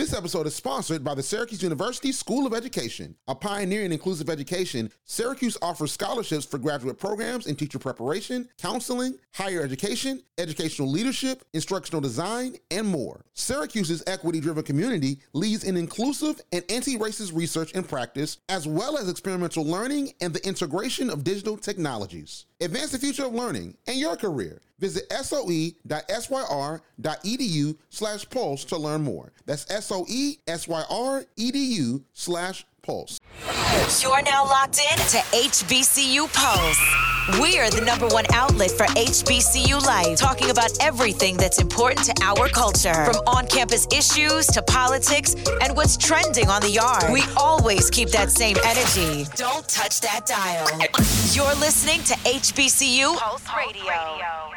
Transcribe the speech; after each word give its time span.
This 0.00 0.14
episode 0.14 0.46
is 0.46 0.54
sponsored 0.54 1.04
by 1.04 1.14
the 1.14 1.22
Syracuse 1.22 1.62
University 1.62 2.10
School 2.10 2.46
of 2.46 2.54
Education. 2.54 3.14
A 3.28 3.34
pioneer 3.34 3.82
in 3.82 3.92
inclusive 3.92 4.30
education, 4.30 4.90
Syracuse 5.04 5.58
offers 5.60 5.92
scholarships 5.92 6.46
for 6.46 6.56
graduate 6.56 6.98
programs 6.98 7.46
in 7.46 7.54
teacher 7.54 7.78
preparation, 7.78 8.48
counseling, 8.56 9.18
higher 9.34 9.60
education, 9.60 10.22
educational 10.38 10.90
leadership, 10.90 11.44
instructional 11.52 12.00
design, 12.00 12.56
and 12.70 12.86
more. 12.86 13.26
Syracuse's 13.34 14.02
equity 14.06 14.40
driven 14.40 14.64
community 14.64 15.18
leads 15.34 15.64
in 15.64 15.76
inclusive 15.76 16.40
and 16.50 16.64
anti 16.70 16.96
racist 16.96 17.36
research 17.36 17.72
and 17.74 17.86
practice, 17.86 18.38
as 18.48 18.66
well 18.66 18.96
as 18.96 19.06
experimental 19.06 19.66
learning 19.66 20.14
and 20.22 20.32
the 20.32 20.48
integration 20.48 21.10
of 21.10 21.24
digital 21.24 21.58
technologies. 21.58 22.46
Advance 22.62 22.90
the 22.90 22.98
future 22.98 23.24
of 23.24 23.32
learning 23.34 23.74
and 23.86 23.98
your 23.98 24.16
career. 24.16 24.60
Visit 24.78 25.10
soe.syr.edu 25.12 25.76
slash 27.90 28.28
pulse 28.30 28.64
to 28.64 28.76
learn 28.76 29.02
more. 29.02 29.32
That's 29.46 29.66
soe.syr.edu 29.84 30.44
slash 32.12 32.66
pulse. 32.90 33.20
You're 34.02 34.22
now 34.22 34.44
locked 34.44 34.78
in 34.78 34.98
to 34.98 35.18
HBCU 35.48 36.32
Pulse. 36.32 37.40
We 37.40 37.58
are 37.60 37.70
the 37.70 37.82
number 37.82 38.08
one 38.08 38.24
outlet 38.34 38.70
for 38.72 38.86
HBCU 38.86 39.80
life, 39.86 40.18
talking 40.18 40.50
about 40.50 40.72
everything 40.80 41.36
that's 41.36 41.60
important 41.60 42.06
to 42.06 42.14
our 42.22 42.48
culture, 42.48 43.04
from 43.04 43.16
on 43.26 43.46
campus 43.46 43.86
issues 43.92 44.46
to 44.48 44.62
politics 44.62 45.36
and 45.62 45.76
what's 45.76 45.96
trending 45.96 46.48
on 46.48 46.60
the 46.62 46.70
yard. 46.70 47.12
We 47.12 47.22
always 47.36 47.90
keep 47.90 48.08
that 48.10 48.30
same 48.30 48.56
energy. 48.64 49.26
Don't 49.36 49.68
touch 49.68 50.00
that 50.00 50.26
dial. 50.26 50.66
You're 51.32 51.54
listening 51.60 52.02
to 52.04 52.14
HBCU 52.24 53.16
Pulse 53.16 53.46
Radio. 53.56 54.49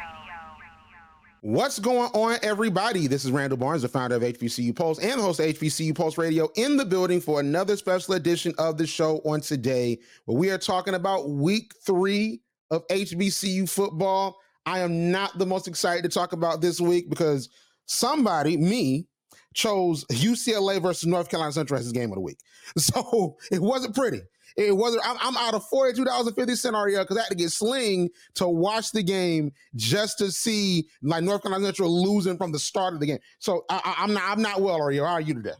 What's 1.44 1.78
going 1.78 2.10
on, 2.14 2.38
everybody? 2.40 3.06
This 3.06 3.26
is 3.26 3.30
Randall 3.30 3.58
Barnes, 3.58 3.82
the 3.82 3.88
founder 3.88 4.16
of 4.16 4.22
HBCU 4.22 4.74
Pulse 4.74 4.98
and 4.98 5.20
the 5.20 5.22
host 5.22 5.40
of 5.40 5.44
HBCU 5.44 5.94
Pulse 5.94 6.16
Radio, 6.16 6.48
in 6.56 6.78
the 6.78 6.86
building 6.86 7.20
for 7.20 7.38
another 7.38 7.76
special 7.76 8.14
edition 8.14 8.54
of 8.56 8.78
the 8.78 8.86
show 8.86 9.18
on 9.26 9.42
today, 9.42 9.98
where 10.24 10.38
we 10.38 10.48
are 10.48 10.56
talking 10.56 10.94
about 10.94 11.28
week 11.28 11.74
three 11.84 12.40
of 12.70 12.88
HBCU 12.88 13.68
football. 13.68 14.38
I 14.64 14.78
am 14.78 15.10
not 15.10 15.36
the 15.36 15.44
most 15.44 15.68
excited 15.68 16.02
to 16.04 16.08
talk 16.08 16.32
about 16.32 16.62
this 16.62 16.80
week 16.80 17.10
because 17.10 17.50
somebody, 17.84 18.56
me, 18.56 19.06
chose 19.52 20.06
UCLA 20.06 20.80
versus 20.80 21.04
North 21.04 21.28
Carolina 21.28 21.52
Central 21.52 21.78
as 21.78 21.84
his 21.84 21.92
game 21.92 22.08
of 22.08 22.14
the 22.14 22.22
week. 22.22 22.38
So 22.78 23.36
it 23.52 23.60
wasn't 23.60 23.94
pretty. 23.94 24.22
It 24.56 24.76
wasn't. 24.76 25.02
I'm, 25.06 25.16
I'm 25.20 25.36
out 25.36 25.54
of 25.54 25.66
forty-two 25.68 26.04
dollars 26.04 26.28
and 26.28 26.36
fifty 26.36 26.54
cent 26.54 26.76
REO 26.76 27.02
because 27.02 27.16
I 27.16 27.22
had 27.22 27.30
to 27.30 27.34
get 27.34 27.50
Sling 27.50 28.10
to 28.34 28.48
watch 28.48 28.92
the 28.92 29.02
game 29.02 29.52
just 29.74 30.18
to 30.18 30.30
see 30.30 30.88
like 31.02 31.24
North 31.24 31.42
Carolina 31.42 31.66
Central 31.66 32.04
losing 32.04 32.36
from 32.36 32.52
the 32.52 32.58
start 32.58 32.94
of 32.94 33.00
the 33.00 33.06
game. 33.06 33.18
So 33.38 33.64
I, 33.68 33.94
am 33.98 34.14
not. 34.14 34.22
I'm 34.26 34.42
not 34.42 34.60
well 34.60 34.80
REO. 34.80 35.04
How 35.04 35.14
are 35.14 35.20
you 35.20 35.34
today? 35.34 35.54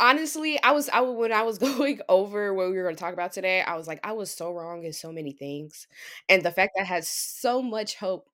Honestly, 0.00 0.60
I 0.62 0.72
was. 0.72 0.88
I 0.88 1.00
when 1.02 1.32
I 1.32 1.42
was 1.42 1.58
going 1.58 2.00
over 2.08 2.54
what 2.54 2.70
we 2.70 2.76
were 2.76 2.84
going 2.84 2.96
to 2.96 3.00
talk 3.00 3.12
about 3.12 3.32
today, 3.32 3.60
I 3.60 3.76
was 3.76 3.86
like, 3.86 4.00
I 4.02 4.12
was 4.12 4.30
so 4.30 4.52
wrong 4.52 4.84
in 4.84 4.94
so 4.94 5.12
many 5.12 5.32
things, 5.32 5.86
and 6.28 6.42
the 6.42 6.50
fact 6.50 6.72
that 6.76 6.82
I 6.82 6.86
had 6.86 7.04
so 7.04 7.60
much 7.60 7.96
hope 7.96 8.28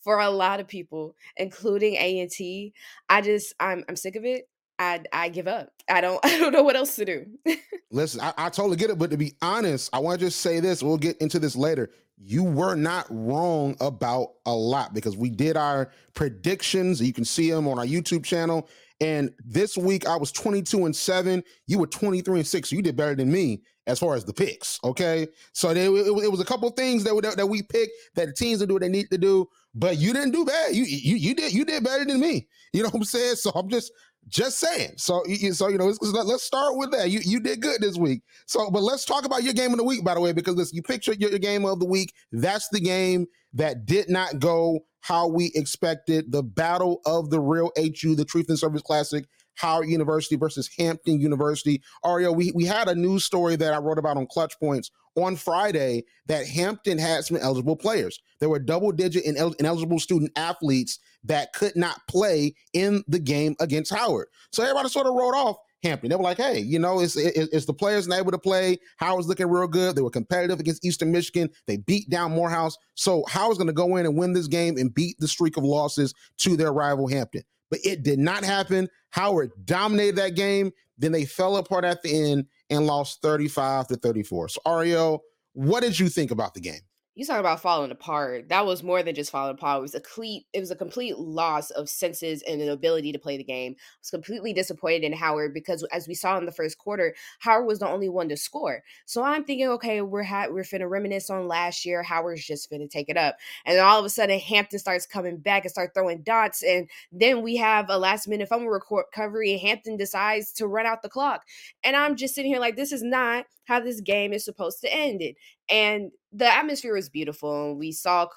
for 0.00 0.18
a 0.18 0.30
lot 0.30 0.60
of 0.60 0.68
people, 0.68 1.16
including 1.36 1.94
A 1.94 2.20
and 2.20 2.30
T. 2.30 2.74
I 3.08 3.20
just, 3.20 3.54
I'm, 3.58 3.84
I'm 3.88 3.96
sick 3.96 4.16
of 4.16 4.24
it. 4.24 4.48
I 4.78 5.02
I 5.12 5.28
give 5.28 5.48
up. 5.48 5.70
I 5.88 6.00
don't 6.00 6.20
I 6.24 6.38
don't 6.38 6.52
know 6.52 6.62
what 6.62 6.76
else 6.76 6.96
to 6.96 7.04
do. 7.04 7.26
Listen, 7.90 8.20
I, 8.20 8.32
I 8.36 8.48
totally 8.50 8.76
get 8.76 8.90
it, 8.90 8.98
but 8.98 9.10
to 9.10 9.16
be 9.16 9.34
honest, 9.42 9.90
I 9.92 9.98
want 9.98 10.18
to 10.18 10.26
just 10.26 10.40
say 10.40 10.60
this. 10.60 10.82
We'll 10.82 10.96
get 10.96 11.16
into 11.18 11.38
this 11.38 11.56
later. 11.56 11.90
You 12.16 12.44
were 12.44 12.74
not 12.74 13.06
wrong 13.10 13.76
about 13.80 14.34
a 14.46 14.54
lot 14.54 14.94
because 14.94 15.16
we 15.16 15.30
did 15.30 15.56
our 15.56 15.90
predictions. 16.14 17.02
You 17.02 17.12
can 17.12 17.24
see 17.24 17.50
them 17.50 17.66
on 17.66 17.78
our 17.78 17.84
YouTube 17.84 18.24
channel. 18.24 18.68
And 19.00 19.30
this 19.44 19.76
week 19.76 20.06
I 20.06 20.16
was 20.16 20.30
22 20.30 20.86
and 20.86 20.94
7. 20.94 21.42
You 21.66 21.78
were 21.78 21.86
23 21.86 22.38
and 22.38 22.46
6. 22.46 22.70
So 22.70 22.76
you 22.76 22.82
did 22.82 22.96
better 22.96 23.16
than 23.16 23.30
me 23.30 23.62
as 23.86 23.98
far 23.98 24.14
as 24.14 24.24
the 24.24 24.32
picks. 24.32 24.78
Okay. 24.84 25.26
So 25.52 25.74
there, 25.74 25.86
it, 25.86 26.24
it 26.24 26.30
was 26.30 26.40
a 26.40 26.44
couple 26.44 26.70
things 26.70 27.04
that, 27.04 27.18
that, 27.22 27.36
that 27.36 27.46
we 27.46 27.62
picked 27.62 27.92
that 28.14 28.26
the 28.26 28.32
teams 28.32 28.60
will 28.60 28.68
do 28.68 28.74
what 28.74 28.82
they 28.82 28.88
need 28.88 29.10
to 29.10 29.18
do, 29.18 29.48
but 29.74 29.98
you 29.98 30.12
didn't 30.12 30.30
do 30.30 30.44
bad. 30.44 30.74
You 30.74 30.84
you 30.84 31.16
you 31.16 31.34
did 31.34 31.52
you 31.52 31.64
did 31.64 31.84
better 31.84 32.04
than 32.04 32.20
me. 32.20 32.48
You 32.72 32.82
know 32.82 32.88
what 32.88 32.96
I'm 32.96 33.04
saying? 33.04 33.36
So 33.36 33.50
I'm 33.50 33.68
just 33.68 33.92
just 34.28 34.58
saying. 34.58 34.94
So, 34.96 35.22
so 35.52 35.68
you 35.68 35.78
know, 35.78 35.92
let's 36.00 36.42
start 36.42 36.76
with 36.76 36.90
that. 36.92 37.10
You 37.10 37.20
you 37.24 37.40
did 37.40 37.60
good 37.60 37.80
this 37.80 37.96
week. 37.96 38.22
So, 38.46 38.70
but 38.70 38.82
let's 38.82 39.04
talk 39.04 39.24
about 39.24 39.42
your 39.42 39.54
game 39.54 39.72
of 39.72 39.78
the 39.78 39.84
week, 39.84 40.04
by 40.04 40.14
the 40.14 40.20
way, 40.20 40.32
because 40.32 40.54
listen, 40.54 40.76
you 40.76 40.82
pictured 40.82 41.20
your, 41.20 41.30
your 41.30 41.38
game 41.38 41.64
of 41.64 41.80
the 41.80 41.86
week. 41.86 42.12
That's 42.32 42.68
the 42.68 42.80
game 42.80 43.26
that 43.54 43.86
did 43.86 44.08
not 44.08 44.38
go 44.38 44.80
how 45.00 45.28
we 45.28 45.52
expected. 45.54 46.32
The 46.32 46.42
battle 46.42 47.00
of 47.06 47.30
the 47.30 47.40
real 47.40 47.70
HU, 47.76 48.14
the 48.14 48.24
Truth 48.24 48.48
and 48.48 48.58
Service 48.58 48.82
Classic, 48.82 49.26
Howard 49.56 49.88
University 49.88 50.36
versus 50.36 50.70
Hampton 50.78 51.20
University. 51.20 51.82
Ario, 52.04 52.34
we, 52.34 52.52
we 52.54 52.64
had 52.64 52.88
a 52.88 52.94
news 52.94 53.24
story 53.24 53.56
that 53.56 53.74
I 53.74 53.78
wrote 53.78 53.98
about 53.98 54.16
on 54.16 54.26
Clutch 54.26 54.58
Points 54.58 54.90
on 55.16 55.36
Friday 55.36 56.04
that 56.26 56.46
Hampton 56.46 56.98
had 56.98 57.24
some 57.24 57.36
eligible 57.36 57.76
players. 57.76 58.20
There 58.40 58.48
were 58.48 58.58
double 58.58 58.92
digit 58.92 59.24
ineligible 59.24 59.98
student 59.98 60.32
athletes 60.36 60.98
that 61.24 61.52
could 61.52 61.76
not 61.76 62.00
play 62.08 62.54
in 62.72 63.04
the 63.08 63.18
game 63.18 63.54
against 63.60 63.94
Howard. 63.94 64.28
So 64.52 64.62
everybody 64.62 64.88
sort 64.88 65.06
of 65.06 65.14
wrote 65.14 65.34
off 65.34 65.56
Hampton. 65.84 66.10
They 66.10 66.16
were 66.16 66.22
like, 66.22 66.38
hey, 66.38 66.58
you 66.58 66.78
know, 66.78 67.00
it's, 67.00 67.16
it's 67.16 67.66
the 67.66 67.74
players 67.74 68.08
not 68.08 68.18
able 68.18 68.32
to 68.32 68.38
play. 68.38 68.78
Howard's 68.96 69.28
looking 69.28 69.48
real 69.48 69.68
good. 69.68 69.94
They 69.94 70.02
were 70.02 70.10
competitive 70.10 70.58
against 70.58 70.84
Eastern 70.84 71.12
Michigan. 71.12 71.50
They 71.66 71.76
beat 71.76 72.10
down 72.10 72.32
Morehouse. 72.32 72.76
So 72.94 73.24
Howard's 73.28 73.58
going 73.58 73.68
to 73.68 73.74
go 73.74 73.96
in 73.96 74.06
and 74.06 74.16
win 74.16 74.32
this 74.32 74.48
game 74.48 74.76
and 74.76 74.92
beat 74.92 75.16
the 75.18 75.28
streak 75.28 75.56
of 75.56 75.64
losses 75.64 76.14
to 76.38 76.56
their 76.56 76.72
rival 76.72 77.06
Hampton. 77.06 77.42
But 77.70 77.80
it 77.84 78.02
did 78.02 78.18
not 78.18 78.44
happen. 78.44 78.88
Howard 79.14 79.52
dominated 79.64 80.16
that 80.16 80.34
game. 80.34 80.72
Then 80.98 81.12
they 81.12 81.24
fell 81.24 81.56
apart 81.56 81.84
at 81.84 82.02
the 82.02 82.32
end 82.32 82.46
and 82.68 82.84
lost 82.84 83.22
35 83.22 83.86
to 83.88 83.96
34. 83.96 84.48
So, 84.48 84.60
Ario, 84.66 85.20
what 85.52 85.84
did 85.84 86.00
you 86.00 86.08
think 86.08 86.32
about 86.32 86.54
the 86.54 86.60
game? 86.60 86.80
You 87.14 87.24
talk 87.24 87.38
about 87.38 87.60
falling 87.60 87.92
apart. 87.92 88.48
That 88.48 88.66
was 88.66 88.82
more 88.82 89.02
than 89.02 89.14
just 89.14 89.30
falling 89.30 89.54
apart. 89.54 89.78
It 89.78 89.82
was 89.82 89.94
a 89.94 90.00
complete, 90.00 90.46
it 90.52 90.60
was 90.60 90.70
a 90.72 90.76
complete 90.76 91.16
loss 91.16 91.70
of 91.70 91.88
senses 91.88 92.42
and 92.42 92.60
an 92.60 92.68
ability 92.68 93.12
to 93.12 93.18
play 93.18 93.36
the 93.36 93.44
game. 93.44 93.76
I 93.78 93.84
was 94.00 94.10
completely 94.10 94.52
disappointed 94.52 95.04
in 95.04 95.12
Howard 95.12 95.54
because, 95.54 95.84
as 95.92 96.08
we 96.08 96.14
saw 96.14 96.36
in 96.38 96.46
the 96.46 96.52
first 96.52 96.76
quarter, 96.78 97.14
Howard 97.40 97.66
was 97.66 97.78
the 97.78 97.88
only 97.88 98.08
one 98.08 98.28
to 98.30 98.36
score. 98.36 98.82
So 99.06 99.22
I'm 99.22 99.44
thinking, 99.44 99.68
okay, 99.68 100.00
we're 100.00 100.24
ha- 100.24 100.48
we're 100.50 100.64
finna 100.64 100.90
reminisce 100.90 101.30
on 101.30 101.46
last 101.46 101.84
year. 101.84 102.02
Howard's 102.02 102.44
just 102.44 102.70
finna 102.70 102.90
take 102.90 103.08
it 103.08 103.16
up, 103.16 103.36
and 103.64 103.78
all 103.78 103.98
of 103.98 104.04
a 104.04 104.10
sudden 104.10 104.38
Hampton 104.40 104.78
starts 104.78 105.06
coming 105.06 105.36
back 105.36 105.64
and 105.64 105.70
start 105.70 105.92
throwing 105.94 106.22
dots, 106.22 106.62
and 106.62 106.88
then 107.12 107.42
we 107.42 107.56
have 107.56 107.86
a 107.90 107.98
last 107.98 108.26
minute 108.26 108.48
fumble 108.48 108.68
recovery, 108.68 109.52
and 109.52 109.60
Hampton 109.60 109.96
decides 109.96 110.52
to 110.54 110.66
run 110.66 110.86
out 110.86 111.02
the 111.02 111.08
clock, 111.08 111.44
and 111.84 111.94
I'm 111.94 112.16
just 112.16 112.34
sitting 112.34 112.50
here 112.50 112.60
like, 112.60 112.76
this 112.76 112.92
is 112.92 113.02
not 113.02 113.46
how 113.64 113.80
this 113.80 114.00
game 114.00 114.32
is 114.32 114.44
supposed 114.44 114.80
to 114.82 114.94
end 114.94 115.22
it. 115.22 115.36
And 115.68 116.10
the 116.32 116.46
atmosphere 116.46 116.94
was 116.94 117.08
beautiful. 117.08 117.76
We 117.76 117.92
saw 117.92 118.28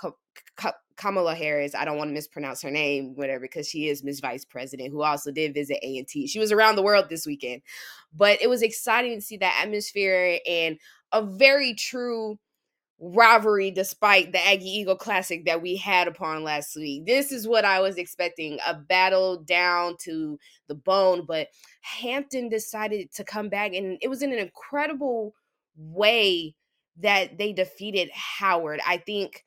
Kamala 0.95 1.35
Harris. 1.35 1.75
I 1.75 1.85
don't 1.85 1.97
want 1.97 2.09
to 2.09 2.13
mispronounce 2.13 2.61
her 2.61 2.71
name, 2.71 3.13
whatever, 3.15 3.41
because 3.41 3.67
she 3.67 3.87
is 3.87 4.03
Miss 4.03 4.19
Vice 4.19 4.45
President, 4.45 4.91
who 4.91 5.03
also 5.03 5.31
did 5.31 5.53
visit 5.53 5.79
A 5.83 5.97
and 5.97 6.07
T. 6.07 6.27
She 6.27 6.39
was 6.39 6.51
around 6.51 6.75
the 6.75 6.83
world 6.83 7.05
this 7.09 7.25
weekend, 7.25 7.61
but 8.15 8.41
it 8.41 8.49
was 8.49 8.61
exciting 8.61 9.15
to 9.15 9.21
see 9.21 9.37
that 9.37 9.61
atmosphere 9.63 10.39
and 10.47 10.77
a 11.11 11.21
very 11.21 11.73
true 11.73 12.39
rivalry 12.99 13.71
despite 13.71 14.31
the 14.31 14.45
Aggie 14.45 14.69
Eagle 14.69 14.95
Classic 14.95 15.45
that 15.45 15.61
we 15.61 15.75
had 15.75 16.07
upon 16.07 16.43
last 16.43 16.75
week. 16.75 17.05
This 17.05 17.31
is 17.31 17.47
what 17.47 17.65
I 17.65 17.79
was 17.79 17.97
expecting 17.97 18.57
a 18.65 18.73
battle 18.73 19.37
down 19.43 19.97
to 20.01 20.39
the 20.67 20.75
bone, 20.75 21.25
but 21.27 21.47
Hampton 21.81 22.49
decided 22.49 23.11
to 23.13 23.23
come 23.23 23.49
back, 23.49 23.73
and 23.73 23.97
it 24.01 24.07
was 24.07 24.21
in 24.21 24.33
an 24.33 24.39
incredible 24.39 25.33
way 25.75 26.55
that 26.99 27.37
they 27.37 27.53
defeated 27.53 28.09
Howard. 28.13 28.79
I 28.85 28.97
think. 28.97 29.43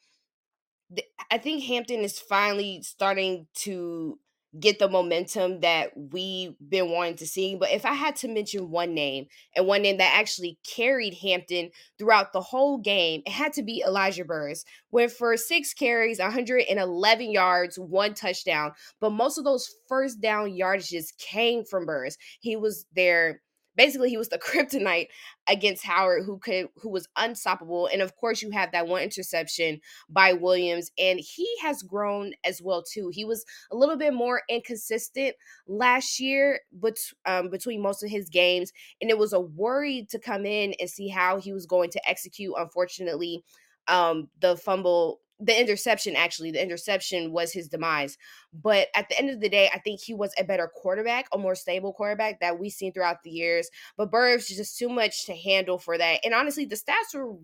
I 1.30 1.38
think 1.38 1.62
Hampton 1.62 2.00
is 2.00 2.18
finally 2.18 2.82
starting 2.82 3.46
to 3.58 4.18
get 4.58 4.78
the 4.78 4.88
momentum 4.88 5.60
that 5.60 5.92
we've 5.96 6.54
been 6.66 6.90
wanting 6.90 7.16
to 7.16 7.26
see. 7.26 7.54
But 7.54 7.70
if 7.70 7.84
I 7.84 7.92
had 7.92 8.16
to 8.16 8.28
mention 8.28 8.70
one 8.70 8.94
name 8.94 9.26
and 9.54 9.66
one 9.66 9.82
name 9.82 9.98
that 9.98 10.18
actually 10.18 10.58
carried 10.68 11.14
Hampton 11.14 11.70
throughout 11.98 12.32
the 12.32 12.40
whole 12.40 12.78
game, 12.78 13.22
it 13.26 13.32
had 13.32 13.52
to 13.54 13.62
be 13.62 13.84
Elijah 13.86 14.24
Burris. 14.24 14.64
Went 14.90 15.12
for 15.12 15.36
six 15.36 15.72
carries, 15.72 16.18
111 16.18 17.30
yards, 17.30 17.78
one 17.78 18.14
touchdown. 18.14 18.72
But 19.00 19.10
most 19.10 19.38
of 19.38 19.44
those 19.44 19.70
first 19.88 20.20
down 20.20 20.50
yardages 20.50 21.16
came 21.18 21.64
from 21.64 21.86
Burris. 21.86 22.18
He 22.40 22.56
was 22.56 22.86
there 22.94 23.42
basically 23.80 24.10
he 24.10 24.18
was 24.18 24.28
the 24.28 24.38
kryptonite 24.46 25.06
against 25.48 25.86
Howard 25.86 26.24
who 26.26 26.38
could 26.38 26.68
who 26.76 26.90
was 26.90 27.08
unstoppable 27.16 27.88
and 27.90 28.02
of 28.02 28.14
course 28.14 28.42
you 28.42 28.50
have 28.50 28.72
that 28.72 28.86
one 28.86 29.02
interception 29.02 29.80
by 30.10 30.34
Williams 30.34 30.90
and 30.98 31.18
he 31.18 31.48
has 31.62 31.82
grown 31.82 32.32
as 32.44 32.60
well 32.60 32.82
too. 32.82 33.10
He 33.10 33.24
was 33.24 33.42
a 33.72 33.76
little 33.76 33.96
bit 33.96 34.12
more 34.12 34.42
inconsistent 34.50 35.34
last 35.66 36.20
year 36.20 36.60
but 36.70 36.98
um, 37.24 37.48
between 37.48 37.80
most 37.80 38.02
of 38.02 38.10
his 38.10 38.28
games 38.28 38.70
and 39.00 39.08
it 39.08 39.16
was 39.16 39.32
a 39.32 39.40
worry 39.40 40.06
to 40.10 40.18
come 40.18 40.44
in 40.44 40.74
and 40.78 40.90
see 40.90 41.08
how 41.08 41.40
he 41.40 41.54
was 41.54 41.64
going 41.64 41.88
to 41.88 42.08
execute 42.08 42.52
unfortunately 42.58 43.42
um, 43.88 44.28
the 44.40 44.58
fumble 44.58 45.20
the 45.40 45.58
interception 45.58 46.14
actually 46.16 46.50
the 46.50 46.62
interception 46.62 47.32
was 47.32 47.52
his 47.52 47.68
demise 47.68 48.18
but 48.52 48.88
at 48.94 49.08
the 49.08 49.18
end 49.18 49.30
of 49.30 49.40
the 49.40 49.48
day 49.48 49.70
i 49.74 49.78
think 49.78 50.00
he 50.00 50.14
was 50.14 50.32
a 50.38 50.44
better 50.44 50.70
quarterback 50.74 51.26
a 51.32 51.38
more 51.38 51.54
stable 51.54 51.92
quarterback 51.92 52.38
that 52.40 52.58
we've 52.58 52.72
seen 52.72 52.92
throughout 52.92 53.22
the 53.22 53.30
years 53.30 53.68
but 53.96 54.10
Burris 54.10 54.48
just 54.48 54.78
too 54.78 54.88
much 54.88 55.26
to 55.26 55.34
handle 55.34 55.78
for 55.78 55.96
that 55.96 56.20
and 56.24 56.34
honestly 56.34 56.64
the 56.64 56.76
stats 56.76 57.14
were 57.14 57.36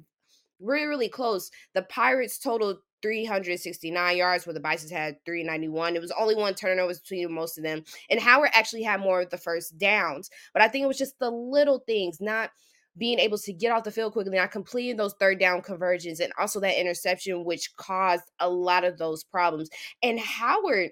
really 0.60 0.86
really 0.86 1.08
close 1.08 1.50
the 1.74 1.82
pirates 1.82 2.38
totaled 2.38 2.78
369 3.02 4.16
yards 4.16 4.46
where 4.46 4.54
the 4.54 4.60
Bisons 4.60 4.90
had 4.90 5.22
391. 5.24 5.94
It 5.94 6.00
was 6.00 6.12
only 6.18 6.34
one 6.34 6.54
turnover 6.54 6.92
between 6.94 7.32
most 7.32 7.58
of 7.58 7.62
them. 7.62 7.84
And 8.10 8.18
Howard 8.18 8.50
actually 8.52 8.82
had 8.82 9.00
more 9.00 9.20
of 9.20 9.30
the 9.30 9.38
first 9.38 9.78
downs. 9.78 10.30
But 10.52 10.62
I 10.62 10.68
think 10.68 10.82
it 10.82 10.88
was 10.88 10.98
just 10.98 11.18
the 11.18 11.30
little 11.30 11.84
things, 11.86 12.20
not 12.20 12.50
being 12.98 13.18
able 13.18 13.38
to 13.38 13.52
get 13.52 13.72
off 13.72 13.84
the 13.84 13.90
field 13.90 14.12
quickly, 14.12 14.36
not 14.36 14.50
completing 14.50 14.96
those 14.96 15.14
third 15.18 15.38
down 15.38 15.62
conversions, 15.62 16.20
and 16.20 16.32
also 16.38 16.60
that 16.60 16.80
interception, 16.80 17.44
which 17.44 17.74
caused 17.76 18.24
a 18.40 18.48
lot 18.48 18.84
of 18.84 18.98
those 18.98 19.24
problems. 19.24 19.68
And 20.02 20.18
Howard 20.18 20.90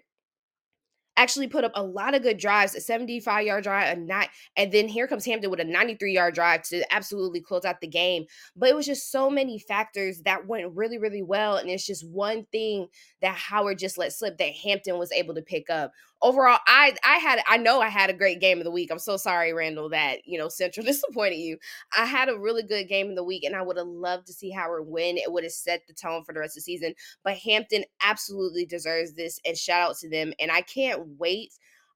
actually 1.16 1.46
put 1.46 1.64
up 1.64 1.72
a 1.74 1.82
lot 1.82 2.14
of 2.14 2.22
good 2.22 2.38
drives, 2.38 2.74
a 2.74 2.80
75 2.80 3.46
yard 3.46 3.64
drive, 3.64 3.96
a 3.96 4.00
night, 4.00 4.28
and 4.56 4.72
then 4.72 4.88
here 4.88 5.06
comes 5.06 5.24
Hampton 5.24 5.50
with 5.50 5.60
a 5.60 5.64
93 5.64 6.12
yard 6.12 6.34
drive 6.34 6.62
to 6.64 6.84
absolutely 6.92 7.40
close 7.40 7.64
out 7.64 7.80
the 7.80 7.86
game. 7.86 8.24
But 8.56 8.70
it 8.70 8.76
was 8.76 8.86
just 8.86 9.10
so 9.10 9.30
many 9.30 9.58
factors 9.58 10.22
that 10.24 10.46
went 10.46 10.74
really, 10.74 10.98
really 10.98 11.22
well. 11.22 11.56
And 11.56 11.70
it's 11.70 11.86
just 11.86 12.08
one 12.08 12.46
thing 12.50 12.88
that 13.22 13.36
Howard 13.36 13.78
just 13.78 13.98
let 13.98 14.12
slip 14.12 14.38
that 14.38 14.54
Hampton 14.54 14.98
was 14.98 15.12
able 15.12 15.34
to 15.34 15.42
pick 15.42 15.70
up 15.70 15.92
overall, 16.22 16.58
I 16.66 16.94
I 17.04 17.18
had 17.18 17.40
I 17.46 17.56
know 17.56 17.80
I 17.80 17.88
had 17.88 18.10
a 18.10 18.14
great 18.14 18.40
game 18.40 18.58
of 18.58 18.64
the 18.64 18.70
week. 18.70 18.90
I'm 18.90 18.98
so 18.98 19.16
sorry, 19.16 19.52
Randall, 19.52 19.88
that 19.90 20.26
you 20.26 20.38
know 20.38 20.48
Central 20.48 20.84
disappointed 20.86 21.36
you. 21.36 21.58
I 21.96 22.06
had 22.06 22.28
a 22.28 22.38
really 22.38 22.62
good 22.62 22.88
game 22.88 23.10
of 23.10 23.16
the 23.16 23.24
week, 23.24 23.44
and 23.44 23.54
I 23.54 23.62
would 23.62 23.76
have 23.76 23.86
loved 23.86 24.26
to 24.28 24.32
see 24.32 24.50
Howard 24.50 24.86
win. 24.86 25.16
It 25.16 25.32
would 25.32 25.44
have 25.44 25.52
set 25.52 25.82
the 25.86 25.94
tone 25.94 26.24
for 26.24 26.32
the 26.32 26.40
rest 26.40 26.52
of 26.56 26.62
the 26.62 26.72
season. 26.72 26.94
But 27.22 27.36
Hampton 27.38 27.84
absolutely 28.02 28.66
deserves 28.66 29.14
this, 29.14 29.40
and 29.44 29.56
shout 29.56 29.90
out 29.90 29.96
to 29.98 30.08
them. 30.08 30.32
And 30.40 30.50
I 30.50 30.62
can't 30.62 31.02
wait 31.18 31.52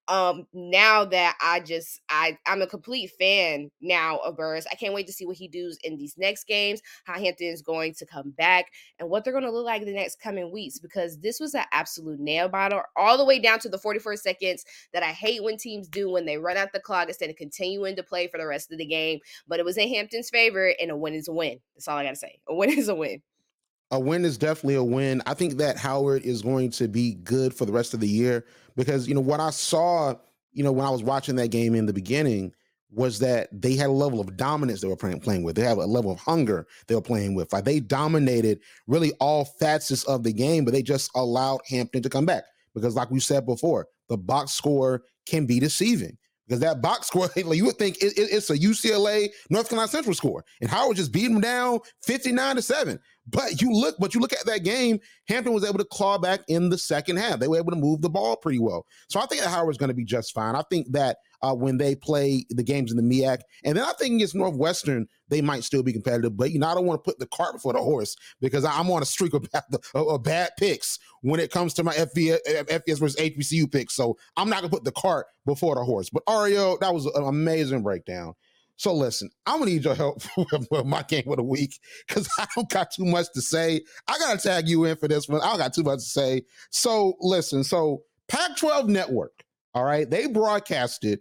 um 0.08 0.46
now 0.52 1.04
that 1.04 1.36
I 1.40 1.60
just 1.60 2.00
I 2.08 2.38
I'm 2.46 2.62
a 2.62 2.66
complete 2.66 3.12
fan 3.18 3.70
now 3.80 4.18
of 4.18 4.36
Burris. 4.36 4.66
I 4.70 4.74
can't 4.74 4.94
wait 4.94 5.06
to 5.06 5.12
see 5.12 5.26
what 5.26 5.36
he 5.36 5.48
does 5.48 5.78
in 5.84 5.96
these 5.96 6.16
next 6.16 6.46
games, 6.46 6.80
how 7.04 7.18
Hampton 7.18 7.48
is 7.48 7.62
going 7.62 7.94
to 7.94 8.06
come 8.06 8.30
back, 8.30 8.66
and 8.98 9.08
what 9.08 9.24
they're 9.24 9.32
going 9.32 9.44
to 9.44 9.50
look 9.50 9.66
like 9.66 9.84
the 9.84 9.92
next 9.92 10.20
coming 10.20 10.52
weeks. 10.52 10.78
Because 10.78 11.18
this 11.18 11.38
was 11.38 11.54
an 11.54 11.64
absolute 11.72 12.20
nail 12.20 12.48
biter, 12.48 12.82
all 12.96 13.18
the 13.18 13.24
way 13.24 13.38
down 13.38 13.58
to 13.60 13.68
the 13.68 13.78
44 13.78 14.16
seconds 14.16 14.64
that 14.92 15.02
I 15.02 15.12
hate 15.12 15.42
when 15.42 15.56
teams 15.56 15.88
do 15.88 16.10
when 16.10 16.26
they 16.26 16.38
run 16.38 16.56
out 16.56 16.72
the 16.72 16.80
clock 16.80 17.08
instead 17.08 17.30
of 17.30 17.36
continuing 17.36 17.96
to 17.96 18.02
play 18.02 18.28
for 18.28 18.38
the 18.38 18.46
rest 18.46 18.72
of 18.72 18.78
the 18.78 18.86
game. 18.86 19.20
But 19.46 19.60
it 19.60 19.64
was 19.64 19.76
in 19.76 19.88
Hampton's 19.88 20.30
favor, 20.30 20.72
and 20.80 20.90
a 20.90 20.96
win 20.96 21.14
is 21.14 21.28
a 21.28 21.32
win. 21.32 21.60
That's 21.74 21.88
all 21.88 21.98
I 21.98 22.04
gotta 22.04 22.16
say. 22.16 22.40
A 22.48 22.54
win 22.54 22.70
is 22.78 22.88
a 22.88 22.94
win 22.94 23.22
a 23.90 23.98
win 23.98 24.24
is 24.24 24.36
definitely 24.36 24.74
a 24.74 24.84
win. 24.84 25.22
I 25.26 25.34
think 25.34 25.54
that 25.58 25.78
Howard 25.78 26.22
is 26.22 26.42
going 26.42 26.70
to 26.72 26.88
be 26.88 27.14
good 27.14 27.54
for 27.54 27.64
the 27.64 27.72
rest 27.72 27.94
of 27.94 28.00
the 28.00 28.08
year 28.08 28.44
because 28.76 29.08
you 29.08 29.14
know 29.14 29.20
what 29.20 29.40
I 29.40 29.50
saw, 29.50 30.14
you 30.52 30.62
know, 30.62 30.72
when 30.72 30.86
I 30.86 30.90
was 30.90 31.02
watching 31.02 31.36
that 31.36 31.48
game 31.48 31.74
in 31.74 31.86
the 31.86 31.92
beginning 31.92 32.52
was 32.90 33.18
that 33.18 33.48
they 33.52 33.74
had 33.74 33.88
a 33.88 33.92
level 33.92 34.20
of 34.20 34.36
dominance 34.36 34.80
they 34.80 34.88
were 34.88 34.96
playing, 34.96 35.20
playing 35.20 35.42
with. 35.42 35.56
They 35.56 35.62
have 35.62 35.78
a 35.78 35.86
level 35.86 36.10
of 36.10 36.18
hunger 36.18 36.66
they 36.86 36.94
were 36.94 37.02
playing 37.02 37.34
with. 37.34 37.52
Like 37.52 37.64
they 37.64 37.80
dominated 37.80 38.60
really 38.86 39.12
all 39.20 39.44
facets 39.44 40.04
of 40.04 40.22
the 40.22 40.32
game, 40.32 40.64
but 40.64 40.72
they 40.72 40.82
just 40.82 41.10
allowed 41.14 41.60
Hampton 41.68 42.02
to 42.02 42.08
come 42.08 42.26
back 42.26 42.44
because, 42.74 42.94
like 42.94 43.10
we 43.10 43.20
said 43.20 43.44
before, 43.44 43.88
the 44.08 44.16
box 44.16 44.52
score 44.52 45.02
can 45.26 45.44
be 45.44 45.60
deceiving 45.60 46.16
because 46.46 46.60
that 46.60 46.80
box 46.80 47.06
score, 47.08 47.28
like 47.36 47.56
you 47.56 47.66
would 47.66 47.78
think 47.78 48.02
it, 48.02 48.18
it, 48.18 48.28
it's 48.32 48.50
a 48.50 48.56
UCLA 48.56 49.28
North 49.50 49.68
Carolina 49.68 49.88
Central 49.88 50.14
score, 50.14 50.44
and 50.60 50.70
Howard 50.70 50.96
just 50.96 51.12
beat 51.12 51.28
them 51.28 51.40
down 51.40 51.80
fifty 52.02 52.32
nine 52.32 52.56
to 52.56 52.62
seven. 52.62 52.98
But 53.30 53.60
you 53.60 53.72
look, 53.72 53.96
but 53.98 54.14
you 54.14 54.20
look 54.20 54.32
at 54.32 54.46
that 54.46 54.64
game, 54.64 55.00
Hampton 55.28 55.52
was 55.52 55.64
able 55.64 55.78
to 55.78 55.84
claw 55.84 56.18
back 56.18 56.40
in 56.48 56.70
the 56.70 56.78
second 56.78 57.16
half. 57.16 57.38
They 57.38 57.48
were 57.48 57.58
able 57.58 57.72
to 57.72 57.76
move 57.76 58.00
the 58.00 58.10
ball 58.10 58.36
pretty 58.36 58.58
well. 58.58 58.86
So 59.08 59.20
I 59.20 59.26
think 59.26 59.42
that 59.42 59.50
Howard's 59.50 59.78
going 59.78 59.88
to 59.88 59.94
be 59.94 60.04
just 60.04 60.32
fine. 60.32 60.54
I 60.54 60.62
think 60.70 60.92
that 60.92 61.18
uh, 61.42 61.54
when 61.54 61.78
they 61.78 61.94
play 61.94 62.44
the 62.50 62.62
games 62.62 62.90
in 62.90 62.96
the 62.96 63.02
MEAC, 63.02 63.38
and 63.64 63.76
then 63.76 63.84
I 63.84 63.92
think 63.92 64.16
against 64.16 64.34
Northwestern, 64.34 65.06
they 65.28 65.40
might 65.40 65.64
still 65.64 65.82
be 65.82 65.92
competitive. 65.92 66.36
But 66.36 66.52
you 66.52 66.58
know, 66.58 66.68
I 66.68 66.74
don't 66.74 66.86
want 66.86 67.02
to 67.02 67.08
put 67.08 67.18
the 67.18 67.26
cart 67.26 67.54
before 67.54 67.72
the 67.72 67.80
horse 67.80 68.16
because 68.40 68.64
I'm 68.64 68.90
on 68.90 69.02
a 69.02 69.06
streak 69.06 69.34
of, 69.34 69.46
of 69.94 70.22
bad 70.22 70.50
picks 70.58 70.98
when 71.22 71.40
it 71.40 71.50
comes 71.50 71.74
to 71.74 71.84
my 71.84 71.94
FBS, 71.94 72.98
versus 72.98 73.16
HBCU 73.16 73.70
picks. 73.70 73.94
So 73.94 74.16
I'm 74.36 74.48
not 74.48 74.60
gonna 74.60 74.70
put 74.70 74.84
the 74.84 74.92
cart 74.92 75.26
before 75.46 75.74
the 75.74 75.84
horse. 75.84 76.10
But 76.10 76.24
Ario, 76.26 76.78
that 76.80 76.94
was 76.94 77.06
an 77.06 77.24
amazing 77.24 77.82
breakdown. 77.82 78.34
So 78.78 78.94
listen, 78.94 79.28
I'm 79.44 79.58
gonna 79.58 79.72
need 79.72 79.84
your 79.84 79.96
help 79.96 80.22
with 80.70 80.86
my 80.86 81.02
game 81.02 81.24
of 81.26 81.36
the 81.36 81.42
week 81.42 81.78
because 82.06 82.28
I 82.38 82.46
don't 82.54 82.70
got 82.70 82.92
too 82.92 83.04
much 83.04 83.26
to 83.34 83.42
say. 83.42 83.82
I 84.06 84.16
gotta 84.18 84.40
tag 84.40 84.68
you 84.68 84.84
in 84.84 84.96
for 84.96 85.08
this 85.08 85.28
one. 85.28 85.40
I 85.40 85.50
don't 85.50 85.58
got 85.58 85.74
too 85.74 85.82
much 85.82 85.98
to 85.98 86.04
say. 86.04 86.42
So 86.70 87.14
listen, 87.20 87.64
so 87.64 88.02
Pac-12 88.28 88.86
Network, 88.86 89.42
all 89.74 89.82
right, 89.82 90.08
they 90.08 90.28
broadcasted, 90.28 91.20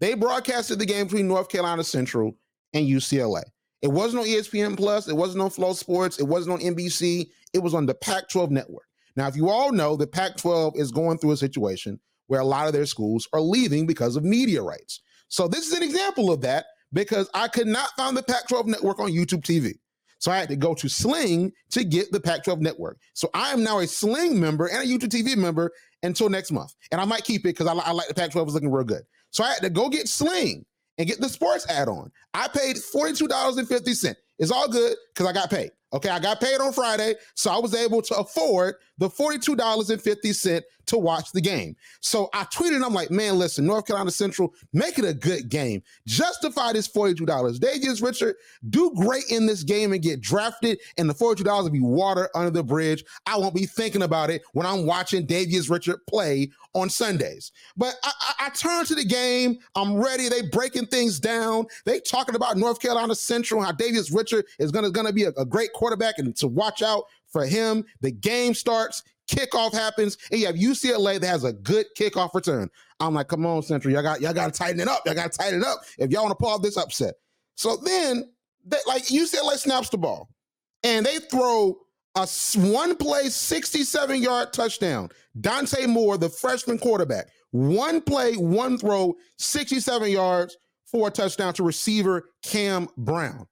they 0.00 0.14
broadcasted 0.14 0.78
the 0.78 0.86
game 0.86 1.06
between 1.06 1.26
North 1.26 1.48
Carolina 1.48 1.82
Central 1.82 2.38
and 2.72 2.86
UCLA. 2.86 3.42
It 3.82 3.88
wasn't 3.88 4.22
on 4.22 4.28
ESPN 4.28 4.76
Plus, 4.76 5.08
it 5.08 5.16
wasn't 5.16 5.42
on 5.42 5.50
FloSports, 5.50 6.20
it 6.20 6.28
wasn't 6.28 6.54
on 6.54 6.74
NBC, 6.74 7.26
it 7.52 7.58
was 7.58 7.74
on 7.74 7.86
the 7.86 7.94
Pac-12 7.94 8.50
Network. 8.50 8.86
Now, 9.16 9.26
if 9.26 9.34
you 9.34 9.50
all 9.50 9.72
know, 9.72 9.96
the 9.96 10.06
Pac-12 10.06 10.76
is 10.76 10.92
going 10.92 11.18
through 11.18 11.32
a 11.32 11.36
situation 11.36 11.98
where 12.28 12.40
a 12.40 12.46
lot 12.46 12.68
of 12.68 12.72
their 12.72 12.86
schools 12.86 13.26
are 13.32 13.40
leaving 13.40 13.86
because 13.88 14.14
of 14.14 14.22
media 14.22 14.62
rights. 14.62 15.00
So 15.26 15.48
this 15.48 15.66
is 15.66 15.72
an 15.72 15.82
example 15.82 16.30
of 16.30 16.42
that 16.42 16.66
because 16.92 17.28
I 17.34 17.48
could 17.48 17.66
not 17.66 17.90
find 17.96 18.16
the 18.16 18.22
Pac 18.22 18.48
12 18.48 18.66
network 18.66 19.00
on 19.00 19.10
YouTube 19.10 19.42
TV. 19.42 19.74
So 20.18 20.30
I 20.30 20.36
had 20.38 20.48
to 20.50 20.56
go 20.56 20.72
to 20.74 20.88
Sling 20.88 21.52
to 21.70 21.82
get 21.82 22.12
the 22.12 22.20
Pac 22.20 22.44
12 22.44 22.60
network. 22.60 22.98
So 23.14 23.28
I 23.34 23.50
am 23.50 23.64
now 23.64 23.80
a 23.80 23.86
Sling 23.88 24.38
member 24.38 24.66
and 24.66 24.78
a 24.78 24.86
YouTube 24.86 25.08
TV 25.08 25.36
member 25.36 25.72
until 26.04 26.28
next 26.28 26.52
month. 26.52 26.74
And 26.92 27.00
I 27.00 27.04
might 27.04 27.24
keep 27.24 27.40
it 27.40 27.56
because 27.56 27.66
I, 27.66 27.74
I, 27.74 27.90
like 27.90 28.06
the 28.06 28.14
Pac 28.14 28.30
12 28.30 28.48
is 28.48 28.54
looking 28.54 28.70
real 28.70 28.84
good. 28.84 29.02
So 29.30 29.42
I 29.42 29.48
had 29.48 29.62
to 29.62 29.70
go 29.70 29.88
get 29.88 30.08
Sling 30.08 30.64
and 30.98 31.08
get 31.08 31.20
the 31.20 31.28
sports 31.28 31.66
add 31.68 31.88
on. 31.88 32.12
I 32.34 32.46
paid 32.48 32.76
$42.50. 32.76 34.14
It's 34.42 34.50
all 34.50 34.68
good 34.68 34.96
because 35.14 35.28
I 35.28 35.32
got 35.32 35.50
paid. 35.50 35.70
Okay, 35.92 36.08
I 36.08 36.18
got 36.18 36.40
paid 36.40 36.58
on 36.58 36.72
Friday, 36.72 37.14
so 37.34 37.52
I 37.52 37.58
was 37.58 37.74
able 37.74 38.02
to 38.02 38.16
afford 38.16 38.76
the 38.98 39.08
$42.50 39.08 40.62
to 40.86 40.98
watch 40.98 41.32
the 41.32 41.40
game. 41.40 41.76
So 42.00 42.30
I 42.32 42.44
tweeted, 42.44 42.84
I'm 42.84 42.94
like, 42.94 43.10
man, 43.10 43.38
listen, 43.38 43.66
North 43.66 43.86
Carolina 43.86 44.10
Central, 44.10 44.54
make 44.72 44.98
it 44.98 45.04
a 45.04 45.12
good 45.12 45.48
game. 45.48 45.82
Justify 46.06 46.72
this 46.72 46.88
$42. 46.88 47.26
Davius 47.58 48.02
Richard, 48.02 48.36
do 48.70 48.90
great 48.96 49.24
in 49.30 49.46
this 49.46 49.62
game 49.62 49.92
and 49.92 50.02
get 50.02 50.20
drafted, 50.20 50.78
and 50.96 51.08
the 51.08 51.14
$42 51.14 51.44
will 51.62 51.70
be 51.70 51.80
water 51.80 52.30
under 52.34 52.50
the 52.50 52.64
bridge. 52.64 53.04
I 53.26 53.36
won't 53.36 53.54
be 53.54 53.66
thinking 53.66 54.02
about 54.02 54.30
it 54.30 54.42
when 54.54 54.66
I'm 54.66 54.86
watching 54.86 55.26
Davius 55.26 55.70
Richard 55.70 56.00
play 56.08 56.50
on 56.74 56.88
Sundays. 56.88 57.52
But 57.76 57.94
I, 58.02 58.12
I, 58.20 58.46
I 58.46 58.48
turn 58.50 58.86
to 58.86 58.94
the 58.94 59.04
game. 59.04 59.58
I'm 59.74 59.96
ready. 59.96 60.28
They 60.28 60.42
breaking 60.42 60.86
things 60.86 61.20
down. 61.20 61.66
They 61.84 62.00
talking 62.00 62.34
about 62.34 62.56
North 62.56 62.80
Carolina 62.80 63.14
Central, 63.14 63.62
how 63.62 63.72
Davius 63.72 64.14
Richard 64.14 64.31
is 64.58 64.70
gonna, 64.70 64.90
gonna 64.90 65.12
be 65.12 65.24
a, 65.24 65.30
a 65.30 65.44
great 65.44 65.72
quarterback 65.72 66.18
and 66.18 66.34
to 66.36 66.48
watch 66.48 66.82
out 66.82 67.04
for 67.28 67.46
him. 67.46 67.84
The 68.00 68.10
game 68.10 68.54
starts 68.54 69.02
kickoff 69.30 69.72
happens, 69.72 70.18
and 70.30 70.40
you 70.40 70.46
have 70.46 70.56
UCLA 70.56 71.20
that 71.20 71.26
has 71.26 71.44
a 71.44 71.52
good 71.52 71.86
kickoff 71.98 72.34
return. 72.34 72.68
I'm 73.00 73.14
like, 73.14 73.28
come 73.28 73.46
on, 73.46 73.62
Central, 73.62 73.92
y'all 73.92 74.02
got 74.02 74.20
y'all 74.20 74.32
got 74.32 74.52
to 74.52 74.58
tighten 74.58 74.80
it 74.80 74.88
up. 74.88 75.02
Y'all 75.06 75.14
got 75.14 75.32
to 75.32 75.38
tighten 75.38 75.60
it 75.60 75.66
up 75.66 75.80
if 75.98 76.10
y'all 76.10 76.24
want 76.24 76.38
to 76.38 76.42
pull 76.42 76.52
off 76.52 76.62
this 76.62 76.76
upset. 76.76 77.14
So 77.56 77.76
then, 77.76 78.30
they, 78.64 78.78
like 78.86 79.04
UCLA 79.04 79.56
snaps 79.56 79.88
the 79.88 79.98
ball, 79.98 80.28
and 80.82 81.04
they 81.04 81.18
throw 81.18 81.78
a 82.14 82.28
one 82.56 82.96
play, 82.96 83.28
67 83.28 84.22
yard 84.22 84.52
touchdown. 84.52 85.08
Dante 85.40 85.86
Moore, 85.86 86.18
the 86.18 86.28
freshman 86.28 86.78
quarterback, 86.78 87.28
one 87.50 88.00
play, 88.00 88.34
one 88.34 88.78
throw, 88.78 89.14
67 89.38 90.10
yards 90.10 90.56
for 90.84 91.08
a 91.08 91.10
touchdown 91.10 91.54
to 91.54 91.62
receiver 91.62 92.30
Cam 92.42 92.88
Brown. 92.98 93.46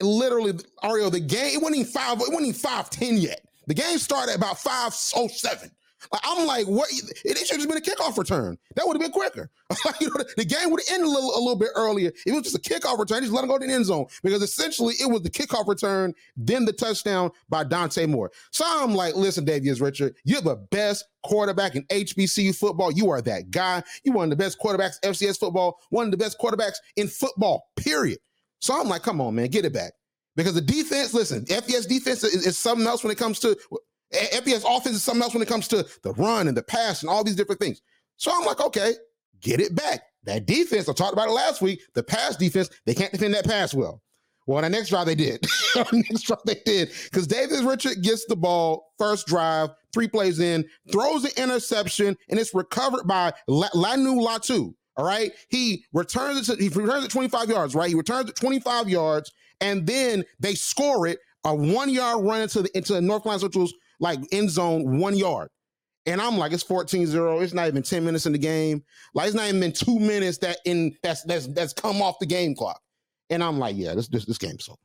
Literally, 0.00 0.52
Ario, 0.82 1.10
the 1.10 1.20
game, 1.20 1.54
it 1.54 1.62
wasn't 1.62 1.80
even 1.80 1.92
five, 1.92 2.20
it 2.20 2.32
wasn't 2.32 2.48
even 2.48 2.60
5'10 2.60 3.22
yet. 3.22 3.40
The 3.66 3.74
game 3.74 3.98
started 3.98 4.34
about 4.34 4.58
507. 4.58 5.70
Like, 6.12 6.22
I'm 6.24 6.46
like, 6.46 6.66
what? 6.66 6.88
It 6.90 7.36
should 7.38 7.50
have 7.50 7.58
just 7.58 7.68
been 7.68 7.76
a 7.76 7.80
kickoff 7.80 8.16
return. 8.16 8.56
That 8.76 8.86
would 8.86 8.94
have 8.94 9.02
been 9.02 9.12
quicker. 9.12 9.50
you 10.00 10.06
know, 10.06 10.14
the, 10.14 10.28
the 10.38 10.44
game 10.44 10.70
would 10.70 10.80
have 10.86 10.94
ended 10.94 11.08
a 11.08 11.10
little, 11.10 11.36
a 11.36 11.40
little 11.40 11.56
bit 11.56 11.70
earlier. 11.74 12.12
It 12.24 12.32
was 12.32 12.42
just 12.42 12.56
a 12.56 12.60
kickoff 12.60 12.98
return. 12.98 13.22
Just 13.22 13.32
let 13.32 13.42
him 13.42 13.50
go 13.50 13.58
to 13.58 13.66
the 13.66 13.72
end 13.72 13.86
zone 13.86 14.06
because 14.22 14.42
essentially 14.42 14.94
it 15.00 15.10
was 15.10 15.22
the 15.22 15.30
kickoff 15.30 15.66
return, 15.66 16.14
then 16.36 16.64
the 16.64 16.72
touchdown 16.72 17.30
by 17.48 17.64
Dante 17.64 18.06
Moore. 18.06 18.30
So 18.52 18.64
I'm 18.66 18.94
like, 18.94 19.16
listen, 19.16 19.44
Davius 19.44 19.80
Richard, 19.80 20.14
you're 20.24 20.40
the 20.40 20.56
best 20.56 21.04
quarterback 21.24 21.74
in 21.74 21.84
HBCU 21.84 22.56
football. 22.56 22.92
You 22.92 23.10
are 23.10 23.20
that 23.22 23.50
guy. 23.50 23.82
You're 24.04 24.14
one 24.14 24.24
of 24.24 24.30
the 24.30 24.42
best 24.42 24.58
quarterbacks 24.60 25.00
FCS 25.00 25.38
football, 25.38 25.80
one 25.90 26.06
of 26.06 26.10
the 26.10 26.16
best 26.16 26.38
quarterbacks 26.38 26.76
in 26.96 27.08
football, 27.08 27.68
period. 27.76 28.18
So 28.60 28.78
I'm 28.78 28.88
like, 28.88 29.02
come 29.02 29.20
on, 29.20 29.34
man, 29.34 29.48
get 29.48 29.64
it 29.64 29.72
back. 29.72 29.92
Because 30.36 30.54
the 30.54 30.60
defense, 30.60 31.14
listen, 31.14 31.44
FBS 31.46 31.88
defense 31.88 32.22
is, 32.22 32.46
is 32.46 32.58
something 32.58 32.86
else 32.86 33.02
when 33.02 33.10
it 33.10 33.18
comes 33.18 33.40
to 33.40 33.56
FBS 34.12 34.64
offense 34.64 34.96
is 34.96 35.02
something 35.02 35.22
else 35.22 35.34
when 35.34 35.42
it 35.42 35.48
comes 35.48 35.68
to 35.68 35.86
the 36.02 36.12
run 36.12 36.48
and 36.48 36.56
the 36.56 36.62
pass 36.62 37.02
and 37.02 37.10
all 37.10 37.24
these 37.24 37.36
different 37.36 37.60
things. 37.60 37.82
So 38.16 38.30
I'm 38.34 38.44
like, 38.44 38.60
okay, 38.60 38.94
get 39.40 39.60
it 39.60 39.74
back. 39.74 40.02
That 40.24 40.46
defense, 40.46 40.88
I 40.88 40.92
talked 40.92 41.12
about 41.12 41.28
it 41.28 41.32
last 41.32 41.62
week. 41.62 41.80
The 41.94 42.02
pass 42.02 42.36
defense, 42.36 42.70
they 42.86 42.94
can't 42.94 43.12
defend 43.12 43.34
that 43.34 43.46
pass 43.46 43.74
well. 43.74 44.02
Well, 44.46 44.62
the 44.62 44.70
next 44.70 44.88
drive 44.88 45.06
they 45.06 45.14
did. 45.14 45.42
the 45.74 46.04
next 46.10 46.22
drive 46.22 46.40
they 46.46 46.60
did 46.64 46.90
because 47.04 47.28
Davius 47.28 47.68
Richard 47.68 48.02
gets 48.02 48.24
the 48.24 48.36
ball 48.36 48.92
first 48.98 49.26
drive, 49.26 49.70
three 49.92 50.08
plays 50.08 50.40
in, 50.40 50.64
throws 50.90 51.24
an 51.24 51.32
interception, 51.36 52.16
and 52.30 52.40
it's 52.40 52.54
recovered 52.54 53.06
by 53.06 53.32
Laiatu 53.48 54.24
Latu. 54.26 54.74
All 54.98 55.06
right, 55.06 55.32
he 55.48 55.84
returns 55.92 56.48
it. 56.48 56.56
To, 56.56 56.62
he 56.62 56.68
returns 56.68 57.04
it 57.04 57.10
25 57.12 57.48
yards. 57.48 57.74
Right, 57.74 57.88
he 57.88 57.94
returns 57.94 58.28
it 58.28 58.36
25 58.36 58.88
yards, 58.90 59.32
and 59.60 59.86
then 59.86 60.24
they 60.40 60.54
score 60.54 61.06
it 61.06 61.20
a 61.44 61.54
one 61.54 61.88
yard 61.88 62.24
run 62.24 62.42
into 62.42 62.62
the 62.62 62.76
into 62.76 62.92
the 62.94 63.00
North 63.00 63.22
Carolina 63.22 63.40
Central's 63.40 63.72
like 64.00 64.18
end 64.32 64.50
zone, 64.50 64.98
one 64.98 65.16
yard. 65.16 65.48
And 66.06 66.22
I'm 66.22 66.38
like, 66.38 66.52
it's 66.52 66.64
14-0. 66.64 67.42
It's 67.42 67.52
not 67.52 67.68
even 67.68 67.82
10 67.82 68.04
minutes 68.04 68.24
in 68.24 68.32
the 68.32 68.38
game. 68.38 68.82
Like 69.14 69.26
it's 69.26 69.36
not 69.36 69.46
even 69.48 69.60
been 69.60 69.72
two 69.72 69.98
minutes 69.98 70.38
that 70.38 70.58
in 70.64 70.96
that's 71.02 71.22
that's 71.22 71.46
that's 71.48 71.72
come 71.72 72.02
off 72.02 72.18
the 72.18 72.26
game 72.26 72.54
clock. 72.54 72.80
And 73.30 73.42
I'm 73.44 73.58
like, 73.58 73.76
yeah, 73.76 73.94
this 73.94 74.08
this, 74.08 74.24
this 74.24 74.38
game's 74.38 74.68
over. 74.68 74.78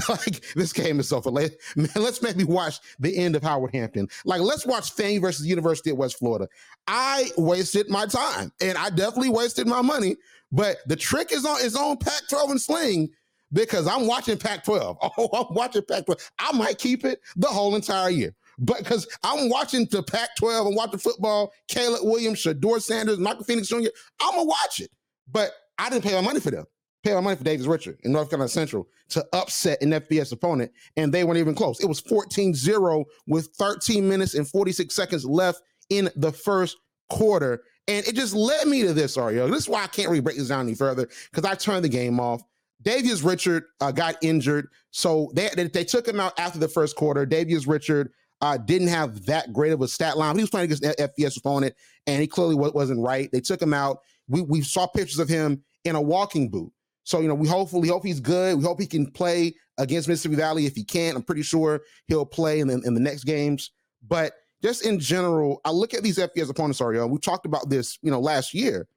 like 0.08 0.42
this 0.54 0.72
game 0.72 0.98
is 1.00 1.12
over. 1.12 1.30
Let, 1.30 1.52
let's 1.96 2.22
maybe 2.22 2.44
watch 2.44 2.80
the 2.98 3.16
end 3.16 3.36
of 3.36 3.42
Howard 3.42 3.74
Hampton. 3.74 4.08
Like, 4.24 4.40
let's 4.40 4.66
watch 4.66 4.94
FAMU 4.94 5.20
versus 5.20 5.46
University 5.46 5.90
of 5.90 5.96
West 5.96 6.18
Florida. 6.18 6.48
I 6.86 7.30
wasted 7.36 7.88
my 7.88 8.06
time 8.06 8.52
and 8.60 8.76
I 8.76 8.90
definitely 8.90 9.30
wasted 9.30 9.66
my 9.66 9.82
money. 9.82 10.16
But 10.52 10.78
the 10.86 10.96
trick 10.96 11.32
is 11.32 11.44
on 11.44 11.60
is 11.62 11.74
on 11.76 11.96
Pac-12 11.96 12.50
and 12.50 12.60
Sling 12.60 13.08
because 13.52 13.86
I'm 13.86 14.06
watching 14.06 14.38
Pac-12. 14.38 14.96
Oh, 15.18 15.46
I'm 15.48 15.54
watching 15.54 15.82
Pac-12. 15.88 16.30
I 16.38 16.52
might 16.52 16.78
keep 16.78 17.04
it 17.04 17.20
the 17.36 17.48
whole 17.48 17.74
entire 17.74 18.10
year. 18.10 18.34
But 18.58 18.78
because 18.78 19.06
I'm 19.24 19.48
watching 19.48 19.86
the 19.90 20.02
Pac-12, 20.02 20.68
I'm 20.68 20.74
watching 20.74 21.00
football, 21.00 21.52
Caleb 21.68 22.02
Williams, 22.04 22.42
Shedeur 22.42 22.80
Sanders, 22.80 23.18
Michael 23.18 23.44
Penix 23.44 23.66
Jr., 23.66 23.88
I'm 24.20 24.34
gonna 24.34 24.44
watch 24.44 24.80
it. 24.80 24.90
But 25.30 25.50
I 25.78 25.90
didn't 25.90 26.04
pay 26.04 26.14
my 26.14 26.20
money 26.20 26.40
for 26.40 26.50
them. 26.52 26.66
Pay 27.04 27.12
my 27.12 27.20
money 27.20 27.36
for 27.36 27.44
Davius 27.44 27.68
Richard 27.68 27.98
in 28.02 28.12
North 28.12 28.30
Carolina 28.30 28.48
Central 28.48 28.88
to 29.10 29.24
upset 29.34 29.82
an 29.82 29.90
FBS 29.90 30.32
opponent, 30.32 30.72
and 30.96 31.12
they 31.12 31.22
weren't 31.22 31.38
even 31.38 31.54
close. 31.54 31.78
It 31.80 31.86
was 31.86 32.00
14-0 32.00 33.04
with 33.26 33.48
13 33.58 34.08
minutes 34.08 34.34
and 34.34 34.48
46 34.48 34.94
seconds 34.94 35.26
left 35.26 35.60
in 35.90 36.08
the 36.16 36.32
first 36.32 36.78
quarter. 37.10 37.62
And 37.88 38.06
it 38.06 38.14
just 38.14 38.34
led 38.34 38.66
me 38.66 38.82
to 38.82 38.94
this, 38.94 39.18
Ario. 39.18 39.50
This 39.50 39.60
is 39.60 39.68
why 39.68 39.82
I 39.82 39.86
can't 39.86 40.08
really 40.08 40.22
break 40.22 40.38
this 40.38 40.48
down 40.48 40.66
any 40.66 40.74
further, 40.74 41.06
because 41.30 41.44
I 41.44 41.54
turned 41.54 41.84
the 41.84 41.90
game 41.90 42.18
off. 42.18 42.42
Davius 42.82 43.22
Richard 43.24 43.64
uh, 43.82 43.92
got 43.92 44.16
injured, 44.22 44.68
so 44.90 45.30
they, 45.34 45.50
they, 45.54 45.64
they 45.64 45.84
took 45.84 46.08
him 46.08 46.20
out 46.20 46.38
after 46.38 46.58
the 46.58 46.68
first 46.68 46.96
quarter. 46.96 47.26
Davius 47.26 47.68
Richard 47.68 48.12
uh, 48.40 48.56
didn't 48.56 48.88
have 48.88 49.26
that 49.26 49.52
great 49.52 49.72
of 49.72 49.82
a 49.82 49.88
stat 49.88 50.16
line. 50.16 50.36
He 50.36 50.42
was 50.42 50.50
playing 50.50 50.72
against 50.72 50.84
an 50.84 50.94
FBS 50.98 51.36
opponent, 51.36 51.74
and 52.06 52.20
he 52.20 52.26
clearly 52.26 52.54
wasn't 52.54 53.00
right. 53.00 53.30
They 53.30 53.40
took 53.40 53.60
him 53.60 53.74
out. 53.74 53.98
We 54.28 54.42
we 54.42 54.62
saw 54.62 54.86
pictures 54.86 55.18
of 55.18 55.28
him 55.28 55.62
in 55.84 55.96
a 55.96 56.00
walking 56.00 56.50
boot. 56.50 56.72
So 57.04 57.20
you 57.20 57.28
know, 57.28 57.34
we 57.34 57.46
hopefully 57.46 57.88
hope 57.88 58.04
he's 58.04 58.20
good. 58.20 58.56
We 58.58 58.64
hope 58.64 58.80
he 58.80 58.86
can 58.86 59.10
play 59.10 59.54
against 59.78 60.08
Mississippi 60.08 60.36
Valley. 60.36 60.66
If 60.66 60.74
he 60.74 60.84
can't, 60.84 61.16
I'm 61.16 61.22
pretty 61.22 61.42
sure 61.42 61.82
he'll 62.06 62.26
play 62.26 62.60
in 62.60 62.68
the, 62.68 62.80
in 62.84 62.94
the 62.94 63.00
next 63.00 63.24
games. 63.24 63.70
But 64.06 64.32
just 64.62 64.84
in 64.84 64.98
general, 64.98 65.60
I 65.64 65.70
look 65.70 65.94
at 65.94 66.02
these 66.02 66.18
FBS 66.18 66.50
opponents. 66.50 66.78
Sorry, 66.78 67.04
we 67.06 67.18
talked 67.18 67.46
about 67.46 67.68
this, 67.68 67.98
you 68.02 68.10
know, 68.10 68.20
last 68.20 68.54
year. 68.54 68.88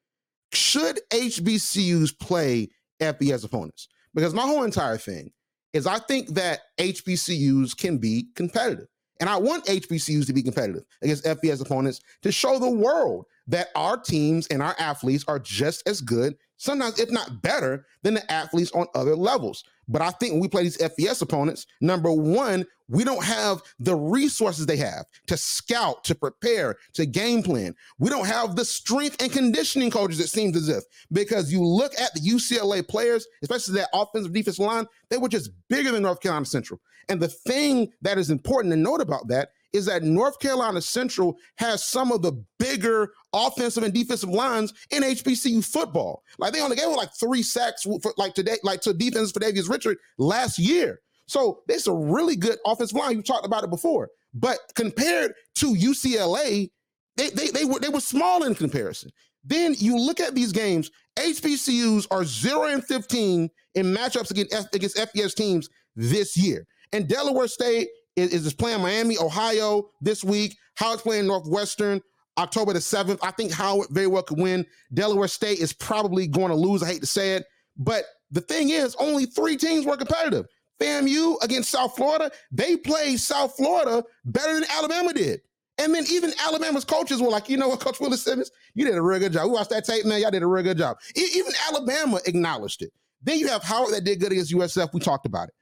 Should 0.54 1.00
HBCUs 1.12 2.18
play 2.18 2.70
FBS 3.02 3.44
opponents? 3.44 3.90
Because 4.14 4.34
my 4.34 4.44
whole 4.44 4.64
entire 4.64 4.98
thing 4.98 5.32
is 5.74 5.86
I 5.86 6.00
think 6.00 6.30
that 6.30 6.62
HBCUs 6.78 7.78
can 7.78 7.98
be 7.98 8.28
competitive. 8.36 8.88
And 9.20 9.30
I 9.30 9.38
want 9.38 9.66
HBCUs 9.66 10.26
to 10.28 10.34
be 10.34 10.44
competitive 10.44 10.84
against 11.02 11.26
FBS 11.26 11.62
opponents 11.62 12.02
to 12.22 12.32
show 12.32 12.60
the 12.60 12.70
world 12.70 13.26
that 13.48 13.70
our 13.76 13.98
teams 13.98 14.48
and 14.48 14.62
our 14.62 14.76
athletes 14.80 15.26
are 15.28 15.40
just 15.40 15.88
as 15.88 16.02
good, 16.02 16.36
sometimes 16.58 17.00
if 17.00 17.12
not 17.12 17.42
better, 17.42 17.86
than 18.04 18.16
the 18.16 18.32
athletes 18.32 18.72
on 18.72 18.88
other 18.96 19.16
levels. 19.16 19.64
But 19.88 20.02
I 20.02 20.12
think 20.12 20.34
when 20.34 20.42
we 20.42 20.50
play 20.50 20.64
these 20.64 20.78
FBS 20.78 21.22
opponents, 21.22 21.66
number 21.80 22.12
one, 22.12 22.66
we 22.90 23.04
don't 23.04 23.24
have 23.24 23.62
the 23.80 23.96
resources 23.96 24.66
they 24.66 24.78
have 24.78 25.06
to 25.28 25.38
scout, 25.38 26.04
to 26.06 26.16
prepare, 26.16 26.76
to 26.94 27.06
game 27.06 27.44
plan. 27.44 27.76
We 28.00 28.10
don't 28.10 28.28
have 28.28 28.56
the 28.56 28.66
strength 28.66 29.22
and 29.22 29.32
conditioning 29.32 29.92
coaches, 29.92 30.20
it 30.20 30.30
seems 30.30 30.56
as 30.56 30.70
if, 30.70 30.84
because 31.12 31.52
you 31.52 31.64
look 31.64 31.94
at 32.00 32.14
the 32.14 32.22
UCLA 32.22 32.88
players, 32.88 33.28
especially 33.42 33.76
that 33.76 33.90
offensive 33.94 34.34
defense 34.34 34.60
line, 34.60 34.88
they 35.10 35.18
were 35.18 35.30
just 35.30 35.52
bigger 35.70 35.92
than 35.92 36.04
North 36.04 36.22
Carolina 36.22 36.46
Central. 36.46 36.80
And 37.10 37.22
the 37.22 37.30
thing 37.30 37.92
that 38.02 38.18
is 38.18 38.30
important 38.30 38.74
to 38.74 38.78
note 38.78 39.02
about 39.02 39.28
that 39.30 39.50
is 39.74 39.86
that 39.86 40.04
North 40.04 40.40
Carolina 40.40 40.82
Central 40.82 41.38
has 41.58 41.84
some 41.84 42.12
of 42.12 42.22
the 42.22 42.34
bigger 42.60 43.12
offensive 43.34 43.84
and 43.84 43.94
defensive 43.94 44.30
lines 44.30 44.74
in 44.92 45.04
HBCU 45.04 45.64
football. 45.64 46.24
Like 46.40 46.54
they 46.54 46.62
only 46.62 46.76
gave 46.76 46.88
like 46.90 47.10
three 47.20 47.44
sacks 47.44 47.84
for 47.84 48.14
like 48.18 48.34
today, 48.34 48.58
like 48.64 48.82
to 48.82 48.94
defense 48.94 49.32
for 49.32 49.40
Davius 49.40 49.70
Richard 49.70 49.98
last 50.18 50.58
year. 50.58 51.02
So 51.28 51.62
there's 51.68 51.88
a 51.88 51.94
really 51.94 52.36
good 52.36 52.58
offensive 52.66 52.98
line. 52.98 53.18
You 53.18 53.22
talked 53.22 53.46
about 53.46 53.64
it 53.64 53.70
before, 53.70 54.10
but 54.34 54.60
compared 54.76 55.34
to 55.56 55.74
UCLA, 55.74 56.70
they 57.18 57.30
they 57.30 57.48
they 57.50 57.66
were 57.66 57.80
they 57.80 57.90
were 57.90 58.00
small 58.00 58.44
in 58.44 58.56
comparison. 58.56 59.12
Then 59.44 59.76
you 59.78 59.98
look 59.98 60.20
at 60.20 60.36
these 60.36 60.52
games. 60.52 60.90
HBCUs 61.18 62.08
are 62.12 62.24
zero 62.24 62.66
and 62.66 62.84
fifteen 62.84 63.50
in 63.76 63.88
matchups 63.88 64.32
against 64.32 64.74
against 64.74 64.98
FBS 64.98 65.36
teams 65.36 65.70
this 65.96 66.38
year. 66.38 66.66
And 66.94 67.08
Delaware 67.08 67.48
State 67.48 67.90
is, 68.18 68.46
is 68.46 68.54
playing 68.54 68.82
Miami, 68.82 69.18
Ohio 69.18 69.90
this 70.02 70.24
week. 70.24 70.58
Howard's 70.76 71.04
playing 71.04 71.28
Northwestern 71.28 72.02
October 72.38 72.74
the 72.74 72.80
7th. 72.80 73.20
I 73.22 73.32
think 73.32 73.52
Howard 73.52 73.88
very 73.92 74.08
well 74.08 74.24
could 74.24 74.40
win. 74.40 74.66
Delaware 74.94 75.28
State 75.28 75.60
is 75.60 75.74
probably 75.74 76.28
going 76.28 76.50
to 76.50 76.56
lose. 76.56 76.84
I 76.84 76.88
hate 76.88 77.02
to 77.02 77.08
say 77.08 77.36
it. 77.36 77.46
But 77.78 78.06
the 78.32 78.42
thing 78.42 78.70
is, 78.70 78.96
only 79.00 79.26
three 79.26 79.56
teams 79.56 79.86
were 79.86 79.98
competitive. 79.98 80.48
FAMU 80.80 81.42
against 81.42 81.72
South 81.72 81.96
Florida, 81.96 82.30
they 82.52 82.76
played 82.78 83.20
South 83.20 83.56
Florida 83.56 84.04
better 84.26 84.54
than 84.54 84.66
Alabama 84.70 85.14
did. 85.14 85.42
And 85.80 85.94
then 85.94 86.06
even 86.10 86.34
Alabama's 86.40 86.86
coaches 86.86 87.22
were 87.22 87.30
like, 87.30 87.50
you 87.50 87.58
know 87.58 87.70
what, 87.70 87.80
Coach 87.80 88.00
Willie 88.00 88.18
Simmons, 88.18 88.52
you 88.74 88.86
did 88.86 88.96
a 88.96 89.02
real 89.02 89.20
good 89.20 89.34
job. 89.34 89.46
We 89.46 89.52
watched 89.52 89.70
that 89.70 89.86
tape, 89.86 90.06
man. 90.06 90.22
Y'all 90.22 90.32
did 90.32 90.44
a 90.44 90.48
real 90.48 90.64
good 90.64 90.78
job. 90.78 90.98
even 91.16 91.52
Alabama 91.68 92.20
acknowledged 92.26 92.82
it. 92.82 92.92
Then 93.22 93.40
you 93.40 93.48
have 93.48 93.64
Howard 93.64 93.94
that 93.94 94.04
did 94.04 94.20
good 94.20 94.32
against 94.32 94.54
USF. 94.54 94.94
We 94.94 95.00
talked 95.00 95.26
about 95.26 95.50
it. 95.50 95.54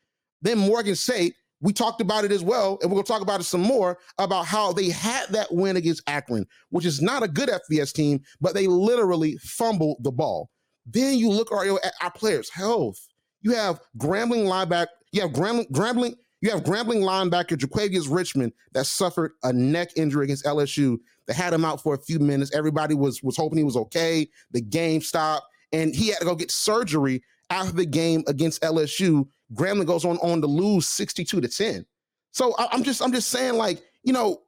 Then 0.42 0.58
Morgan 0.58 0.96
State, 0.96 1.36
we 1.62 1.74
talked 1.74 2.02
about 2.02 2.26
it 2.26 2.32
as 2.32 2.44
well, 2.44 2.78
and 2.82 2.92
we're 2.92 2.96
going 2.96 3.06
to 3.06 3.12
talk 3.12 3.22
about 3.22 3.40
it 3.40 3.46
some 3.46 3.62
more 3.62 3.98
about 4.18 4.46
how 4.46 4.74
they 4.74 4.90
had 4.90 5.30
that 5.30 5.48
win 5.52 5.78
against 5.78 6.04
Akron, 6.08 6.46
which 6.70 6.86
is 6.86 7.02
not 7.02 7.24
a 7.24 7.28
good 7.28 7.50
FBS 7.50 7.94
team, 7.94 8.22
but 8.42 8.54
they 8.54 8.68
literally 8.68 9.38
fumbled 9.38 9.98
the 10.02 10.12
ball. 10.12 10.50
Then 10.86 11.18
you 11.18 11.30
look 11.30 11.52
at 11.52 11.94
our 12.02 12.12
players' 12.12 12.50
health. 12.50 12.98
You 13.42 13.52
have 13.54 13.80
Grambling 13.98 14.46
linebacker, 14.46 14.88
you 15.12 15.22
have 15.22 15.32
Grambling, 15.32 15.70
Grambling, 15.72 16.16
you 16.42 16.52
have 16.52 16.64
Grambling 16.64 17.02
linebacker 17.02 17.58
Jaquavius 17.58 18.08
Richmond 18.10 18.54
that 18.74 18.86
suffered 18.86 19.32
a 19.44 19.54
neck 19.54 19.90
injury 19.96 20.26
against 20.26 20.46
LSU. 20.46 20.98
They 21.28 21.34
had 21.34 21.54
him 21.54 21.66
out 21.66 21.82
for 21.82 21.96
a 21.96 21.98
few 21.98 22.20
minutes. 22.20 22.54
Everybody 22.54 22.94
was 22.94 23.24
was 23.24 23.38
hoping 23.38 23.58
he 23.58 23.64
was 23.64 23.78
okay. 23.78 24.28
The 24.52 24.62
game 24.62 25.02
stopped, 25.02 25.46
and 25.72 25.96
he 25.96 26.10
had 26.10 26.20
to 26.20 26.26
go 26.26 26.36
get 26.36 26.52
surgery 26.52 27.24
after 27.50 27.74
the 27.74 27.86
game 27.86 28.24
against 28.28 28.62
LSU 28.62 29.28
Grambling 29.54 29.86
goes 29.86 30.06
on 30.06 30.18
on 30.18 30.42
to 30.42 30.48
lose 30.48 30.88
62 30.88 31.42
to 31.42 31.48
10. 31.48 31.86
So 32.32 32.54
I, 32.58 32.74
am 32.74 32.84
just 32.84 33.02
I'm 33.02 33.14
just 33.14 33.30
saying, 33.30 33.56
like, 33.56 33.82
you 34.04 34.14
know, 34.14 34.42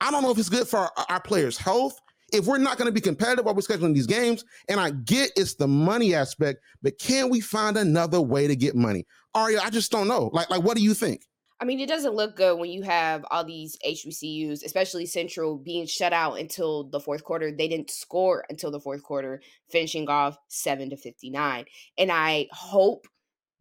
I 0.00 0.10
don't 0.10 0.22
know 0.22 0.30
if 0.30 0.38
it's 0.38 0.48
good 0.48 0.68
for 0.68 0.78
our, 0.78 0.92
our 1.08 1.20
players' 1.20 1.58
health. 1.58 1.98
If 2.32 2.46
we're 2.46 2.58
not 2.58 2.78
going 2.78 2.86
to 2.86 2.92
be 2.92 3.00
competitive 3.00 3.44
while 3.44 3.54
we're 3.54 3.60
scheduling 3.60 3.94
these 3.94 4.06
games, 4.06 4.44
and 4.68 4.80
I 4.80 4.90
get 4.90 5.32
it's 5.36 5.54
the 5.54 5.68
money 5.68 6.14
aspect, 6.14 6.60
but 6.80 6.98
can 6.98 7.28
we 7.28 7.40
find 7.40 7.76
another 7.76 8.20
way 8.20 8.46
to 8.46 8.56
get 8.56 8.74
money? 8.74 9.06
Aria, 9.34 9.60
I 9.62 9.70
just 9.70 9.90
don't 9.90 10.08
know. 10.08 10.30
Like, 10.32 10.48
like, 10.50 10.62
what 10.62 10.76
do 10.76 10.82
you 10.82 10.94
think? 10.94 11.26
I 11.62 11.64
mean, 11.64 11.78
it 11.78 11.88
doesn't 11.88 12.14
look 12.14 12.34
good 12.34 12.58
when 12.58 12.70
you 12.70 12.82
have 12.82 13.24
all 13.30 13.44
these 13.44 13.76
HBCUs, 13.86 14.64
especially 14.64 15.06
Central, 15.06 15.56
being 15.56 15.86
shut 15.86 16.12
out 16.12 16.40
until 16.40 16.84
the 16.84 16.98
fourth 16.98 17.22
quarter. 17.22 17.52
They 17.52 17.68
didn't 17.68 17.90
score 17.90 18.44
until 18.50 18.72
the 18.72 18.80
fourth 18.80 19.04
quarter, 19.04 19.40
finishing 19.70 20.08
off 20.08 20.36
seven 20.48 20.90
to 20.90 20.96
fifty 20.96 21.30
nine. 21.30 21.66
And 21.96 22.10
I 22.10 22.48
hope 22.50 23.06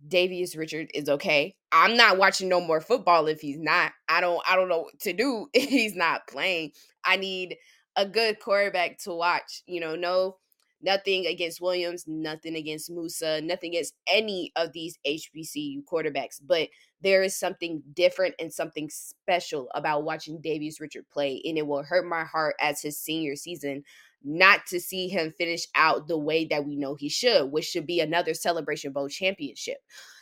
Davius 0.07 0.57
Richard 0.57 0.89
is 0.93 1.09
okay. 1.09 1.55
I'm 1.71 1.95
not 1.95 2.17
watching 2.17 2.49
no 2.49 2.59
more 2.59 2.81
football 2.81 3.27
if 3.27 3.41
he's 3.41 3.59
not. 3.59 3.93
I 4.09 4.21
don't 4.21 4.41
I 4.47 4.55
don't 4.55 4.69
know 4.69 4.81
what 4.81 4.99
to 5.01 5.13
do 5.13 5.47
if 5.53 5.69
he's 5.69 5.95
not 5.95 6.27
playing. 6.27 6.71
I 7.03 7.17
need 7.17 7.57
a 7.95 8.05
good 8.05 8.39
quarterback 8.39 8.97
to 8.99 9.13
watch. 9.13 9.63
You 9.65 9.79
know, 9.79 9.95
no 9.95 10.37
nothing 10.83 11.27
against 11.27 11.61
Williams, 11.61 12.05
nothing 12.07 12.55
against 12.55 12.89
Musa, 12.89 13.39
nothing 13.41 13.71
against 13.71 13.93
any 14.07 14.51
of 14.55 14.73
these 14.73 14.97
HBCU 15.05 15.83
quarterbacks, 15.85 16.39
but 16.43 16.69
there 17.01 17.23
is 17.23 17.37
something 17.37 17.83
different 17.93 18.35
and 18.39 18.51
something 18.51 18.89
special 18.89 19.69
about 19.75 20.03
watching 20.03 20.41
Davius 20.41 20.79
Richard 20.79 21.05
play 21.11 21.41
and 21.45 21.57
it 21.57 21.67
will 21.67 21.83
hurt 21.83 22.05
my 22.05 22.23
heart 22.23 22.55
as 22.59 22.81
his 22.81 22.97
senior 22.97 23.35
season 23.35 23.83
not 24.23 24.65
to 24.67 24.79
see 24.79 25.07
him 25.07 25.33
finish 25.37 25.67
out 25.75 26.07
the 26.07 26.17
way 26.17 26.45
that 26.45 26.65
we 26.65 26.75
know 26.75 26.95
he 26.95 27.09
should, 27.09 27.51
which 27.51 27.65
should 27.65 27.87
be 27.87 27.99
another 27.99 28.33
Celebration 28.33 28.91
Bowl 28.91 29.09
championship. 29.09 29.77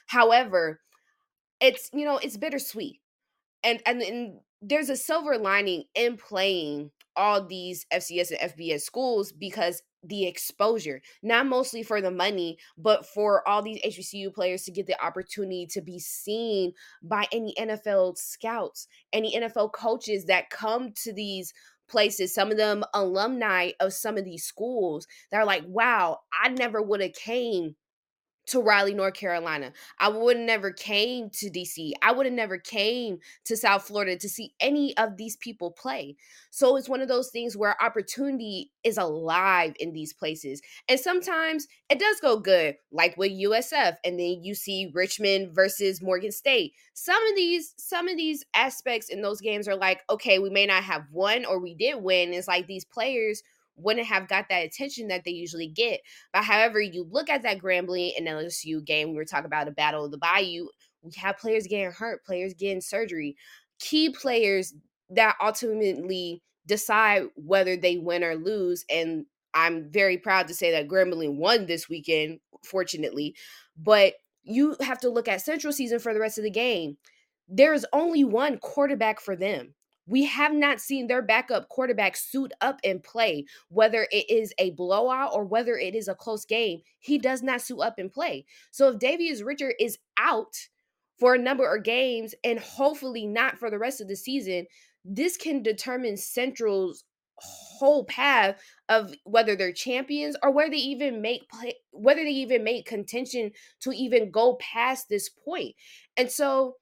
However, 0.08 0.82
it's 1.60 1.90
you 1.94 2.06
know 2.06 2.18
it's 2.18 2.38
bittersweet, 2.38 3.02
and 3.64 3.82
and, 3.86 4.02
and 4.02 4.40
there's 4.62 4.90
a 4.90 4.96
silver 4.96 5.38
lining 5.38 5.84
in 5.96 6.18
playing 6.18 6.92
all 7.16 7.46
these 7.46 7.86
FCS 7.94 8.32
and 8.32 8.52
FBS 8.52 8.82
schools 8.82 9.32
because 9.32 9.82
the 10.04 10.26
exposure, 10.26 11.02
not 11.22 11.46
mostly 11.46 11.84
for 11.84 12.02
the 12.02 12.12
money, 12.12 12.58
but 12.78 13.06
for 13.06 13.48
all 13.48 13.62
these 13.62 13.82
HBCU 13.82 14.34
players 14.34 14.64
to 14.64 14.72
get 14.72 14.88
the 14.88 15.02
opportunity 15.04 15.68
to 15.72 15.82
be 15.82 16.00
seen 16.00 16.72
by 17.04 17.26
any 17.32 17.54
NFL 17.60 18.18
scouts, 18.18 18.88
any 19.12 19.36
NFL 19.36 19.74
coaches 19.74 20.26
that 20.26 20.50
come 20.50 20.94
to 21.04 21.14
these 21.14 21.54
places, 21.90 22.34
some 22.34 22.52
of 22.52 22.58
them 22.58 22.84
alumni 22.94 23.72
of 23.80 23.94
some 23.94 24.18
of 24.18 24.26
these 24.26 24.44
schools 24.44 25.08
They're 25.32 25.46
like, 25.46 25.64
wow, 25.68 26.20
I 26.42 26.50
never 26.50 26.82
would 26.82 27.02
have 27.02 27.14
came 27.14 27.76
to 28.50 28.62
Raleigh, 28.62 28.94
North 28.94 29.14
Carolina. 29.14 29.72
I 30.00 30.10
would 30.10 30.38
have 30.38 30.46
never 30.46 30.72
came 30.72 31.30
to 31.32 31.50
DC. 31.50 31.92
I 32.02 32.12
would 32.12 32.26
have 32.26 32.34
never 32.34 32.58
came 32.58 33.20
to 33.46 33.58
South 33.58 33.84
Florida 33.84 34.18
to 34.18 34.30
see 34.30 34.54
any 34.60 34.96
of 34.98 35.18
these 35.18 35.38
people 35.38 35.72
play. 35.72 36.16
So 36.52 36.76
it's 36.76 36.90
one 36.90 37.02
of 37.02 37.08
those 37.08 37.30
things 37.30 37.56
where 37.56 37.82
opportunity 37.82 38.72
is 38.84 38.98
alive 38.98 39.74
in 39.80 39.94
these 39.94 40.14
places. 40.14 40.62
And 40.88 41.00
sometimes 41.00 41.68
it 41.90 42.00
does 42.00 42.20
go 42.20 42.40
good, 42.40 42.76
like 42.92 43.18
with 43.18 43.32
USF 43.32 43.98
and 44.04 44.20
then 44.20 44.44
you 44.44 44.56
see 44.56 44.92
Richmond 44.94 45.54
versus 45.54 46.02
Morgan 46.02 46.32
State. 46.32 46.74
Some 46.94 47.26
of 47.28 47.36
these 47.36 47.74
some 47.78 48.08
of 48.08 48.18
these 48.18 48.44
aspects 48.54 49.10
in 49.10 49.22
those 49.22 49.42
games 49.42 49.68
are 49.68 49.76
like, 49.76 50.02
okay, 50.10 50.40
we 50.40 50.50
may 50.50 50.66
not 50.66 50.84
have 50.84 51.04
won 51.12 51.46
or 51.46 51.60
we 51.60 51.76
did 51.76 52.02
win. 52.02 52.34
It's 52.34 52.48
like 52.48 52.68
these 52.68 52.86
players 52.86 53.44
wouldn't 53.80 54.08
have 54.08 54.28
got 54.28 54.46
that 54.50 54.66
attention 54.66 55.08
that 55.08 55.24
they 55.26 55.32
usually 55.32 55.68
get. 55.68 56.02
But 56.34 56.44
however, 56.44 56.82
you 56.82 57.08
look 57.10 57.30
at 57.30 57.44
that 57.44 57.60
Grambling 57.60 58.12
and 58.18 58.28
LSU 58.28 58.84
game, 58.84 59.10
we 59.10 59.16
were 59.16 59.26
talking 59.26 59.46
about 59.46 59.68
a 59.68 59.72
battle 59.72 60.06
of 60.06 60.12
the 60.12 60.18
Bayou. 60.18 60.68
We 61.02 61.12
have 61.18 61.38
players 61.38 61.68
getting 61.68 61.92
hurt, 61.92 62.26
players 62.26 62.54
getting 62.54 62.82
surgery, 62.82 63.36
key 63.80 64.10
players 64.10 64.74
that 65.10 65.36
ultimately 65.42 66.42
decide 66.66 67.24
whether 67.36 67.76
they 67.76 67.98
win 67.98 68.24
or 68.24 68.36
lose. 68.36 68.86
And 68.90 69.26
I'm 69.54 69.90
very 69.90 70.18
proud 70.18 70.48
to 70.48 70.54
say 70.54 70.72
that 70.72 70.88
Grambling 70.88 71.38
won 71.38 71.66
this 71.66 71.90
weekend, 71.90 72.40
fortunately. 72.64 73.36
But 73.78 74.14
you 74.44 74.76
have 74.82 75.00
to 75.00 75.10
look 75.10 75.28
at 75.28 75.42
Central 75.42 75.74
season 75.74 76.00
for 76.00 76.14
the 76.14 76.20
rest 76.20 76.38
of 76.38 76.44
the 76.44 76.50
game. 76.50 76.98
There's 77.48 77.86
only 77.94 78.24
one 78.24 78.60
quarterback 78.60 79.20
for 79.20 79.36
them. 79.36 79.74
We 80.10 80.26
have 80.26 80.54
not 80.54 80.82
seen 80.82 81.06
their 81.06 81.22
backup 81.22 81.70
quarterback 81.70 82.18
suit 82.18 82.52
up 82.62 82.80
and 82.84 83.02
play, 83.02 83.46
whether 83.70 84.08
it 84.12 84.28
is 84.30 84.54
a 84.58 84.72
blowout 84.72 85.32
or 85.34 85.46
whether 85.46 85.78
it 85.78 85.94
is 85.94 86.08
a 86.08 86.16
close 86.16 86.46
game. 86.46 86.82
He 87.00 87.20
does 87.20 87.44
not 87.44 87.62
suit 87.62 87.80
up 87.80 88.00
and 88.00 88.12
play. 88.12 88.46
So 88.72 88.90
if 88.90 88.98
Davius 88.98 89.46
Richard 89.46 89.76
is 89.80 90.00
out 90.18 90.56
for 91.20 91.36
a 91.36 91.40
number 91.40 91.76
of 91.76 91.84
games 91.84 92.34
and 92.44 92.60
hopefully 92.60 93.28
not 93.28 93.60
for 93.60 93.70
the 93.70 93.78
rest 93.78 94.02
of 94.02 94.08
the 94.08 94.16
season, 94.16 94.66
this 95.06 95.38
can 95.38 95.62
determine 95.62 96.18
Central's 96.18 97.04
whole 97.42 98.04
path 98.06 98.60
of 98.90 99.14
whether 99.24 99.56
they're 99.56 99.72
champions 99.72 100.36
or 100.44 100.52
whether 100.52 100.72
they 100.72 100.78
even 100.78 101.22
make 101.22 101.48
play, 101.50 101.74
whether 101.92 102.24
they 102.24 102.32
even 102.32 102.64
make 102.64 102.86
contention 102.86 103.52
to 103.80 103.92
even 103.92 104.32
go 104.32 104.56
past 104.56 105.08
this 105.08 105.30
point. 105.30 105.76
And 106.18 106.32
so 106.32 106.76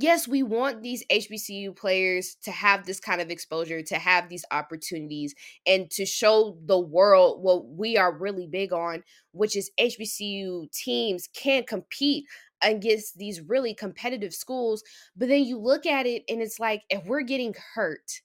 yes, 0.00 0.28
we 0.28 0.42
want 0.42 0.82
these 0.82 1.04
HBCU 1.10 1.76
players 1.76 2.36
to 2.42 2.50
have 2.50 2.86
this 2.86 3.00
kind 3.00 3.20
of 3.20 3.30
exposure, 3.30 3.82
to 3.82 3.96
have 3.96 4.28
these 4.28 4.44
opportunities, 4.50 5.34
and 5.66 5.90
to 5.90 6.06
show 6.06 6.56
the 6.64 6.78
world 6.78 7.42
what 7.42 7.66
we 7.66 7.96
are 7.96 8.16
really 8.16 8.46
big 8.46 8.72
on, 8.72 9.02
which 9.32 9.56
is 9.56 9.70
HBCU 9.80 10.70
teams 10.72 11.28
can 11.34 11.64
compete 11.64 12.24
against 12.62 13.18
these 13.18 13.40
really 13.40 13.74
competitive 13.74 14.34
schools. 14.34 14.82
But 15.16 15.28
then 15.28 15.44
you 15.44 15.58
look 15.58 15.86
at 15.86 16.06
it 16.06 16.22
and 16.28 16.40
it's 16.40 16.58
like, 16.58 16.82
if 16.90 17.04
we're 17.04 17.22
getting 17.22 17.54
hurt, 17.74 18.20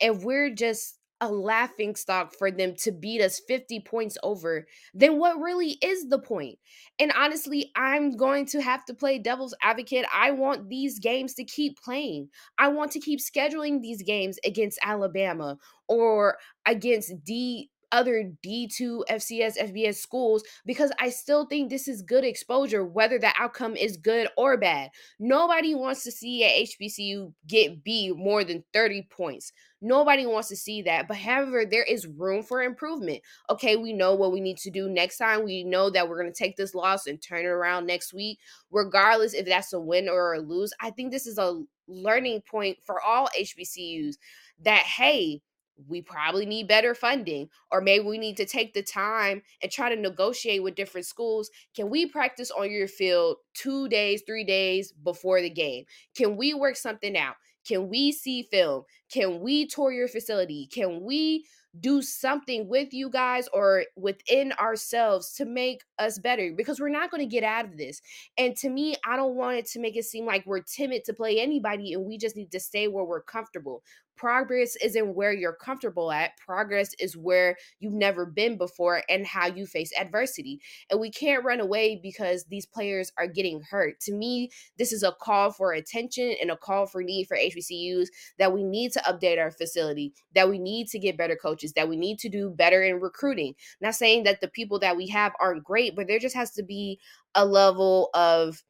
if 0.00 0.22
we're 0.22 0.50
just 0.50 0.98
a 1.20 1.30
laughing 1.30 1.96
stock 1.96 2.34
for 2.38 2.50
them 2.50 2.74
to 2.76 2.92
beat 2.92 3.20
us 3.22 3.40
50 3.48 3.80
points 3.80 4.18
over, 4.22 4.66
then 4.92 5.18
what 5.18 5.38
really 5.40 5.78
is 5.82 6.08
the 6.08 6.18
point? 6.18 6.58
And 6.98 7.12
honestly, 7.16 7.70
I'm 7.74 8.16
going 8.16 8.46
to 8.46 8.60
have 8.60 8.84
to 8.86 8.94
play 8.94 9.18
devil's 9.18 9.54
advocate. 9.62 10.04
I 10.12 10.32
want 10.32 10.68
these 10.68 10.98
games 10.98 11.34
to 11.34 11.44
keep 11.44 11.80
playing. 11.82 12.28
I 12.58 12.68
want 12.68 12.92
to 12.92 13.00
keep 13.00 13.20
scheduling 13.20 13.80
these 13.80 14.02
games 14.02 14.38
against 14.44 14.78
Alabama 14.82 15.56
or 15.88 16.36
against 16.66 17.24
D 17.24 17.70
other 17.92 18.30
D2 18.44 19.02
FCS 19.10 19.58
FBS 19.58 19.96
schools 19.96 20.42
because 20.64 20.92
I 20.98 21.10
still 21.10 21.46
think 21.46 21.70
this 21.70 21.88
is 21.88 22.02
good 22.02 22.24
exposure 22.24 22.84
whether 22.84 23.18
the 23.18 23.32
outcome 23.38 23.76
is 23.76 23.96
good 23.96 24.28
or 24.36 24.56
bad. 24.56 24.90
Nobody 25.18 25.74
wants 25.74 26.04
to 26.04 26.12
see 26.12 26.44
a 26.44 26.66
HBCU 26.66 27.32
get 27.46 27.84
B 27.84 28.12
more 28.16 28.44
than 28.44 28.64
30 28.72 29.08
points. 29.10 29.52
Nobody 29.82 30.26
wants 30.26 30.48
to 30.48 30.56
see 30.56 30.82
that. 30.82 31.06
But 31.06 31.18
however, 31.18 31.64
there 31.64 31.84
is 31.84 32.06
room 32.06 32.42
for 32.42 32.62
improvement. 32.62 33.20
Okay, 33.50 33.76
we 33.76 33.92
know 33.92 34.14
what 34.14 34.32
we 34.32 34.40
need 34.40 34.56
to 34.58 34.70
do 34.70 34.88
next 34.88 35.18
time. 35.18 35.44
We 35.44 35.64
know 35.64 35.90
that 35.90 36.08
we're 36.08 36.20
going 36.20 36.32
to 36.32 36.38
take 36.38 36.56
this 36.56 36.74
loss 36.74 37.06
and 37.06 37.20
turn 37.20 37.40
it 37.40 37.48
around 37.48 37.86
next 37.86 38.14
week, 38.14 38.38
regardless 38.70 39.34
if 39.34 39.46
that's 39.46 39.72
a 39.72 39.80
win 39.80 40.08
or 40.08 40.34
a 40.34 40.40
lose. 40.40 40.72
I 40.80 40.90
think 40.90 41.12
this 41.12 41.26
is 41.26 41.38
a 41.38 41.62
learning 41.88 42.42
point 42.50 42.78
for 42.84 43.00
all 43.00 43.28
HBCUs 43.38 44.16
that, 44.62 44.82
hey, 44.82 45.40
we 45.88 46.02
probably 46.02 46.46
need 46.46 46.68
better 46.68 46.94
funding 46.94 47.48
or 47.70 47.80
maybe 47.80 48.04
we 48.04 48.18
need 48.18 48.36
to 48.36 48.46
take 48.46 48.74
the 48.74 48.82
time 48.82 49.42
and 49.62 49.70
try 49.70 49.94
to 49.94 50.00
negotiate 50.00 50.62
with 50.62 50.74
different 50.74 51.06
schools. 51.06 51.50
Can 51.74 51.90
we 51.90 52.06
practice 52.06 52.50
on 52.50 52.70
your 52.70 52.88
field 52.88 53.36
two 53.54 53.88
days 53.88 54.22
three 54.26 54.44
days 54.44 54.92
before 54.92 55.40
the 55.40 55.50
game? 55.50 55.84
Can 56.16 56.36
we 56.36 56.54
work 56.54 56.76
something 56.76 57.16
out? 57.16 57.34
Can 57.66 57.88
we 57.88 58.12
see 58.12 58.42
film? 58.42 58.84
Can 59.12 59.40
we 59.40 59.66
tour 59.66 59.92
your 59.92 60.08
facility? 60.08 60.68
Can 60.72 61.02
we 61.04 61.46
do 61.78 62.00
something 62.00 62.68
with 62.68 62.92
you 62.92 63.10
guys 63.10 63.48
or 63.52 63.84
within 63.96 64.52
ourselves 64.52 65.32
to 65.34 65.44
make 65.44 65.82
us 65.98 66.18
better? 66.18 66.52
Because 66.56 66.80
we're 66.80 66.88
not 66.88 67.10
going 67.10 67.22
to 67.22 67.30
get 67.30 67.44
out 67.44 67.64
of 67.64 67.76
this. 67.76 68.00
And 68.38 68.56
to 68.58 68.70
me, 68.70 68.94
I 69.04 69.16
don't 69.16 69.34
want 69.34 69.58
it 69.58 69.66
to 69.70 69.80
make 69.80 69.96
it 69.96 70.04
seem 70.04 70.24
like 70.24 70.46
we're 70.46 70.60
timid 70.60 71.04
to 71.04 71.12
play 71.12 71.40
anybody 71.40 71.92
and 71.92 72.06
we 72.06 72.18
just 72.18 72.36
need 72.36 72.52
to 72.52 72.60
stay 72.60 72.88
where 72.88 73.04
we're 73.04 73.22
comfortable 73.22 73.82
progress 74.16 74.76
isn't 74.76 75.14
where 75.14 75.32
you're 75.32 75.52
comfortable 75.52 76.10
at. 76.10 76.36
Progress 76.38 76.90
is 76.98 77.16
where 77.16 77.56
you've 77.78 77.92
never 77.92 78.26
been 78.26 78.56
before 78.56 79.02
and 79.08 79.26
how 79.26 79.46
you 79.46 79.66
face 79.66 79.92
adversity. 79.98 80.60
And 80.90 81.00
we 81.00 81.10
can't 81.10 81.44
run 81.44 81.60
away 81.60 82.00
because 82.02 82.44
these 82.44 82.66
players 82.66 83.12
are 83.18 83.26
getting 83.26 83.62
hurt. 83.70 84.00
To 84.00 84.12
me, 84.12 84.50
this 84.78 84.92
is 84.92 85.02
a 85.02 85.12
call 85.12 85.52
for 85.52 85.72
attention 85.72 86.34
and 86.40 86.50
a 86.50 86.56
call 86.56 86.86
for 86.86 87.02
need 87.02 87.26
for 87.26 87.36
HBCUs 87.36 88.08
that 88.38 88.52
we 88.52 88.64
need 88.64 88.92
to 88.92 89.00
update 89.00 89.38
our 89.38 89.50
facility, 89.50 90.12
that 90.34 90.48
we 90.48 90.58
need 90.58 90.88
to 90.88 90.98
get 90.98 91.18
better 91.18 91.36
coaches, 91.36 91.72
that 91.74 91.88
we 91.88 91.96
need 91.96 92.18
to 92.20 92.28
do 92.28 92.50
better 92.50 92.82
in 92.82 93.00
recruiting. 93.00 93.54
Not 93.80 93.94
saying 93.94 94.24
that 94.24 94.40
the 94.40 94.48
people 94.48 94.78
that 94.80 94.96
we 94.96 95.08
have 95.08 95.32
aren't 95.40 95.64
great, 95.64 95.94
but 95.94 96.06
there 96.06 96.18
just 96.18 96.36
has 96.36 96.52
to 96.52 96.62
be 96.62 96.98
a 97.34 97.44
level 97.44 98.10
of 98.14 98.62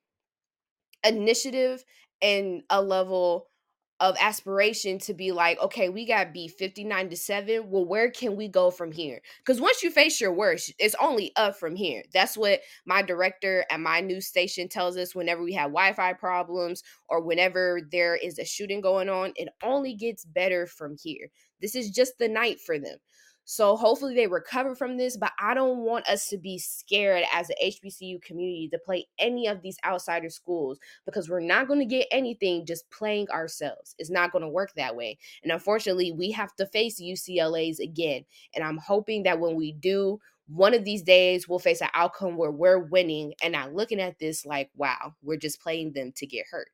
initiative 1.04 1.84
and 2.22 2.62
a 2.70 2.82
level 2.82 3.48
of 4.00 4.16
aspiration 4.20 4.98
to 4.98 5.14
be 5.14 5.32
like, 5.32 5.58
okay, 5.60 5.88
we 5.88 6.06
got 6.06 6.32
beat 6.32 6.52
59 6.52 7.10
to 7.10 7.16
7. 7.16 7.70
Well, 7.70 7.84
where 7.84 8.10
can 8.10 8.36
we 8.36 8.48
go 8.48 8.70
from 8.70 8.92
here? 8.92 9.20
Because 9.38 9.60
once 9.60 9.82
you 9.82 9.90
face 9.90 10.20
your 10.20 10.32
worst, 10.32 10.72
it's 10.78 10.94
only 11.00 11.32
up 11.36 11.56
from 11.56 11.76
here. 11.76 12.02
That's 12.12 12.36
what 12.36 12.60
my 12.84 13.02
director 13.02 13.64
at 13.70 13.80
my 13.80 14.00
news 14.00 14.26
station 14.26 14.68
tells 14.68 14.96
us 14.96 15.14
whenever 15.14 15.42
we 15.42 15.54
have 15.54 15.70
Wi 15.70 15.92
Fi 15.94 16.12
problems 16.12 16.82
or 17.08 17.22
whenever 17.22 17.80
there 17.90 18.16
is 18.16 18.38
a 18.38 18.44
shooting 18.44 18.80
going 18.80 19.08
on. 19.08 19.32
It 19.36 19.48
only 19.62 19.94
gets 19.94 20.24
better 20.24 20.66
from 20.66 20.96
here. 21.02 21.28
This 21.60 21.74
is 21.74 21.90
just 21.90 22.18
the 22.18 22.28
night 22.28 22.60
for 22.60 22.78
them. 22.78 22.98
So 23.48 23.76
hopefully 23.76 24.12
they 24.16 24.26
recover 24.26 24.74
from 24.74 24.96
this, 24.96 25.16
but 25.16 25.30
I 25.38 25.54
don't 25.54 25.78
want 25.78 26.08
us 26.08 26.28
to 26.30 26.36
be 26.36 26.58
scared 26.58 27.22
as 27.32 27.48
a 27.48 27.70
HBCU 27.70 28.20
community 28.20 28.68
to 28.72 28.78
play 28.78 29.06
any 29.20 29.46
of 29.46 29.62
these 29.62 29.78
outsider 29.84 30.30
schools 30.30 30.80
because 31.04 31.30
we're 31.30 31.38
not 31.38 31.68
going 31.68 31.78
to 31.78 31.86
get 31.86 32.08
anything 32.10 32.66
just 32.66 32.90
playing 32.90 33.30
ourselves. 33.30 33.94
It's 34.00 34.10
not 34.10 34.32
going 34.32 34.42
to 34.42 34.48
work 34.48 34.72
that 34.74 34.96
way. 34.96 35.16
And 35.44 35.52
unfortunately, 35.52 36.10
we 36.10 36.32
have 36.32 36.56
to 36.56 36.66
face 36.66 37.00
UCLA's 37.00 37.78
again. 37.78 38.24
And 38.52 38.64
I'm 38.64 38.78
hoping 38.78 39.22
that 39.22 39.38
when 39.38 39.54
we 39.54 39.70
do, 39.70 40.18
one 40.48 40.74
of 40.74 40.84
these 40.84 41.02
days 41.02 41.48
we'll 41.48 41.60
face 41.60 41.80
an 41.80 41.88
outcome 41.94 42.36
where 42.36 42.50
we're 42.50 42.80
winning 42.80 43.32
and 43.44 43.52
not 43.52 43.72
looking 43.72 44.00
at 44.00 44.18
this 44.18 44.44
like, 44.44 44.70
wow, 44.74 45.14
we're 45.22 45.38
just 45.38 45.60
playing 45.60 45.92
them 45.92 46.12
to 46.16 46.26
get 46.26 46.46
hurt. 46.50 46.70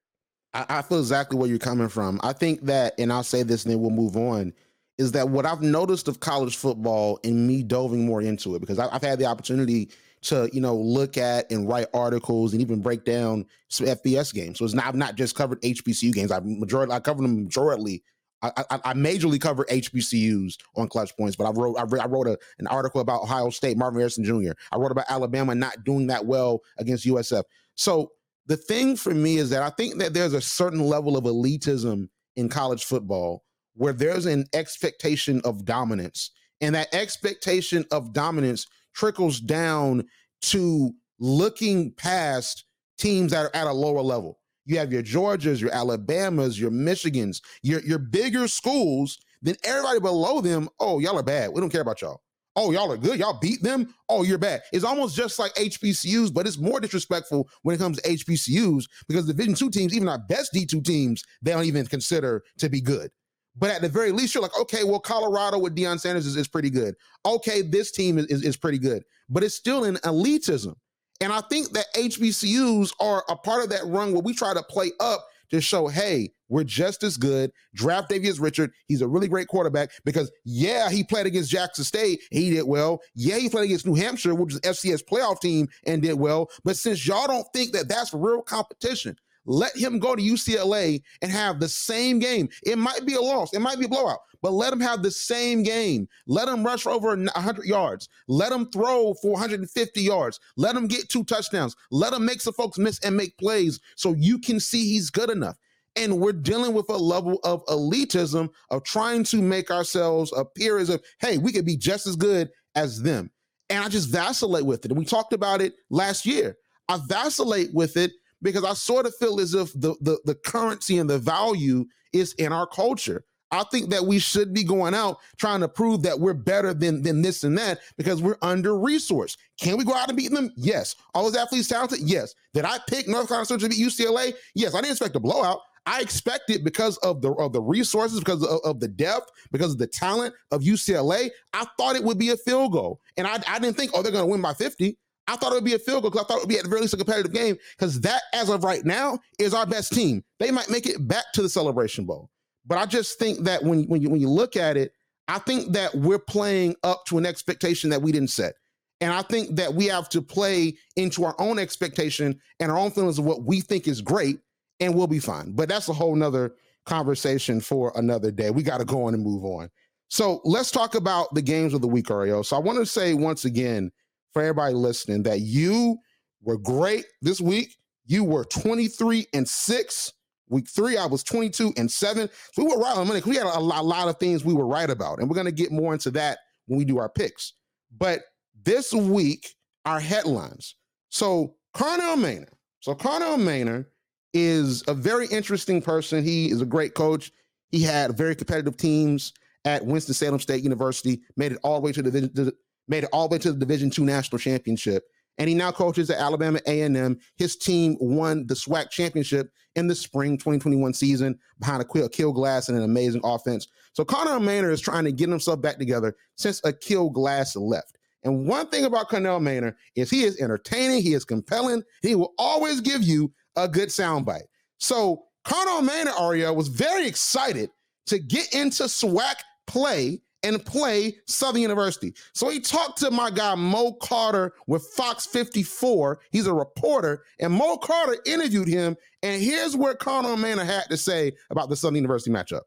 I, 0.54 0.64
I 0.70 0.82
feel 0.82 1.00
exactly 1.00 1.38
where 1.38 1.50
you're 1.50 1.58
coming 1.58 1.90
from. 1.90 2.18
I 2.22 2.32
think 2.32 2.62
that, 2.62 2.94
and 2.98 3.12
I'll 3.12 3.22
say 3.22 3.42
this 3.42 3.64
and 3.64 3.72
then 3.72 3.80
we'll 3.80 3.90
move 3.90 4.16
on 4.16 4.54
is 4.98 5.12
that 5.12 5.28
what 5.28 5.46
I've 5.46 5.62
noticed 5.62 6.08
of 6.08 6.20
college 6.20 6.56
football 6.56 7.18
and 7.24 7.46
me 7.46 7.62
delving 7.62 8.06
more 8.06 8.20
into 8.20 8.54
it 8.54 8.60
because 8.60 8.78
I've 8.78 9.02
had 9.02 9.18
the 9.18 9.26
opportunity 9.26 9.90
to 10.22 10.48
you 10.52 10.60
know 10.60 10.76
look 10.76 11.16
at 11.16 11.50
and 11.50 11.68
write 11.68 11.88
articles 11.92 12.52
and 12.52 12.62
even 12.62 12.80
break 12.80 13.04
down 13.04 13.46
some 13.68 13.86
FBS 13.86 14.32
games. 14.32 14.58
So 14.58 14.64
it's 14.64 14.74
not 14.74 14.86
I've 14.86 14.94
not 14.94 15.16
just 15.16 15.34
covered 15.34 15.60
HBCU 15.62 16.12
games. 16.12 16.30
I've 16.30 16.44
majority 16.44 16.92
I 16.92 17.00
covered 17.00 17.24
them 17.24 17.48
majorly. 17.48 18.02
I, 18.44 18.50
I, 18.70 18.80
I 18.86 18.94
majorly 18.94 19.40
cover 19.40 19.64
HBCUs 19.66 20.56
on 20.74 20.88
Clutch 20.88 21.16
Points, 21.16 21.36
but 21.36 21.44
I 21.44 21.50
wrote 21.50 21.76
I, 21.78 21.82
I 22.02 22.06
wrote 22.06 22.26
a, 22.26 22.38
an 22.58 22.66
article 22.66 23.00
about 23.00 23.22
Ohio 23.22 23.50
State, 23.50 23.76
Marvin 23.76 24.00
Harrison 24.00 24.24
Jr. 24.24 24.52
I 24.72 24.76
wrote 24.76 24.92
about 24.92 25.06
Alabama 25.08 25.54
not 25.54 25.84
doing 25.84 26.08
that 26.08 26.26
well 26.26 26.60
against 26.78 27.06
USF. 27.06 27.44
So 27.74 28.10
the 28.46 28.56
thing 28.56 28.96
for 28.96 29.14
me 29.14 29.36
is 29.38 29.50
that 29.50 29.62
I 29.62 29.70
think 29.70 29.98
that 29.98 30.12
there's 30.12 30.34
a 30.34 30.40
certain 30.40 30.80
level 30.80 31.16
of 31.16 31.24
elitism 31.24 32.08
in 32.36 32.48
college 32.48 32.84
football 32.84 33.44
where 33.74 33.92
there's 33.92 34.26
an 34.26 34.46
expectation 34.52 35.40
of 35.44 35.64
dominance, 35.64 36.30
and 36.60 36.74
that 36.74 36.94
expectation 36.94 37.84
of 37.90 38.12
dominance 38.12 38.66
trickles 38.94 39.40
down 39.40 40.04
to 40.42 40.92
looking 41.18 41.92
past 41.92 42.64
teams 42.98 43.32
that 43.32 43.46
are 43.46 43.56
at 43.56 43.66
a 43.66 43.72
lower 43.72 44.02
level. 44.02 44.38
You 44.64 44.78
have 44.78 44.92
your 44.92 45.02
Georgias, 45.02 45.60
your 45.60 45.72
Alabamas, 45.72 46.60
your 46.60 46.70
Michigans, 46.70 47.40
your 47.62 47.80
your 47.80 47.98
bigger 47.98 48.46
schools. 48.48 49.18
Then 49.40 49.56
everybody 49.64 49.98
below 49.98 50.40
them, 50.40 50.68
oh, 50.78 51.00
y'all 51.00 51.18
are 51.18 51.22
bad. 51.22 51.50
We 51.52 51.60
don't 51.60 51.70
care 51.70 51.80
about 51.80 52.00
y'all. 52.00 52.22
Oh, 52.54 52.70
y'all 52.70 52.92
are 52.92 52.98
good. 52.98 53.18
Y'all 53.18 53.38
beat 53.40 53.62
them. 53.62 53.94
Oh, 54.08 54.22
you're 54.22 54.38
bad. 54.38 54.60
It's 54.72 54.84
almost 54.84 55.16
just 55.16 55.38
like 55.38 55.54
HBCUs, 55.54 56.32
but 56.32 56.46
it's 56.46 56.58
more 56.58 56.80
disrespectful 56.80 57.48
when 57.62 57.74
it 57.74 57.78
comes 57.78 58.00
to 58.00 58.08
HBCUs 58.08 58.84
because 59.08 59.26
Division 59.26 59.54
two 59.54 59.70
teams, 59.70 59.94
even 59.94 60.08
our 60.08 60.18
best 60.28 60.52
D2 60.54 60.84
teams, 60.84 61.24
they 61.40 61.52
don't 61.52 61.64
even 61.64 61.86
consider 61.86 62.44
to 62.58 62.68
be 62.68 62.80
good. 62.80 63.10
But 63.56 63.70
at 63.70 63.82
the 63.82 63.88
very 63.88 64.12
least, 64.12 64.34
you're 64.34 64.42
like, 64.42 64.58
okay, 64.58 64.84
well, 64.84 65.00
Colorado 65.00 65.58
with 65.58 65.76
Deion 65.76 66.00
Sanders 66.00 66.26
is, 66.26 66.36
is 66.36 66.48
pretty 66.48 66.70
good. 66.70 66.94
Okay, 67.26 67.62
this 67.62 67.90
team 67.90 68.18
is, 68.18 68.26
is, 68.26 68.42
is 68.44 68.56
pretty 68.56 68.78
good, 68.78 69.02
but 69.28 69.44
it's 69.44 69.54
still 69.54 69.84
an 69.84 69.96
elitism. 69.96 70.74
And 71.20 71.32
I 71.32 71.40
think 71.42 71.70
that 71.72 71.86
HBCUs 71.94 72.92
are 72.98 73.24
a 73.28 73.36
part 73.36 73.62
of 73.62 73.70
that 73.70 73.84
run 73.84 74.12
where 74.12 74.22
we 74.22 74.34
try 74.34 74.54
to 74.54 74.62
play 74.64 74.90
up 74.98 75.24
to 75.50 75.60
show, 75.60 75.86
hey, 75.86 76.30
we're 76.48 76.64
just 76.64 77.02
as 77.02 77.16
good. 77.16 77.52
Draft 77.74 78.10
Davius 78.10 78.40
Richard. 78.40 78.72
He's 78.88 79.02
a 79.02 79.08
really 79.08 79.28
great 79.28 79.48
quarterback 79.48 79.90
because, 80.04 80.30
yeah, 80.44 80.90
he 80.90 81.04
played 81.04 81.26
against 81.26 81.50
Jackson 81.50 81.84
State. 81.84 82.20
He 82.30 82.50
did 82.50 82.64
well. 82.64 83.00
Yeah, 83.14 83.36
he 83.38 83.48
played 83.48 83.66
against 83.66 83.86
New 83.86 83.94
Hampshire, 83.94 84.34
which 84.34 84.54
is 84.54 84.60
FCS 84.60 85.04
playoff 85.04 85.40
team, 85.40 85.68
and 85.86 86.02
did 86.02 86.14
well. 86.14 86.50
But 86.64 86.76
since 86.76 87.06
y'all 87.06 87.26
don't 87.26 87.46
think 87.54 87.72
that 87.72 87.88
that's 87.88 88.12
real 88.12 88.42
competition, 88.42 89.16
let 89.44 89.76
him 89.76 89.98
go 89.98 90.14
to 90.14 90.22
UCLA 90.22 91.02
and 91.20 91.30
have 91.30 91.60
the 91.60 91.68
same 91.68 92.18
game. 92.18 92.48
It 92.64 92.78
might 92.78 93.04
be 93.06 93.14
a 93.14 93.20
loss, 93.20 93.52
it 93.52 93.60
might 93.60 93.78
be 93.78 93.86
a 93.86 93.88
blowout, 93.88 94.20
but 94.40 94.52
let 94.52 94.72
him 94.72 94.80
have 94.80 95.02
the 95.02 95.10
same 95.10 95.62
game. 95.62 96.08
Let 96.26 96.48
him 96.48 96.64
rush 96.64 96.82
for 96.82 96.90
over 96.90 97.08
100 97.08 97.64
yards. 97.64 98.08
Let 98.28 98.52
him 98.52 98.70
throw 98.70 99.14
for 99.14 99.32
150 99.32 100.00
yards. 100.00 100.40
Let 100.56 100.76
him 100.76 100.86
get 100.86 101.08
two 101.08 101.24
touchdowns. 101.24 101.76
Let 101.90 102.12
him 102.12 102.24
make 102.24 102.40
some 102.40 102.54
folks 102.54 102.78
miss 102.78 102.98
and 103.00 103.16
make 103.16 103.38
plays 103.38 103.80
so 103.96 104.14
you 104.16 104.38
can 104.38 104.60
see 104.60 104.84
he's 104.88 105.10
good 105.10 105.30
enough. 105.30 105.56
And 105.94 106.20
we're 106.20 106.32
dealing 106.32 106.72
with 106.72 106.88
a 106.88 106.96
level 106.96 107.38
of 107.44 107.64
elitism 107.66 108.48
of 108.70 108.82
trying 108.82 109.24
to 109.24 109.42
make 109.42 109.70
ourselves 109.70 110.32
appear 110.34 110.78
as 110.78 110.88
if, 110.88 111.02
hey, 111.20 111.36
we 111.36 111.52
could 111.52 111.66
be 111.66 111.76
just 111.76 112.06
as 112.06 112.16
good 112.16 112.48
as 112.74 113.02
them. 113.02 113.30
And 113.68 113.84
I 113.84 113.88
just 113.88 114.08
vacillate 114.08 114.64
with 114.64 114.84
it. 114.84 114.90
And 114.90 114.98
we 114.98 115.04
talked 115.04 115.32
about 115.32 115.60
it 115.60 115.74
last 115.90 116.24
year. 116.24 116.56
I 116.88 116.98
vacillate 117.08 117.72
with 117.74 117.96
it 117.96 118.12
because 118.42 118.64
I 118.64 118.74
sort 118.74 119.06
of 119.06 119.14
feel 119.16 119.40
as 119.40 119.54
if 119.54 119.72
the, 119.72 119.94
the, 120.00 120.18
the 120.24 120.34
currency 120.34 120.98
and 120.98 121.08
the 121.08 121.18
value 121.18 121.86
is 122.12 122.34
in 122.34 122.52
our 122.52 122.66
culture. 122.66 123.24
I 123.52 123.64
think 123.64 123.90
that 123.90 124.06
we 124.06 124.18
should 124.18 124.54
be 124.54 124.64
going 124.64 124.94
out 124.94 125.18
trying 125.36 125.60
to 125.60 125.68
prove 125.68 126.02
that 126.02 126.18
we're 126.18 126.32
better 126.32 126.72
than 126.72 127.02
than 127.02 127.20
this 127.20 127.44
and 127.44 127.56
that 127.58 127.80
because 127.98 128.22
we're 128.22 128.38
under 128.40 128.70
resourced. 128.70 129.36
Can 129.60 129.76
we 129.76 129.84
go 129.84 129.94
out 129.94 130.08
and 130.08 130.16
beat 130.16 130.32
them? 130.32 130.50
Yes. 130.56 130.96
All 131.14 131.24
those 131.24 131.36
athletes 131.36 131.68
talented? 131.68 131.98
Yes. 132.00 132.34
Did 132.54 132.64
I 132.64 132.78
pick 132.88 133.06
North 133.06 133.28
Carolina 133.28 133.44
Central 133.44 133.70
to 133.70 133.76
beat 133.76 133.86
UCLA? 133.86 134.32
Yes. 134.54 134.74
I 134.74 134.78
didn't 134.78 134.92
expect 134.92 135.16
a 135.16 135.20
blowout. 135.20 135.60
I 135.84 136.00
expected 136.00 136.64
because 136.64 136.96
of 136.98 137.20
the 137.20 137.32
of 137.32 137.52
the 137.52 137.60
resources, 137.60 138.20
because 138.20 138.42
of, 138.42 138.60
of, 138.64 138.80
the 138.80 138.88
depth, 138.88 139.30
because 139.50 139.72
of 139.72 139.78
the 139.78 139.86
talent 139.86 140.34
of 140.50 140.62
UCLA. 140.62 141.28
I 141.52 141.66
thought 141.76 141.96
it 141.96 142.04
would 142.04 142.18
be 142.18 142.30
a 142.30 142.36
field 142.36 142.72
goal, 142.72 143.00
and 143.16 143.26
I, 143.26 143.38
I 143.48 143.58
didn't 143.58 143.76
think, 143.76 143.90
oh, 143.92 144.02
they're 144.02 144.12
going 144.12 144.24
to 144.24 144.30
win 144.30 144.40
by 144.40 144.54
fifty. 144.54 144.96
I 145.28 145.36
thought 145.36 145.52
it 145.52 145.56
would 145.56 145.64
be 145.64 145.74
a 145.74 145.78
field 145.78 146.02
goal 146.02 146.10
because 146.10 146.24
I 146.24 146.28
thought 146.28 146.38
it 146.38 146.42
would 146.42 146.48
be 146.48 146.58
at 146.58 146.64
the 146.64 146.68
very 146.68 146.82
least 146.82 146.94
a 146.94 146.96
competitive 146.96 147.32
game 147.32 147.56
because 147.76 148.00
that, 148.00 148.22
as 148.34 148.48
of 148.48 148.64
right 148.64 148.84
now, 148.84 149.18
is 149.38 149.54
our 149.54 149.66
best 149.66 149.92
team. 149.92 150.24
They 150.40 150.50
might 150.50 150.70
make 150.70 150.86
it 150.86 151.06
back 151.06 151.24
to 151.34 151.42
the 151.42 151.48
Celebration 151.48 152.04
Bowl, 152.04 152.30
but 152.66 152.78
I 152.78 152.86
just 152.86 153.18
think 153.18 153.40
that 153.40 153.62
when 153.62 153.84
when 153.84 154.02
you 154.02 154.10
when 154.10 154.20
you 154.20 154.28
look 154.28 154.56
at 154.56 154.76
it, 154.76 154.92
I 155.28 155.38
think 155.38 155.72
that 155.72 155.94
we're 155.94 156.18
playing 156.18 156.76
up 156.82 157.04
to 157.06 157.18
an 157.18 157.26
expectation 157.26 157.90
that 157.90 158.02
we 158.02 158.12
didn't 158.12 158.30
set. 158.30 158.54
And 159.00 159.12
I 159.12 159.22
think 159.22 159.56
that 159.56 159.74
we 159.74 159.86
have 159.86 160.08
to 160.10 160.22
play 160.22 160.74
into 160.94 161.24
our 161.24 161.34
own 161.40 161.58
expectation 161.58 162.40
and 162.60 162.70
our 162.70 162.78
own 162.78 162.92
feelings 162.92 163.18
of 163.18 163.24
what 163.24 163.42
we 163.42 163.60
think 163.60 163.88
is 163.88 164.00
great 164.00 164.38
and 164.78 164.94
we'll 164.94 165.06
be 165.06 165.18
fine. 165.18 165.52
But 165.52 165.68
that's 165.68 165.88
a 165.88 165.92
whole 165.92 166.14
nother 166.14 166.54
conversation 166.86 167.60
for 167.60 167.92
another 167.96 168.30
day. 168.30 168.50
We 168.50 168.62
got 168.62 168.78
to 168.78 168.84
go 168.84 169.04
on 169.04 169.14
and 169.14 169.22
move 169.22 169.44
on. 169.44 169.70
So 170.08 170.40
let's 170.44 170.70
talk 170.70 170.94
about 170.94 171.32
the 171.34 171.42
games 171.42 171.72
of 171.72 171.80
the 171.80 171.88
week, 171.88 172.06
Arielle. 172.06 172.44
So 172.44 172.56
I 172.56 172.60
want 172.60 172.78
to 172.78 172.86
say 172.86 173.14
once 173.14 173.44
again 173.44 173.90
for 174.32 174.42
everybody 174.42 174.74
listening 174.74 175.22
that 175.24 175.40
you 175.40 175.98
were 176.42 176.58
great 176.58 177.06
this 177.20 177.40
week. 177.40 177.76
You 178.06 178.24
were 178.24 178.44
23 178.44 179.26
and 179.32 179.48
6. 179.48 180.12
Week 180.48 180.68
three, 180.68 180.98
I 180.98 181.06
was 181.06 181.22
22 181.22 181.72
and 181.78 181.90
7. 181.90 182.28
So 182.52 182.62
we 182.62 182.68
were 182.68 182.80
right 182.80 182.96
on 182.96 183.08
money. 183.08 183.22
We 183.24 183.36
had 183.36 183.46
a, 183.46 183.58
a 183.58 183.60
lot 183.60 184.08
of 184.08 184.18
things 184.18 184.44
we 184.44 184.52
were 184.52 184.66
right 184.66 184.90
about. 184.90 185.18
And 185.18 185.28
we're 185.28 185.34
going 185.34 185.46
to 185.46 185.52
get 185.52 185.72
more 185.72 185.94
into 185.94 186.10
that 186.10 186.40
when 186.66 186.78
we 186.78 186.84
do 186.84 186.98
our 186.98 187.08
picks. 187.08 187.54
But 187.96 188.20
this 188.64 188.92
week, 188.92 189.54
our 189.86 190.00
headlines. 190.00 190.74
So 191.08 191.54
Connell 191.72 192.16
Maynor. 192.16 192.52
So 192.80 192.94
Connell 192.94 193.38
Maynor 193.38 193.86
is 194.34 194.82
a 194.88 194.94
very 194.94 195.26
interesting 195.28 195.80
person. 195.80 196.22
He 196.22 196.50
is 196.50 196.60
a 196.60 196.66
great 196.66 196.94
coach. 196.94 197.32
He 197.70 197.82
had 197.82 198.16
very 198.16 198.34
competitive 198.34 198.76
teams 198.76 199.32
at 199.64 199.84
Winston-Salem 199.86 200.40
State 200.40 200.62
University, 200.62 201.22
made 201.36 201.52
it 201.52 201.58
all 201.62 201.76
the 201.76 201.80
way 201.80 201.92
to 201.92 202.02
the 202.02 202.54
made 202.92 203.04
it 203.04 203.10
all 203.10 203.26
the 203.26 203.32
way 203.32 203.38
to 203.38 203.52
the 203.52 203.58
Division 203.58 203.90
two 203.90 204.04
national 204.04 204.38
championship. 204.38 205.04
And 205.38 205.48
he 205.48 205.54
now 205.54 205.72
coaches 205.72 206.10
at 206.10 206.18
Alabama 206.18 206.60
A&M. 206.66 207.18
His 207.36 207.56
team 207.56 207.96
won 208.00 208.46
the 208.46 208.54
SWAC 208.54 208.90
championship 208.90 209.50
in 209.74 209.86
the 209.86 209.94
spring 209.94 210.36
2021 210.36 210.92
season 210.92 211.38
behind 211.58 211.82
Aqeel 211.82 212.34
Glass 212.34 212.68
and 212.68 212.76
an 212.76 212.84
amazing 212.84 213.22
offense. 213.24 213.66
So 213.94 214.04
Connell 214.04 214.40
Maynor 214.40 214.70
is 214.70 214.82
trying 214.82 215.04
to 215.04 215.12
get 215.12 215.30
himself 215.30 215.62
back 215.62 215.78
together 215.78 216.14
since 216.36 216.60
Aqeel 216.60 217.10
Glass 217.12 217.56
left. 217.56 217.96
And 218.24 218.46
one 218.46 218.68
thing 218.68 218.84
about 218.84 219.08
Connell 219.08 219.40
Maynor 219.40 219.74
is 219.96 220.10
he 220.10 220.24
is 220.24 220.38
entertaining, 220.38 221.02
he 221.02 221.14
is 221.14 221.24
compelling, 221.24 221.82
he 222.02 222.14
will 222.14 222.34
always 222.38 222.82
give 222.82 223.02
you 223.02 223.32
a 223.56 223.66
good 223.66 223.88
soundbite. 223.88 224.46
So 224.78 225.24
Connell 225.44 225.88
Maynor 225.88 226.20
Aria 226.20 226.52
was 226.52 226.68
very 226.68 227.06
excited 227.06 227.70
to 228.06 228.18
get 228.18 228.54
into 228.54 228.84
SWAC 228.84 229.36
play 229.66 230.20
and 230.42 230.64
play 230.64 231.16
Southern 231.26 231.62
University. 231.62 232.14
So 232.34 232.48
he 232.48 232.60
talked 232.60 232.98
to 232.98 233.10
my 233.10 233.30
guy 233.30 233.54
Mo 233.54 233.92
Carter 233.94 234.54
with 234.66 234.82
Fox 234.82 235.26
54. 235.26 236.20
He's 236.30 236.46
a 236.46 236.52
reporter, 236.52 237.24
and 237.40 237.52
Mo 237.52 237.76
Carter 237.76 238.16
interviewed 238.26 238.68
him. 238.68 238.96
And 239.22 239.40
here's 239.40 239.76
what 239.76 239.98
Connell 239.98 240.36
Maynor 240.36 240.66
had 240.66 240.84
to 240.90 240.96
say 240.96 241.32
about 241.50 241.68
the 241.68 241.76
Southern 241.76 241.96
University 241.96 242.30
matchup. 242.30 242.62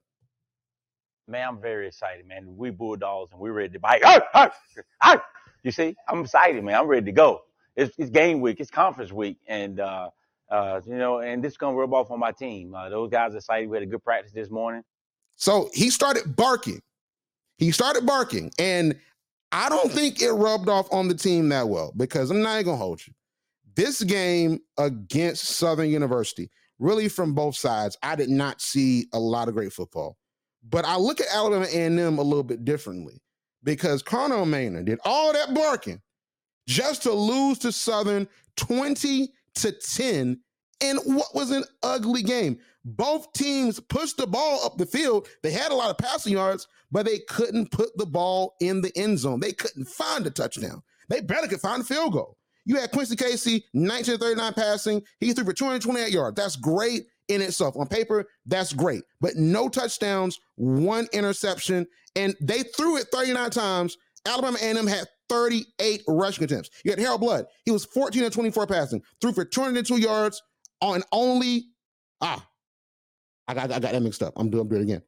Man, 1.28 1.48
I'm 1.48 1.62
very 1.62 1.88
excited, 1.88 2.28
man. 2.28 2.56
We 2.56 2.70
Bulldogs 2.70 3.32
and 3.32 3.40
we're 3.42 3.52
ready 3.52 3.74
to 3.74 3.80
bite. 3.80 4.04
Arr, 4.06 4.24
arr, 4.34 4.52
arr. 5.04 5.24
You 5.64 5.72
see, 5.72 5.96
I'm 6.08 6.22
excited, 6.22 6.64
man. 6.64 6.76
I'm 6.76 6.88
ready 6.88 7.08
to 7.08 7.12
go. 7.12 7.42
It's, 7.76 7.96
it's 7.98 8.12
game 8.12 8.42
week, 8.42 8.60
it's 8.60 8.70
conference 8.70 9.12
week, 9.12 9.38
and 9.48 9.80
uh, 9.80 10.10
uh, 10.50 10.82
you 10.86 10.96
know, 10.96 11.20
and 11.20 11.44
this 11.44 11.54
is 11.54 11.58
gonna 11.58 11.76
rub 11.76 11.94
off 11.94 12.12
on 12.12 12.20
my 12.20 12.32
team. 12.32 12.76
Uh, 12.76 12.90
those 12.90 13.10
guys 13.10 13.34
are 13.34 13.38
excited. 13.38 13.68
We 13.68 13.76
had 13.76 13.84
a 13.84 13.88
good 13.88 14.04
practice 14.04 14.32
this 14.32 14.50
morning. 14.50 14.84
So 15.36 15.70
he 15.74 15.90
started 15.90 16.36
barking. 16.36 16.82
He 17.58 17.72
started 17.72 18.06
barking, 18.06 18.52
and 18.60 18.96
I 19.52 19.70
don't 19.70 19.92
think 19.92 20.22
it 20.22 20.32
rubbed 20.32 20.70
off 20.70 20.88
on 20.92 21.08
the 21.08 21.16
team 21.16 21.50
that 21.50 21.70
well 21.70 21.94
because 21.96 22.30
I'm 22.30 22.42
not 22.42 22.64
gonna 22.66 22.78
hold 22.78 23.06
you. 23.06 23.14
This 23.76 24.04
game 24.04 24.60
against 24.78 25.46
Southern 25.46 25.90
University, 25.90 26.50
really 26.80 27.08
from 27.10 27.34
both 27.34 27.56
sides, 27.56 27.98
I 28.04 28.16
did 28.16 28.30
not 28.30 28.62
see 28.62 29.08
a 29.14 29.20
lot 29.20 29.48
of 29.48 29.54
great 29.54 29.74
football. 29.74 30.18
But 30.68 30.86
I 30.86 30.98
look 30.98 31.22
at 31.22 31.28
Alabama 31.34 31.66
A&M 31.66 32.18
a 32.18 32.22
little 32.24 32.44
bit 32.44 32.66
differently 32.66 33.22
because 33.64 34.02
Connell 34.02 34.46
Maynor 34.46 34.84
did 34.84 35.00
all 35.06 35.32
that 35.34 35.54
barking 35.54 36.02
just 36.68 37.04
to 37.04 37.12
lose 37.12 37.60
to 37.60 37.72
Southern 37.72 38.28
20 38.58 39.32
to 39.56 39.72
10 39.72 40.40
in 40.82 40.98
what 40.98 41.36
was 41.36 41.52
an 41.52 41.64
ugly 41.84 42.24
game. 42.24 42.58
Both 42.86 43.34
teams 43.34 43.80
pushed 43.80 44.18
the 44.18 44.28
ball 44.28 44.64
up 44.64 44.78
the 44.78 44.86
field. 44.86 45.28
They 45.42 45.52
had 45.52 45.72
a 45.72 45.76
lot 45.76 45.90
of 45.90 45.98
passing 45.98 46.34
yards, 46.34 46.68
but 46.92 47.06
they 47.06 47.20
couldn't 47.28 47.72
put 47.72 47.90
the 47.98 48.06
ball 48.06 48.56
in 48.62 48.82
the 48.82 48.96
end 48.96 49.18
zone. 49.18 49.40
They 49.40 49.54
couldn't 49.54 49.88
find 49.88 50.26
a 50.28 50.30
touchdown. 50.30 50.84
They 51.10 51.22
better 51.22 51.48
could 51.48 51.62
find 51.62 51.82
a 51.82 51.86
field 51.86 52.14
goal. 52.14 52.38
You 52.64 52.80
had 52.80 52.92
Quincy 52.92 53.16
Casey, 53.16 53.66
1939 53.74 54.54
passing. 54.54 55.02
He 55.20 55.34
threw 55.34 55.46
for 55.46 55.54
228 55.54 56.12
yards. 56.12 56.36
That's 56.36 56.56
great 56.56 57.04
in 57.28 57.42
itself. 57.42 57.76
On 57.76 57.88
paper, 57.88 58.26
that's 58.46 58.74
great. 58.74 59.04
But 59.20 59.36
no 59.36 59.68
touchdowns, 59.68 60.40
one 60.56 61.08
interception, 61.12 61.88
and 62.16 62.36
they 62.40 62.64
threw 62.64 62.98
it 62.98 63.08
39 63.12 63.50
times. 63.50 63.98
Alabama 64.28 64.58
A&M 64.62 64.88
had 64.88 65.08
38 65.30 66.04
rushing 66.08 66.44
attempts. 66.44 66.70
You 66.84 66.92
had 66.92 67.00
Harold 67.00 67.22
Blood. 67.22 67.46
He 67.64 67.72
was 67.72 67.86
14 67.86 68.24
and 68.24 68.34
24 68.34 68.68
passing, 68.68 69.02
threw 69.22 69.32
for 69.32 69.46
202 69.46 70.00
yards 70.00 70.42
on 70.82 71.04
only 71.12 71.66
ah, 72.22 72.46
I 73.48 73.54
got 73.54 73.72
I 73.72 73.80
got 73.80 73.92
that 73.92 74.02
mixed 74.02 74.24
up. 74.24 74.34
I'm 74.36 74.50
doing, 74.50 74.72
it 74.72 74.82
again. 74.82 75.02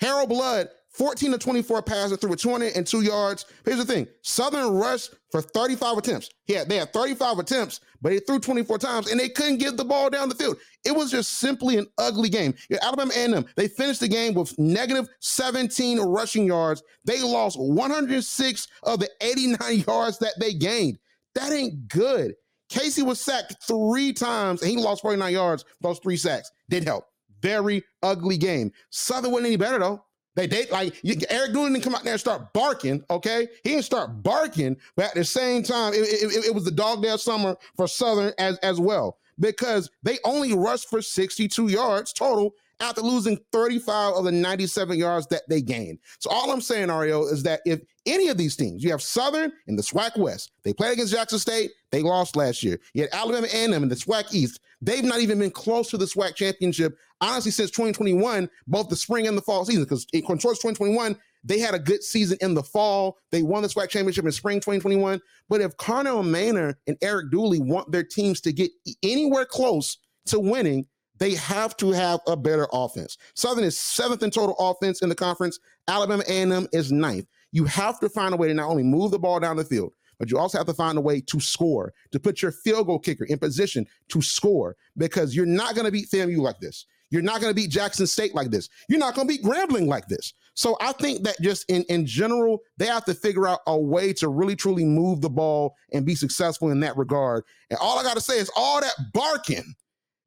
Harold 0.00 0.28
Blood, 0.28 0.68
14 0.90 1.32
to 1.32 1.38
24 1.38 1.82
passes 1.82 2.18
through 2.18 2.30
with 2.30 2.40
20 2.40 2.70
and 2.74 2.86
two 2.86 3.02
yards. 3.02 3.46
Here's 3.64 3.78
the 3.78 3.84
thing 3.84 4.06
Southern 4.22 4.72
rushed 4.72 5.14
for 5.30 5.40
35 5.40 5.98
attempts. 5.98 6.30
Yeah, 6.46 6.64
they 6.64 6.76
had 6.76 6.92
35 6.92 7.38
attempts, 7.40 7.80
but 8.00 8.10
they 8.10 8.20
threw 8.20 8.38
24 8.38 8.78
times 8.78 9.10
and 9.10 9.18
they 9.18 9.28
couldn't 9.28 9.58
get 9.58 9.76
the 9.76 9.84
ball 9.84 10.10
down 10.10 10.28
the 10.28 10.34
field. 10.34 10.56
It 10.84 10.94
was 10.94 11.10
just 11.10 11.34
simply 11.38 11.78
an 11.78 11.86
ugly 11.98 12.28
game. 12.28 12.54
Alabama 12.82 13.12
A&M, 13.16 13.44
they 13.56 13.68
finished 13.68 14.00
the 14.00 14.08
game 14.08 14.34
with 14.34 14.56
negative 14.58 15.08
17 15.20 16.00
rushing 16.00 16.46
yards. 16.46 16.82
They 17.04 17.20
lost 17.22 17.58
106 17.58 18.68
of 18.84 19.00
the 19.00 19.08
89 19.20 19.58
yards 19.88 20.18
that 20.18 20.34
they 20.38 20.54
gained. 20.54 20.98
That 21.34 21.52
ain't 21.52 21.88
good. 21.88 22.34
Casey 22.68 23.02
was 23.02 23.20
sacked 23.20 23.56
three 23.66 24.12
times 24.12 24.62
and 24.62 24.70
he 24.70 24.76
lost 24.76 25.02
49 25.02 25.32
yards, 25.32 25.64
those 25.80 25.98
three 25.98 26.16
sacks. 26.16 26.50
Did 26.68 26.84
help. 26.84 27.04
Very 27.44 27.84
ugly 28.02 28.38
game. 28.38 28.72
Southern 28.88 29.30
wasn't 29.30 29.48
any 29.48 29.56
better 29.56 29.78
though. 29.78 30.02
They 30.34 30.46
date 30.46 30.72
like 30.72 30.94
Eric 31.30 31.52
Dooley 31.52 31.70
didn't 31.70 31.84
come 31.84 31.94
out 31.94 32.02
there 32.02 32.14
and 32.14 32.20
start 32.20 32.52
barking. 32.54 33.04
Okay, 33.10 33.46
he 33.62 33.70
didn't 33.70 33.84
start 33.84 34.22
barking, 34.22 34.76
but 34.96 35.04
at 35.04 35.14
the 35.14 35.24
same 35.24 35.62
time, 35.62 35.92
it, 35.92 35.98
it, 35.98 36.46
it 36.46 36.54
was 36.54 36.64
the 36.64 36.70
dog 36.70 37.02
day 37.02 37.14
summer 37.18 37.54
for 37.76 37.86
Southern 37.86 38.32
as 38.38 38.56
as 38.58 38.80
well 38.80 39.18
because 39.38 39.90
they 40.02 40.18
only 40.24 40.54
rushed 40.54 40.88
for 40.88 41.02
62 41.02 41.68
yards 41.68 42.12
total 42.12 42.54
after 42.80 43.00
losing 43.00 43.38
35 43.52 44.14
of 44.14 44.24
the 44.24 44.32
97 44.32 44.98
yards 44.98 45.26
that 45.28 45.42
they 45.48 45.60
gained. 45.60 45.98
So 46.18 46.30
all 46.30 46.50
I'm 46.50 46.60
saying, 46.60 46.88
Ario, 46.88 47.30
is 47.30 47.42
that 47.44 47.60
if 47.64 47.80
any 48.06 48.28
of 48.28 48.36
these 48.36 48.56
teams, 48.56 48.82
you 48.82 48.90
have 48.90 49.02
Southern 49.02 49.52
in 49.66 49.76
the 49.76 49.82
SWAC 49.82 50.18
West, 50.18 50.52
they 50.62 50.72
played 50.72 50.92
against 50.92 51.12
Jackson 51.12 51.38
State, 51.38 51.70
they 51.90 52.02
lost 52.02 52.36
last 52.36 52.62
year. 52.62 52.80
You 52.92 53.02
had 53.02 53.14
Alabama 53.14 53.46
A&M 53.52 53.74
in 53.74 53.88
the 53.88 53.94
SWAC 53.94 54.34
East, 54.34 54.60
they've 54.84 55.04
not 55.04 55.20
even 55.20 55.38
been 55.38 55.50
close 55.50 55.90
to 55.90 55.96
the 55.96 56.04
SWAC 56.04 56.34
championship, 56.34 56.96
honestly, 57.20 57.50
since 57.50 57.70
2021, 57.70 58.48
both 58.66 58.88
the 58.88 58.96
spring 58.96 59.26
and 59.26 59.36
the 59.36 59.42
fall 59.42 59.64
season, 59.64 59.84
because 59.84 60.06
in 60.12 60.22
towards 60.22 60.58
2021, 60.58 61.16
they 61.44 61.58
had 61.58 61.74
a 61.74 61.78
good 61.78 62.02
season 62.02 62.38
in 62.40 62.54
the 62.54 62.62
fall. 62.62 63.18
They 63.30 63.42
won 63.42 63.62
the 63.62 63.68
SWAC 63.68 63.88
championship 63.90 64.24
in 64.24 64.32
spring 64.32 64.58
2021. 64.58 65.20
But 65.48 65.60
if 65.60 65.76
Connell 65.76 66.22
Maynor 66.22 66.74
and 66.86 66.96
Eric 67.02 67.30
Dooley 67.30 67.60
want 67.60 67.92
their 67.92 68.02
teams 68.02 68.40
to 68.42 68.52
get 68.52 68.70
anywhere 69.02 69.44
close 69.44 69.98
to 70.26 70.40
winning, 70.40 70.86
they 71.18 71.34
have 71.34 71.76
to 71.76 71.92
have 71.92 72.20
a 72.26 72.36
better 72.36 72.66
offense. 72.72 73.18
Southern 73.34 73.64
is 73.64 73.78
seventh 73.78 74.22
in 74.22 74.30
total 74.30 74.56
offense 74.58 75.02
in 75.02 75.08
the 75.08 75.14
conference. 75.14 75.58
Alabama 75.86 76.24
A&M 76.26 76.66
is 76.72 76.90
ninth. 76.90 77.26
You 77.52 77.66
have 77.66 78.00
to 78.00 78.08
find 78.08 78.34
a 78.34 78.36
way 78.36 78.48
to 78.48 78.54
not 78.54 78.68
only 78.68 78.82
move 78.82 79.10
the 79.10 79.18
ball 79.18 79.38
down 79.38 79.56
the 79.56 79.64
field, 79.64 79.92
but 80.18 80.30
you 80.30 80.38
also 80.38 80.58
have 80.58 80.66
to 80.66 80.74
find 80.74 80.98
a 80.98 81.00
way 81.00 81.20
to 81.20 81.40
score, 81.40 81.92
to 82.12 82.20
put 82.20 82.42
your 82.42 82.52
field 82.52 82.86
goal 82.86 82.98
kicker 82.98 83.24
in 83.24 83.38
position 83.38 83.86
to 84.08 84.22
score, 84.22 84.76
because 84.96 85.34
you're 85.34 85.46
not 85.46 85.74
going 85.74 85.86
to 85.86 85.92
beat 85.92 86.10
FAMU 86.10 86.38
like 86.38 86.58
this. 86.60 86.86
You're 87.10 87.22
not 87.22 87.40
going 87.40 87.50
to 87.50 87.54
beat 87.54 87.70
Jackson 87.70 88.06
State 88.06 88.34
like 88.34 88.50
this. 88.50 88.68
You're 88.88 88.98
not 88.98 89.14
going 89.14 89.28
to 89.28 89.34
beat 89.34 89.44
Grambling 89.44 89.86
like 89.86 90.08
this. 90.08 90.32
So 90.54 90.76
I 90.80 90.92
think 90.92 91.22
that 91.24 91.40
just 91.40 91.68
in, 91.70 91.84
in 91.88 92.06
general, 92.06 92.60
they 92.76 92.86
have 92.86 93.04
to 93.04 93.14
figure 93.14 93.46
out 93.46 93.60
a 93.66 93.78
way 93.78 94.12
to 94.14 94.28
really 94.28 94.56
truly 94.56 94.84
move 94.84 95.20
the 95.20 95.30
ball 95.30 95.74
and 95.92 96.04
be 96.04 96.14
successful 96.14 96.70
in 96.70 96.80
that 96.80 96.96
regard. 96.96 97.44
And 97.70 97.78
all 97.80 97.98
I 97.98 98.02
got 98.02 98.14
to 98.14 98.20
say 98.20 98.38
is 98.38 98.50
all 98.56 98.80
that 98.80 98.94
barking 99.12 99.74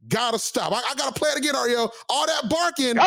Gotta 0.08 0.40
stop. 0.40 0.72
I, 0.72 0.78
I 0.78 0.96
gotta 0.96 1.14
play 1.14 1.30
it 1.32 1.38
again, 1.38 1.56
Arielle. 1.56 1.92
All 2.10 2.26
that 2.28 2.50
barking. 2.50 2.98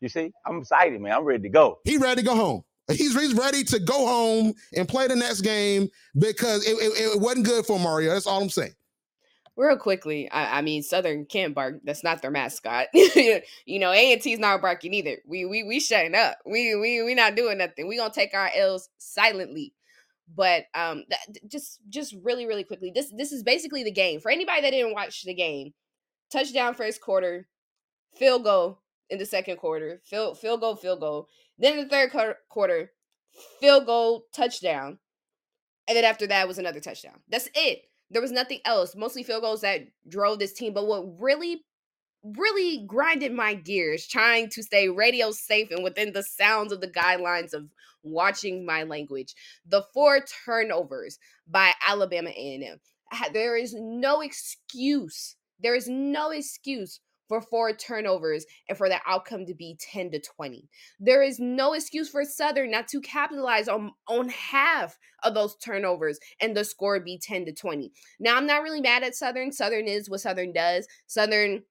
You 0.00 0.08
see, 0.08 0.32
I'm 0.46 0.58
excited, 0.58 1.00
man. 1.00 1.12
I'm 1.12 1.24
ready 1.24 1.42
to 1.42 1.48
go. 1.48 1.78
He 1.84 1.98
ready 1.98 2.22
to 2.22 2.26
go 2.26 2.34
home. 2.34 2.62
He's, 2.90 3.18
he's 3.18 3.34
ready 3.34 3.64
to 3.64 3.78
go 3.78 4.06
home 4.06 4.54
and 4.76 4.88
play 4.88 5.06
the 5.06 5.16
next 5.16 5.42
game 5.42 5.88
because 6.18 6.66
it, 6.66 6.72
it, 6.72 7.14
it 7.14 7.20
wasn't 7.20 7.46
good 7.46 7.66
for 7.66 7.78
Mario. 7.78 8.12
That's 8.12 8.26
all 8.26 8.42
I'm 8.42 8.50
saying. 8.50 8.74
Real 9.56 9.76
quickly, 9.76 10.30
I, 10.30 10.58
I 10.58 10.62
mean, 10.62 10.82
Southern 10.82 11.26
can't 11.26 11.54
bark. 11.54 11.80
That's 11.84 12.02
not 12.02 12.22
their 12.22 12.30
mascot. 12.30 12.86
you 12.94 13.78
know, 13.78 13.92
A 13.92 14.12
and 14.12 14.22
T's 14.22 14.38
not 14.38 14.62
barking 14.62 14.94
either. 14.94 15.18
We 15.26 15.44
we 15.44 15.64
we 15.64 15.80
shutting 15.80 16.14
up. 16.14 16.38
We 16.46 16.74
we 16.76 17.02
we 17.02 17.14
not 17.14 17.34
doing 17.34 17.58
nothing. 17.58 17.86
We 17.86 17.98
gonna 17.98 18.12
take 18.12 18.32
our 18.32 18.50
L's 18.54 18.88
silently. 18.98 19.74
But 20.34 20.64
um, 20.74 21.04
just 21.48 21.80
just 21.90 22.14
really 22.22 22.46
really 22.46 22.64
quickly, 22.64 22.92
this 22.94 23.12
this 23.14 23.32
is 23.32 23.42
basically 23.42 23.82
the 23.82 23.90
game 23.90 24.20
for 24.20 24.30
anybody 24.30 24.62
that 24.62 24.70
didn't 24.70 24.94
watch 24.94 25.24
the 25.24 25.34
game. 25.34 25.74
Touchdown 26.32 26.72
first 26.74 27.00
quarter, 27.00 27.48
field 28.14 28.44
goal 28.44 28.80
in 29.10 29.18
the 29.18 29.26
second 29.26 29.56
quarter, 29.56 30.00
field 30.04 30.38
field 30.38 30.60
goal, 30.60 30.76
field 30.76 31.00
goal. 31.00 31.28
Then 31.60 31.76
the 31.76 31.86
third 31.86 32.10
quarter, 32.48 32.90
field 33.60 33.86
goal, 33.86 34.24
touchdown, 34.34 34.98
and 35.86 35.96
then 35.96 36.04
after 36.04 36.26
that 36.26 36.48
was 36.48 36.58
another 36.58 36.80
touchdown. 36.80 37.20
That's 37.28 37.48
it. 37.54 37.82
There 38.10 38.22
was 38.22 38.32
nothing 38.32 38.60
else. 38.64 38.96
Mostly 38.96 39.22
field 39.22 39.42
goals 39.42 39.60
that 39.60 39.82
drove 40.08 40.38
this 40.38 40.52
team. 40.52 40.72
But 40.72 40.86
what 40.86 41.20
really 41.20 41.62
really 42.22 42.84
grinded 42.86 43.32
my 43.32 43.54
gears 43.54 44.06
trying 44.06 44.48
to 44.50 44.62
stay 44.62 44.88
radio 44.88 45.30
safe 45.30 45.70
and 45.70 45.82
within 45.82 46.12
the 46.12 46.22
sounds 46.22 46.72
of 46.72 46.80
the 46.80 46.88
guidelines 46.88 47.54
of 47.54 47.70
watching 48.02 48.64
my 48.66 48.82
language. 48.82 49.34
The 49.66 49.84
four 49.94 50.20
turnovers 50.44 51.18
by 51.48 51.72
Alabama 51.86 52.30
A&M. 52.30 52.78
There 53.32 53.56
is 53.56 53.74
no 53.74 54.20
excuse. 54.20 55.36
There 55.60 55.74
is 55.74 55.88
no 55.88 56.30
excuse 56.30 57.00
for 57.30 57.40
four 57.40 57.72
turnovers 57.72 58.44
and 58.68 58.76
for 58.76 58.88
the 58.88 58.98
outcome 59.06 59.46
to 59.46 59.54
be 59.54 59.78
10 59.78 60.10
to 60.10 60.20
20. 60.20 60.68
There 60.98 61.22
is 61.22 61.38
no 61.38 61.74
excuse 61.74 62.10
for 62.10 62.24
Southern 62.24 62.72
not 62.72 62.88
to 62.88 63.00
capitalize 63.00 63.68
on, 63.68 63.92
on 64.08 64.30
half 64.30 64.98
of 65.22 65.34
those 65.34 65.54
turnovers 65.58 66.18
and 66.40 66.56
the 66.56 66.64
score 66.64 66.98
be 66.98 67.20
10 67.22 67.44
to 67.44 67.52
20. 67.52 67.92
Now, 68.18 68.36
I'm 68.36 68.48
not 68.48 68.64
really 68.64 68.80
mad 68.80 69.04
at 69.04 69.14
Southern. 69.14 69.52
Southern 69.52 69.86
is 69.86 70.10
what 70.10 70.22
Southern 70.22 70.52
does. 70.52 70.88
Southern 71.06 71.62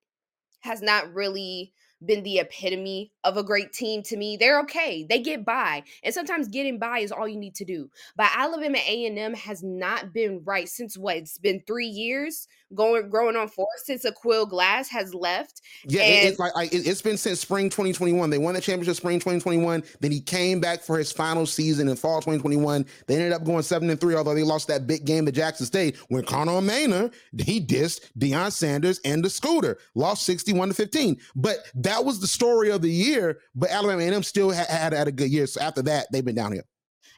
has 0.62 0.82
not 0.82 1.14
really 1.14 1.74
been 2.06 2.24
the 2.24 2.40
epitome 2.40 3.12
of 3.24 3.38
a 3.38 3.44
great 3.44 3.74
team 3.74 4.02
to 4.04 4.18
me. 4.18 4.38
They're 4.38 4.60
okay. 4.62 5.06
They 5.10 5.20
get 5.20 5.46
by. 5.46 5.84
And 6.04 6.14
sometimes 6.14 6.48
getting 6.48 6.80
by 6.80 7.00
is 7.00 7.12
all 7.12 7.28
you 7.28 7.38
need 7.38 7.56
to 7.56 7.66
do. 7.66 7.90
But 8.16 8.30
Alabama 8.36 8.78
A&M 8.78 9.34
has 9.34 9.64
not 9.64 10.14
been 10.14 10.42
right 10.44 10.68
since 10.68 10.98
what? 10.98 11.18
It's 11.18 11.38
been 11.38 11.62
3 11.66 11.86
years 11.86 12.48
going 12.76 13.10
growing 13.10 13.36
on 13.36 13.48
four 13.48 13.68
since 13.84 14.06
Aqeel 14.06 14.48
Glass 14.48 14.90
has 14.90 15.14
left. 15.14 15.62
Yeah, 15.86 16.04
and- 16.04 16.30
it's 16.30 16.40
like 16.40 16.54
it's 16.72 17.02
been 17.02 17.18
since 17.18 17.40
spring 17.40 17.70
2021. 17.70 18.30
They 18.30 18.38
won 18.38 18.54
the 18.54 18.62
championship 18.62 18.96
spring 18.96 19.18
2021. 19.18 19.84
Then 20.00 20.12
he 20.12 20.22
came 20.22 20.60
back 20.60 20.82
for 20.82 20.98
his 20.98 21.12
final 21.12 21.46
season 21.46 21.88
in 21.88 21.96
fall 21.96 22.22
2021. 22.22 22.86
They 23.08 23.16
ended 23.16 23.34
up 23.34 23.44
going 23.44 23.64
seven 23.64 23.90
and 23.90 24.00
three, 24.00 24.16
although 24.16 24.36
they 24.36 24.44
lost 24.44 24.68
that 24.68 24.86
big 24.86 25.06
game 25.06 25.26
to 25.26 25.32
Jackson 25.32 25.66
State 25.66 25.98
when 26.10 26.24
Connell 26.24 26.62
Maynor 26.62 27.12
he 27.38 27.60
dissed 27.60 28.02
Deion 28.18 28.52
Sanders 28.52 29.00
and 29.04 29.24
the 29.24 29.30
scooter, 29.30 29.80
lost 29.96 30.26
61 30.26 30.70
to 30.70 30.74
15. 30.76 31.18
But 31.36 31.58
that 31.76 31.89
was 32.06 32.20
the 32.20 32.28
story 32.28 32.70
of 32.70 32.82
the 32.82 32.92
year. 32.92 33.40
But 33.56 33.72
Alabama 33.72 34.02
A&M 34.02 34.24
still 34.24 34.52
had, 34.52 34.68
had, 34.68 34.94
had 34.94 35.08
a 35.08 35.12
good 35.12 35.30
year. 35.30 35.48
So 35.48 35.62
after 35.62 35.82
that, 35.84 36.08
they've 36.12 36.26
been 36.26 36.36
downhill. 36.36 36.64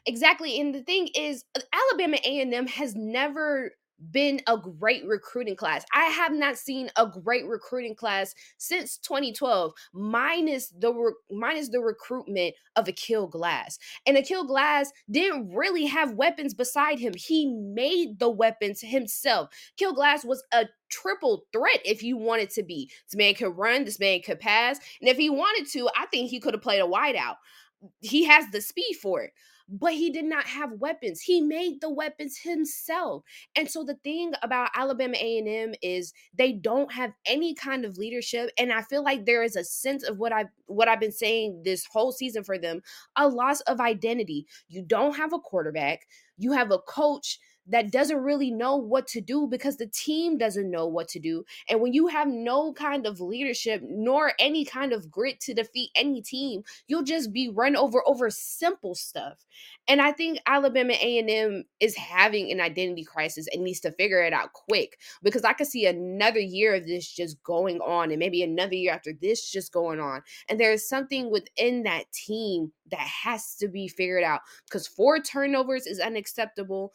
Exactly. 0.06 0.60
And 0.60 0.74
the 0.74 0.82
thing 0.82 1.08
is, 1.14 1.44
Alabama 1.72 2.18
A&M 2.24 2.66
has 2.66 2.94
never 2.96 3.72
been 4.10 4.40
a 4.46 4.56
great 4.56 5.06
recruiting 5.06 5.56
class. 5.56 5.84
I 5.94 6.04
have 6.04 6.32
not 6.32 6.56
seen 6.56 6.90
a 6.96 7.06
great 7.06 7.46
recruiting 7.46 7.94
class 7.94 8.34
since 8.58 8.98
2012, 8.98 9.72
minus 9.92 10.68
the 10.68 10.92
re- 10.92 11.12
minus 11.30 11.68
the 11.68 11.80
recruitment 11.80 12.54
of 12.76 12.86
Aqeel 12.86 13.30
Glass. 13.30 13.78
And 14.06 14.16
Aqeel 14.16 14.46
Glass 14.46 14.92
didn't 15.10 15.54
really 15.54 15.86
have 15.86 16.14
weapons 16.14 16.54
beside 16.54 16.98
him. 16.98 17.14
He 17.16 17.46
made 17.46 18.18
the 18.18 18.30
weapons 18.30 18.80
himself. 18.80 19.50
Aqeel 19.78 19.94
Glass 19.94 20.24
was 20.24 20.42
a 20.52 20.66
triple 20.90 21.44
threat 21.52 21.80
if 21.84 22.02
you 22.02 22.16
wanted 22.16 22.50
to 22.50 22.62
be. 22.62 22.90
This 23.06 23.16
man 23.16 23.34
could 23.34 23.56
run, 23.56 23.84
this 23.84 24.00
man 24.00 24.20
could 24.22 24.40
pass, 24.40 24.78
and 25.00 25.08
if 25.08 25.16
he 25.16 25.30
wanted 25.30 25.70
to, 25.72 25.88
I 25.96 26.06
think 26.06 26.30
he 26.30 26.40
could 26.40 26.54
have 26.54 26.62
played 26.62 26.80
a 26.80 26.86
wideout. 26.86 27.36
He 28.00 28.24
has 28.24 28.48
the 28.50 28.60
speed 28.60 28.94
for 29.00 29.22
it 29.22 29.32
but 29.68 29.94
he 29.94 30.10
did 30.10 30.24
not 30.24 30.44
have 30.44 30.72
weapons. 30.72 31.20
He 31.20 31.40
made 31.40 31.80
the 31.80 31.90
weapons 31.90 32.38
himself. 32.38 33.24
And 33.56 33.70
so 33.70 33.84
the 33.84 33.94
thing 33.94 34.32
about 34.42 34.70
Alabama 34.74 35.16
A&M 35.18 35.74
is 35.82 36.12
they 36.36 36.52
don't 36.52 36.92
have 36.92 37.12
any 37.26 37.54
kind 37.54 37.84
of 37.84 37.98
leadership 37.98 38.50
and 38.58 38.72
I 38.72 38.82
feel 38.82 39.02
like 39.02 39.24
there 39.24 39.42
is 39.42 39.56
a 39.56 39.64
sense 39.64 40.02
of 40.02 40.18
what 40.18 40.32
I 40.32 40.46
what 40.66 40.88
I've 40.88 41.00
been 41.00 41.12
saying 41.12 41.62
this 41.64 41.84
whole 41.84 42.12
season 42.12 42.44
for 42.44 42.58
them, 42.58 42.80
a 43.16 43.28
loss 43.28 43.60
of 43.62 43.80
identity. 43.80 44.46
You 44.68 44.82
don't 44.82 45.16
have 45.16 45.32
a 45.32 45.38
quarterback, 45.38 46.06
you 46.38 46.52
have 46.52 46.70
a 46.70 46.78
coach 46.78 47.38
that 47.66 47.92
doesn't 47.92 48.22
really 48.22 48.50
know 48.50 48.76
what 48.76 49.06
to 49.08 49.20
do 49.20 49.46
because 49.46 49.76
the 49.76 49.86
team 49.86 50.36
doesn't 50.36 50.70
know 50.70 50.86
what 50.86 51.08
to 51.08 51.20
do. 51.20 51.44
And 51.68 51.80
when 51.80 51.92
you 51.92 52.08
have 52.08 52.28
no 52.28 52.72
kind 52.72 53.06
of 53.06 53.20
leadership 53.20 53.82
nor 53.84 54.32
any 54.38 54.64
kind 54.64 54.92
of 54.92 55.10
grit 55.10 55.40
to 55.40 55.54
defeat 55.54 55.90
any 55.94 56.22
team, 56.22 56.62
you'll 56.88 57.04
just 57.04 57.32
be 57.32 57.48
run 57.48 57.76
over 57.76 58.02
over 58.06 58.30
simple 58.30 58.94
stuff. 58.94 59.44
And 59.86 60.00
I 60.00 60.12
think 60.12 60.38
Alabama 60.46 60.94
A&M 60.94 61.64
is 61.80 61.96
having 61.96 62.50
an 62.50 62.60
identity 62.60 63.04
crisis 63.04 63.46
and 63.52 63.62
needs 63.62 63.80
to 63.80 63.92
figure 63.92 64.22
it 64.22 64.32
out 64.32 64.52
quick 64.52 64.98
because 65.22 65.44
I 65.44 65.52
could 65.52 65.66
see 65.66 65.86
another 65.86 66.40
year 66.40 66.74
of 66.74 66.86
this 66.86 67.10
just 67.10 67.42
going 67.42 67.80
on 67.80 68.10
and 68.10 68.18
maybe 68.18 68.42
another 68.42 68.74
year 68.74 68.92
after 68.92 69.12
this 69.12 69.50
just 69.50 69.72
going 69.72 70.00
on. 70.00 70.22
And 70.48 70.58
there 70.58 70.72
is 70.72 70.88
something 70.88 71.30
within 71.30 71.84
that 71.84 72.10
team 72.12 72.72
that 72.90 73.00
has 73.00 73.54
to 73.56 73.68
be 73.68 73.88
figured 73.88 74.24
out 74.24 74.40
because 74.66 74.86
four 74.86 75.20
turnovers 75.20 75.86
is 75.86 76.00
unacceptable 76.00 76.92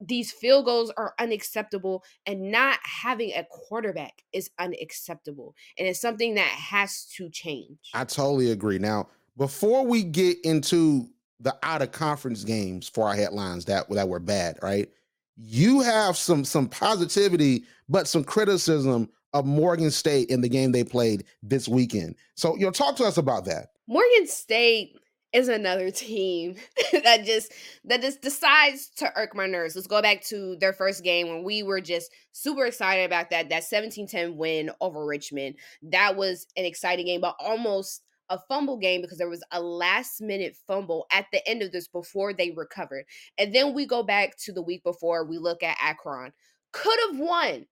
these 0.00 0.30
field 0.30 0.64
goals 0.64 0.92
are 0.96 1.14
unacceptable 1.18 2.04
and 2.26 2.52
not 2.52 2.78
having 2.82 3.32
a 3.32 3.44
quarterback 3.50 4.22
is 4.32 4.50
unacceptable 4.58 5.54
and 5.78 5.88
it's 5.88 6.00
something 6.00 6.34
that 6.34 6.48
has 6.48 7.06
to 7.16 7.28
change 7.30 7.78
i 7.94 8.04
totally 8.04 8.50
agree 8.50 8.78
now 8.78 9.08
before 9.36 9.86
we 9.86 10.02
get 10.02 10.36
into 10.44 11.08
the 11.40 11.56
out 11.62 11.82
of 11.82 11.92
conference 11.92 12.44
games 12.44 12.88
for 12.88 13.06
our 13.06 13.14
headlines 13.14 13.64
that 13.66 13.88
that 13.90 14.08
were 14.08 14.18
bad, 14.18 14.58
right? 14.62 14.88
You 15.36 15.80
have 15.80 16.16
some 16.16 16.44
some 16.44 16.68
positivity, 16.68 17.64
but 17.88 18.08
some 18.08 18.24
criticism 18.24 19.08
of 19.32 19.46
Morgan 19.46 19.90
State 19.90 20.30
in 20.30 20.40
the 20.40 20.48
game 20.48 20.72
they 20.72 20.84
played 20.84 21.24
this 21.42 21.68
weekend. 21.68 22.16
So, 22.34 22.56
you 22.56 22.64
know, 22.64 22.70
talk 22.70 22.96
to 22.96 23.04
us 23.04 23.18
about 23.18 23.44
that. 23.44 23.68
Morgan 23.86 24.26
State 24.26 24.98
is 25.32 25.48
another 25.48 25.90
team 25.90 26.56
that 27.04 27.24
just 27.24 27.52
that 27.84 28.00
just 28.00 28.22
decides 28.22 28.88
to 28.96 29.12
irk 29.16 29.34
my 29.34 29.46
nerves. 29.46 29.74
Let's 29.74 29.86
go 29.86 30.00
back 30.00 30.22
to 30.24 30.56
their 30.56 30.72
first 30.72 31.04
game 31.04 31.28
when 31.28 31.44
we 31.44 31.62
were 31.62 31.80
just 31.80 32.10
super 32.32 32.66
excited 32.66 33.04
about 33.04 33.30
that 33.30 33.50
that 33.50 33.64
17-10 33.64 34.36
win 34.36 34.70
over 34.80 35.04
Richmond. 35.04 35.56
That 35.82 36.16
was 36.16 36.46
an 36.56 36.64
exciting 36.64 37.06
game, 37.06 37.20
but 37.20 37.36
almost 37.40 38.02
a 38.30 38.38
fumble 38.48 38.78
game 38.78 39.00
because 39.00 39.18
there 39.18 39.28
was 39.28 39.44
a 39.52 39.60
last 39.60 40.20
minute 40.20 40.56
fumble 40.66 41.06
at 41.10 41.26
the 41.32 41.46
end 41.48 41.62
of 41.62 41.72
this 41.72 41.88
before 41.88 42.32
they 42.32 42.50
recovered. 42.50 43.04
And 43.38 43.54
then 43.54 43.74
we 43.74 43.86
go 43.86 44.02
back 44.02 44.36
to 44.44 44.52
the 44.52 44.62
week 44.62 44.84
before, 44.84 45.24
we 45.24 45.38
look 45.38 45.62
at 45.62 45.78
Akron. 45.80 46.32
Could 46.72 46.98
have 47.08 47.18
won. 47.18 47.66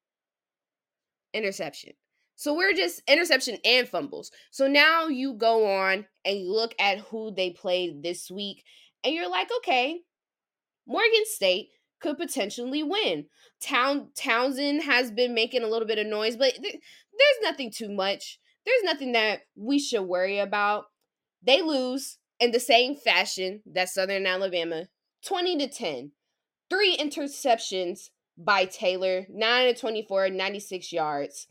Interception. 1.35 1.93
So 2.37 2.55
we're 2.55 2.75
just 2.75 3.03
interception 3.09 3.57
and 3.65 3.89
fumbles. 3.89 4.31
So 4.51 4.69
now 4.69 5.09
you 5.09 5.33
go 5.35 5.67
on 5.67 6.05
and 6.25 6.39
you 6.39 6.53
look 6.53 6.75
at 6.79 6.99
who 6.99 7.33
they 7.35 7.51
played 7.51 8.03
this 8.03 8.31
week, 8.31 8.63
and 9.03 9.15
you're 9.15 9.31
like, 9.31 9.49
okay, 9.59 10.01
Morgan 10.87 11.25
State 11.25 11.71
could 12.01 12.19
potentially 12.19 12.83
win. 12.83 13.27
Town 13.61 14.11
Townsend 14.15 14.83
has 14.83 15.11
been 15.11 15.35
making 15.35 15.63
a 15.63 15.67
little 15.67 15.89
bit 15.89 15.99
of 15.99 16.07
noise, 16.07 16.37
but 16.37 16.53
th- 16.55 16.63
there's 16.63 17.43
nothing 17.43 17.71
too 17.71 17.91
much. 17.91 18.39
There's 18.67 18.83
nothing 18.85 19.13
that 19.13 19.41
we 19.57 19.79
should 19.79 20.03
worry 20.03 20.39
about. 20.39 20.85
They 21.43 21.63
lose 21.63 22.19
in 22.39 22.51
the 22.51 22.61
same 22.61 22.97
fashion 22.97 23.63
that 23.73 23.89
Southern 23.89 24.27
Alabama, 24.27 24.89
20 25.25 25.57
to 25.59 25.69
10. 25.69 26.13
Three 26.69 26.97
interceptions 26.97 28.11
by 28.37 28.67
Taylor, 28.67 29.25
9 29.31 29.75
to 29.75 29.81
24, 29.81 30.31
96 30.31 30.93
yards 30.93 31.47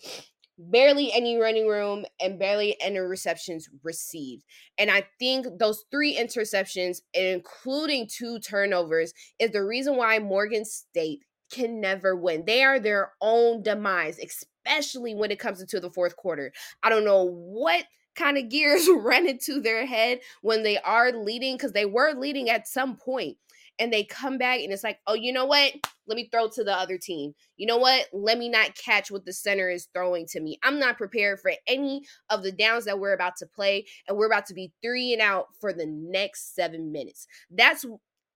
barely 0.58 1.12
any 1.12 1.38
running 1.38 1.68
room 1.68 2.06
and 2.22 2.40
barely 2.40 2.80
any 2.82 3.00
receptions 3.00 3.70
received. 3.84 4.44
And 4.78 4.90
I 4.90 5.06
think 5.20 5.48
those 5.60 5.84
three 5.92 6.16
interceptions, 6.16 7.02
including 7.14 8.08
two 8.08 8.40
turnovers, 8.40 9.14
is 9.40 9.52
the 9.52 9.64
reason 9.64 9.98
why 9.98 10.20
Morgan 10.20 10.66
State 10.66 11.24
can 11.52 11.80
never 11.80 12.16
win. 12.16 12.46
They 12.46 12.64
are 12.64 12.80
their 12.80 13.12
own 13.22 13.64
demise, 13.64 14.20
especially 14.20 15.14
when 15.14 15.32
it 15.32 15.40
comes 15.40 15.62
into 15.62 15.80
the 15.80 15.92
fourth 15.92 16.16
quarter. 16.16 16.52
I 16.84 16.90
don't 16.90 17.06
know 17.06 17.24
what 17.24 17.86
kind 18.16 18.38
of 18.38 18.50
gears 18.50 18.88
run 18.90 19.28
into 19.28 19.62
their 19.62 19.86
head 19.86 20.20
when 20.42 20.64
they 20.64 20.78
are 20.80 21.12
leading 21.12 21.56
because 21.56 21.74
they 21.74 21.86
were 21.86 22.14
leading 22.14 22.50
at 22.50 22.68
some 22.68 22.96
point 22.96 23.38
and 23.80 23.92
they 23.92 24.04
come 24.04 24.38
back 24.38 24.60
and 24.62 24.72
it's 24.72 24.84
like, 24.84 25.00
oh, 25.08 25.14
you 25.14 25.34
know 25.34 25.46
what? 25.46 25.74
Let 26.08 26.16
me 26.16 26.30
throw 26.32 26.48
to 26.50 26.64
the 26.64 26.74
other 26.74 26.98
team. 26.98 27.34
You 27.58 27.66
know 27.68 27.78
what? 27.78 28.06
Let 28.14 28.38
me 28.38 28.48
not 28.48 28.76
catch 28.76 29.10
what 29.10 29.26
the 29.26 29.34
center 29.34 29.70
is 29.70 29.88
throwing 29.94 30.28
to 30.28 30.40
me. 30.40 30.60
I'm 30.64 30.80
not 30.80 30.98
prepared 30.98 31.40
for 31.40 31.52
any 31.68 32.04
of 32.30 32.44
the 32.44 32.52
downs 32.52 32.86
that 32.86 33.00
we're 33.00 33.14
about 33.14 33.38
to 33.38 33.48
play, 33.48 33.86
and 34.08 34.18
we're 34.18 34.28
about 34.28 34.46
to 34.48 34.54
be 34.54 34.72
three 34.84 35.14
and 35.14 35.22
out 35.22 35.48
for 35.60 35.74
the 35.74 35.88
next 35.88 36.54
seven 36.54 36.92
minutes. 36.92 37.28
That's 37.50 37.86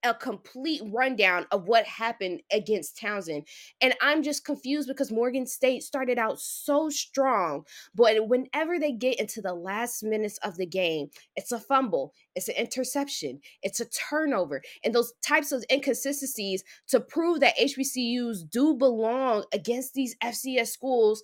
a 0.04 0.14
complete 0.14 0.82
rundown 0.86 1.46
of 1.52 1.68
what 1.68 1.86
happened 1.86 2.42
against 2.52 2.98
Townsend. 2.98 3.46
And 3.82 3.94
I'm 4.02 4.24
just 4.24 4.46
confused 4.46 4.88
because 4.88 5.12
Morgan 5.12 5.46
State 5.46 5.84
started 5.84 6.18
out 6.18 6.40
so 6.40 6.90
strong, 6.90 7.66
but 7.94 8.28
whenever 8.28 8.80
they 8.80 8.92
get 8.92 9.20
into 9.20 9.42
the 9.42 9.54
last 9.54 10.04
minutes 10.04 10.38
of 10.44 10.58
the 10.58 10.66
game, 10.66 11.10
it's 11.36 11.52
a 11.52 11.60
fumble, 11.60 12.14
it's 12.36 12.48
an 12.48 12.56
interception, 12.56 13.40
it's 13.62 13.80
a 13.80 13.86
turnover, 13.86 14.62
and 14.84 14.96
those 14.96 15.14
types 15.22 15.52
of 15.52 15.66
inconsistencies 15.72 16.64
to 16.88 17.00
prove 17.00 17.42
that 17.42 17.58
HBCUs 17.58 18.50
do 18.50 18.76
belong 18.76 19.44
against 19.54 19.94
these 19.94 20.16
FCS 20.24 20.68
schools. 20.68 21.22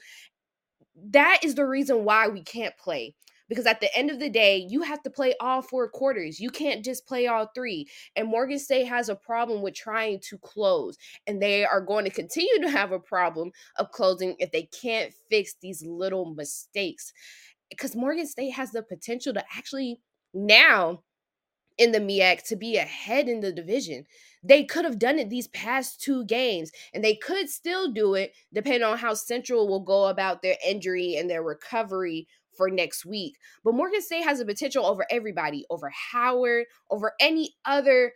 That 1.11 1.39
is 1.43 1.55
the 1.55 1.65
reason 1.65 2.05
why 2.05 2.27
we 2.27 2.41
can't 2.41 2.77
play 2.77 3.15
because 3.47 3.65
at 3.65 3.79
the 3.79 3.95
end 3.97 4.09
of 4.09 4.19
the 4.19 4.29
day, 4.29 4.57
you 4.57 4.81
have 4.81 5.01
to 5.03 5.09
play 5.09 5.35
all 5.39 5.61
four 5.61 5.89
quarters. 5.89 6.39
You 6.39 6.49
can't 6.49 6.83
just 6.83 7.07
play 7.07 7.27
all 7.27 7.49
three. 7.53 7.87
And 8.15 8.27
Morgan 8.27 8.59
State 8.59 8.87
has 8.87 9.09
a 9.09 9.15
problem 9.15 9.61
with 9.61 9.75
trying 9.75 10.19
to 10.29 10.37
close, 10.37 10.97
and 11.27 11.41
they 11.41 11.65
are 11.65 11.81
going 11.81 12.05
to 12.05 12.11
continue 12.11 12.59
to 12.61 12.69
have 12.69 12.91
a 12.91 12.99
problem 12.99 13.51
of 13.77 13.91
closing 13.91 14.35
if 14.39 14.51
they 14.51 14.63
can't 14.81 15.13
fix 15.29 15.55
these 15.61 15.83
little 15.85 16.33
mistakes. 16.33 17.13
Because 17.69 17.95
Morgan 17.95 18.27
State 18.27 18.51
has 18.51 18.71
the 18.71 18.83
potential 18.83 19.33
to 19.33 19.43
actually 19.55 19.99
now 20.33 21.01
in 21.77 21.91
the 21.91 21.99
MEAC 21.99 22.43
to 22.47 22.55
be 22.55 22.77
ahead 22.77 23.27
in 23.27 23.41
the 23.41 23.51
division. 23.51 24.05
They 24.43 24.63
could 24.63 24.85
have 24.85 24.99
done 24.99 25.19
it 25.19 25.29
these 25.29 25.47
past 25.49 26.01
two 26.01 26.25
games, 26.25 26.71
and 26.93 27.03
they 27.03 27.15
could 27.15 27.49
still 27.49 27.91
do 27.91 28.13
it 28.13 28.33
depending 28.53 28.83
on 28.83 28.97
how 28.97 29.13
Central 29.13 29.67
will 29.67 29.81
go 29.81 30.05
about 30.05 30.41
their 30.41 30.55
injury 30.65 31.15
and 31.15 31.29
their 31.29 31.43
recovery 31.43 32.27
for 32.55 32.69
next 32.69 33.05
week. 33.05 33.37
But 33.63 33.75
Morgan 33.75 34.01
State 34.01 34.23
has 34.23 34.39
a 34.39 34.45
potential 34.45 34.85
over 34.85 35.05
everybody, 35.09 35.65
over 35.69 35.91
Howard, 36.11 36.65
over 36.89 37.13
any 37.19 37.55
other 37.65 38.13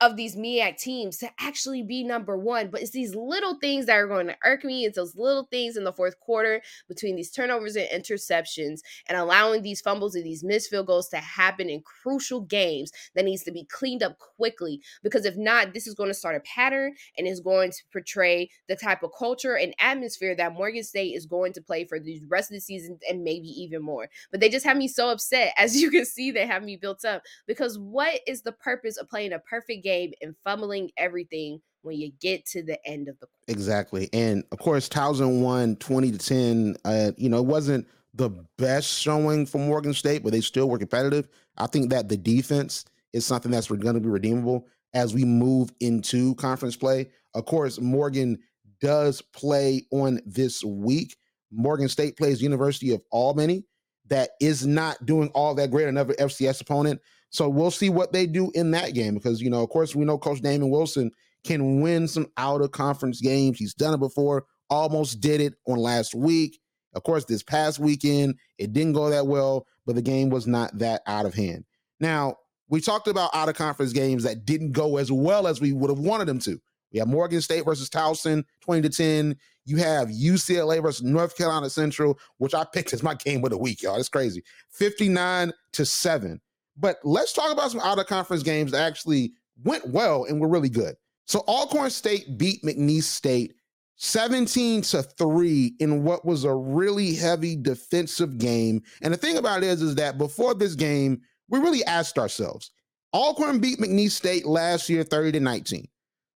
of 0.00 0.16
these 0.16 0.36
MEAC 0.36 0.78
teams 0.78 1.16
to 1.18 1.28
actually 1.40 1.82
be 1.82 2.04
number 2.04 2.38
one. 2.38 2.68
But 2.70 2.82
it's 2.82 2.92
these 2.92 3.14
little 3.14 3.58
things 3.58 3.86
that 3.86 3.96
are 3.96 4.06
going 4.06 4.28
to 4.28 4.36
irk 4.44 4.64
me. 4.64 4.84
It's 4.84 4.96
those 4.96 5.16
little 5.16 5.44
things 5.50 5.76
in 5.76 5.84
the 5.84 5.92
fourth 5.92 6.18
quarter 6.20 6.62
between 6.88 7.16
these 7.16 7.30
turnovers 7.30 7.74
and 7.74 7.88
interceptions 7.88 8.80
and 9.08 9.18
allowing 9.18 9.62
these 9.62 9.80
fumbles 9.80 10.14
and 10.14 10.24
these 10.24 10.44
missed 10.44 10.70
field 10.70 10.86
goals 10.86 11.08
to 11.08 11.16
happen 11.16 11.68
in 11.68 11.82
crucial 11.82 12.42
games 12.42 12.92
that 13.14 13.24
needs 13.24 13.42
to 13.44 13.50
be 13.50 13.64
cleaned 13.64 14.02
up 14.02 14.18
quickly. 14.18 14.80
Because 15.02 15.24
if 15.24 15.36
not, 15.36 15.74
this 15.74 15.86
is 15.86 15.94
going 15.94 16.10
to 16.10 16.14
start 16.14 16.36
a 16.36 16.40
pattern 16.40 16.94
and 17.16 17.26
is 17.26 17.40
going 17.40 17.72
to 17.72 17.82
portray 17.92 18.48
the 18.68 18.76
type 18.76 19.02
of 19.02 19.10
culture 19.18 19.56
and 19.56 19.74
atmosphere 19.80 20.36
that 20.36 20.54
Morgan 20.54 20.84
State 20.84 21.16
is 21.16 21.26
going 21.26 21.52
to 21.54 21.62
play 21.62 21.84
for 21.84 21.98
the 21.98 22.20
rest 22.28 22.50
of 22.50 22.54
the 22.54 22.60
season 22.60 22.98
and 23.08 23.24
maybe 23.24 23.48
even 23.48 23.82
more. 23.82 24.08
But 24.30 24.40
they 24.40 24.48
just 24.48 24.66
have 24.66 24.76
me 24.76 24.86
so 24.86 25.10
upset. 25.10 25.54
As 25.56 25.80
you 25.80 25.90
can 25.90 26.04
see, 26.04 26.30
they 26.30 26.46
have 26.46 26.62
me 26.62 26.76
built 26.76 27.04
up 27.04 27.22
because 27.48 27.78
what 27.78 28.20
is 28.26 28.42
the 28.42 28.52
purpose 28.52 28.96
of 28.96 29.08
playing 29.08 29.32
a 29.32 29.40
perfect 29.40 29.82
game 29.82 29.87
and 30.22 30.34
fumbling 30.44 30.90
everything 30.96 31.60
when 31.82 31.96
you 31.96 32.10
get 32.20 32.44
to 32.46 32.62
the 32.62 32.78
end 32.86 33.08
of 33.08 33.18
the 33.20 33.26
exactly 33.46 34.08
and 34.12 34.44
of 34.52 34.58
course 34.58 34.88
Townsend 34.88 35.42
won 35.42 35.76
20 35.76 36.12
to 36.12 36.18
10 36.18 36.76
uh, 36.84 37.12
you 37.16 37.28
know 37.28 37.38
it 37.38 37.46
wasn't 37.46 37.86
the 38.14 38.30
best 38.56 38.98
showing 38.98 39.46
for 39.46 39.58
morgan 39.58 39.94
state 39.94 40.22
but 40.22 40.32
they 40.32 40.40
still 40.40 40.68
were 40.68 40.78
competitive. 40.78 41.28
I 41.56 41.66
think 41.66 41.90
that 41.90 42.08
the 42.08 42.16
defense 42.16 42.84
is 43.12 43.24
something 43.24 43.50
that's 43.50 43.68
going 43.68 43.94
to 43.94 44.00
be 44.00 44.08
redeemable 44.08 44.66
as 44.94 45.14
we 45.14 45.24
move 45.24 45.70
into 45.80 46.34
conference 46.36 46.76
play. 46.76 47.10
Of 47.34 47.46
course 47.46 47.80
morgan 47.80 48.38
does 48.80 49.20
play 49.20 49.86
on 49.90 50.20
this 50.24 50.62
week. 50.62 51.16
Morgan 51.50 51.88
state 51.88 52.16
plays 52.16 52.42
university 52.42 52.92
of 52.92 53.02
albany 53.10 53.64
that 54.08 54.30
is 54.40 54.66
not 54.66 55.04
doing 55.06 55.28
all 55.34 55.54
that 55.54 55.70
great 55.70 55.88
another 55.88 56.14
fcs 56.14 56.60
opponent 56.60 57.00
so 57.30 57.48
we'll 57.48 57.70
see 57.70 57.90
what 57.90 58.12
they 58.12 58.26
do 58.26 58.50
in 58.54 58.70
that 58.72 58.94
game 58.94 59.14
because, 59.14 59.40
you 59.40 59.50
know, 59.50 59.62
of 59.62 59.68
course, 59.68 59.94
we 59.94 60.04
know 60.04 60.18
Coach 60.18 60.40
Damon 60.40 60.70
Wilson 60.70 61.10
can 61.44 61.80
win 61.80 62.08
some 62.08 62.26
out 62.36 62.60
of 62.60 62.72
conference 62.72 63.20
games. 63.20 63.58
He's 63.58 63.74
done 63.74 63.94
it 63.94 64.00
before, 64.00 64.44
almost 64.70 65.20
did 65.20 65.40
it 65.40 65.54
on 65.66 65.78
last 65.78 66.14
week. 66.14 66.58
Of 66.94 67.02
course, 67.02 67.24
this 67.26 67.42
past 67.42 67.78
weekend, 67.78 68.36
it 68.56 68.72
didn't 68.72 68.94
go 68.94 69.10
that 69.10 69.26
well, 69.26 69.66
but 69.86 69.94
the 69.94 70.02
game 70.02 70.30
was 70.30 70.46
not 70.46 70.76
that 70.78 71.02
out 71.06 71.26
of 71.26 71.34
hand. 71.34 71.64
Now, 72.00 72.36
we 72.68 72.80
talked 72.80 73.08
about 73.08 73.34
out 73.34 73.48
of 73.48 73.54
conference 73.54 73.92
games 73.92 74.22
that 74.24 74.44
didn't 74.44 74.72
go 74.72 74.96
as 74.96 75.12
well 75.12 75.46
as 75.46 75.60
we 75.60 75.72
would 75.72 75.90
have 75.90 75.98
wanted 75.98 76.26
them 76.26 76.38
to. 76.40 76.60
We 76.92 76.98
have 76.98 77.08
Morgan 77.08 77.40
State 77.40 77.64
versus 77.64 77.90
Towson, 77.90 78.44
20 78.62 78.82
to 78.82 78.88
10. 78.88 79.36
You 79.66 79.76
have 79.76 80.08
UCLA 80.08 80.82
versus 80.82 81.02
North 81.02 81.36
Carolina 81.36 81.68
Central, 81.68 82.18
which 82.38 82.54
I 82.54 82.64
picked 82.64 82.94
as 82.94 83.02
my 83.02 83.14
game 83.24 83.44
of 83.44 83.50
the 83.50 83.58
week, 83.58 83.82
y'all. 83.82 83.96
It's 83.96 84.08
crazy. 84.08 84.42
59 84.70 85.52
to 85.72 85.84
7. 85.84 86.40
But 86.78 86.98
let's 87.04 87.32
talk 87.32 87.52
about 87.52 87.70
some 87.70 87.80
out 87.80 87.98
of 87.98 88.06
conference 88.06 88.42
games 88.42 88.72
that 88.72 88.86
actually 88.86 89.32
went 89.64 89.88
well 89.88 90.24
and 90.24 90.40
were 90.40 90.48
really 90.48 90.68
good. 90.68 90.94
So 91.26 91.40
Alcorn 91.40 91.90
State 91.90 92.38
beat 92.38 92.62
McNeese 92.62 93.02
State 93.02 93.54
17 93.96 94.82
to 94.82 95.02
3 95.02 95.74
in 95.80 96.04
what 96.04 96.24
was 96.24 96.44
a 96.44 96.54
really 96.54 97.14
heavy 97.14 97.56
defensive 97.56 98.38
game. 98.38 98.80
And 99.02 99.12
the 99.12 99.18
thing 99.18 99.36
about 99.36 99.62
it 99.62 99.66
is, 99.66 99.82
is 99.82 99.96
that 99.96 100.18
before 100.18 100.54
this 100.54 100.74
game, 100.74 101.20
we 101.48 101.58
really 101.58 101.84
asked 101.84 102.18
ourselves, 102.18 102.70
Alcorn 103.12 103.58
beat 103.58 103.78
McNeese 103.78 104.12
State 104.12 104.46
last 104.46 104.88
year 104.88 105.02
30 105.02 105.32
to 105.32 105.40
19. 105.40 105.88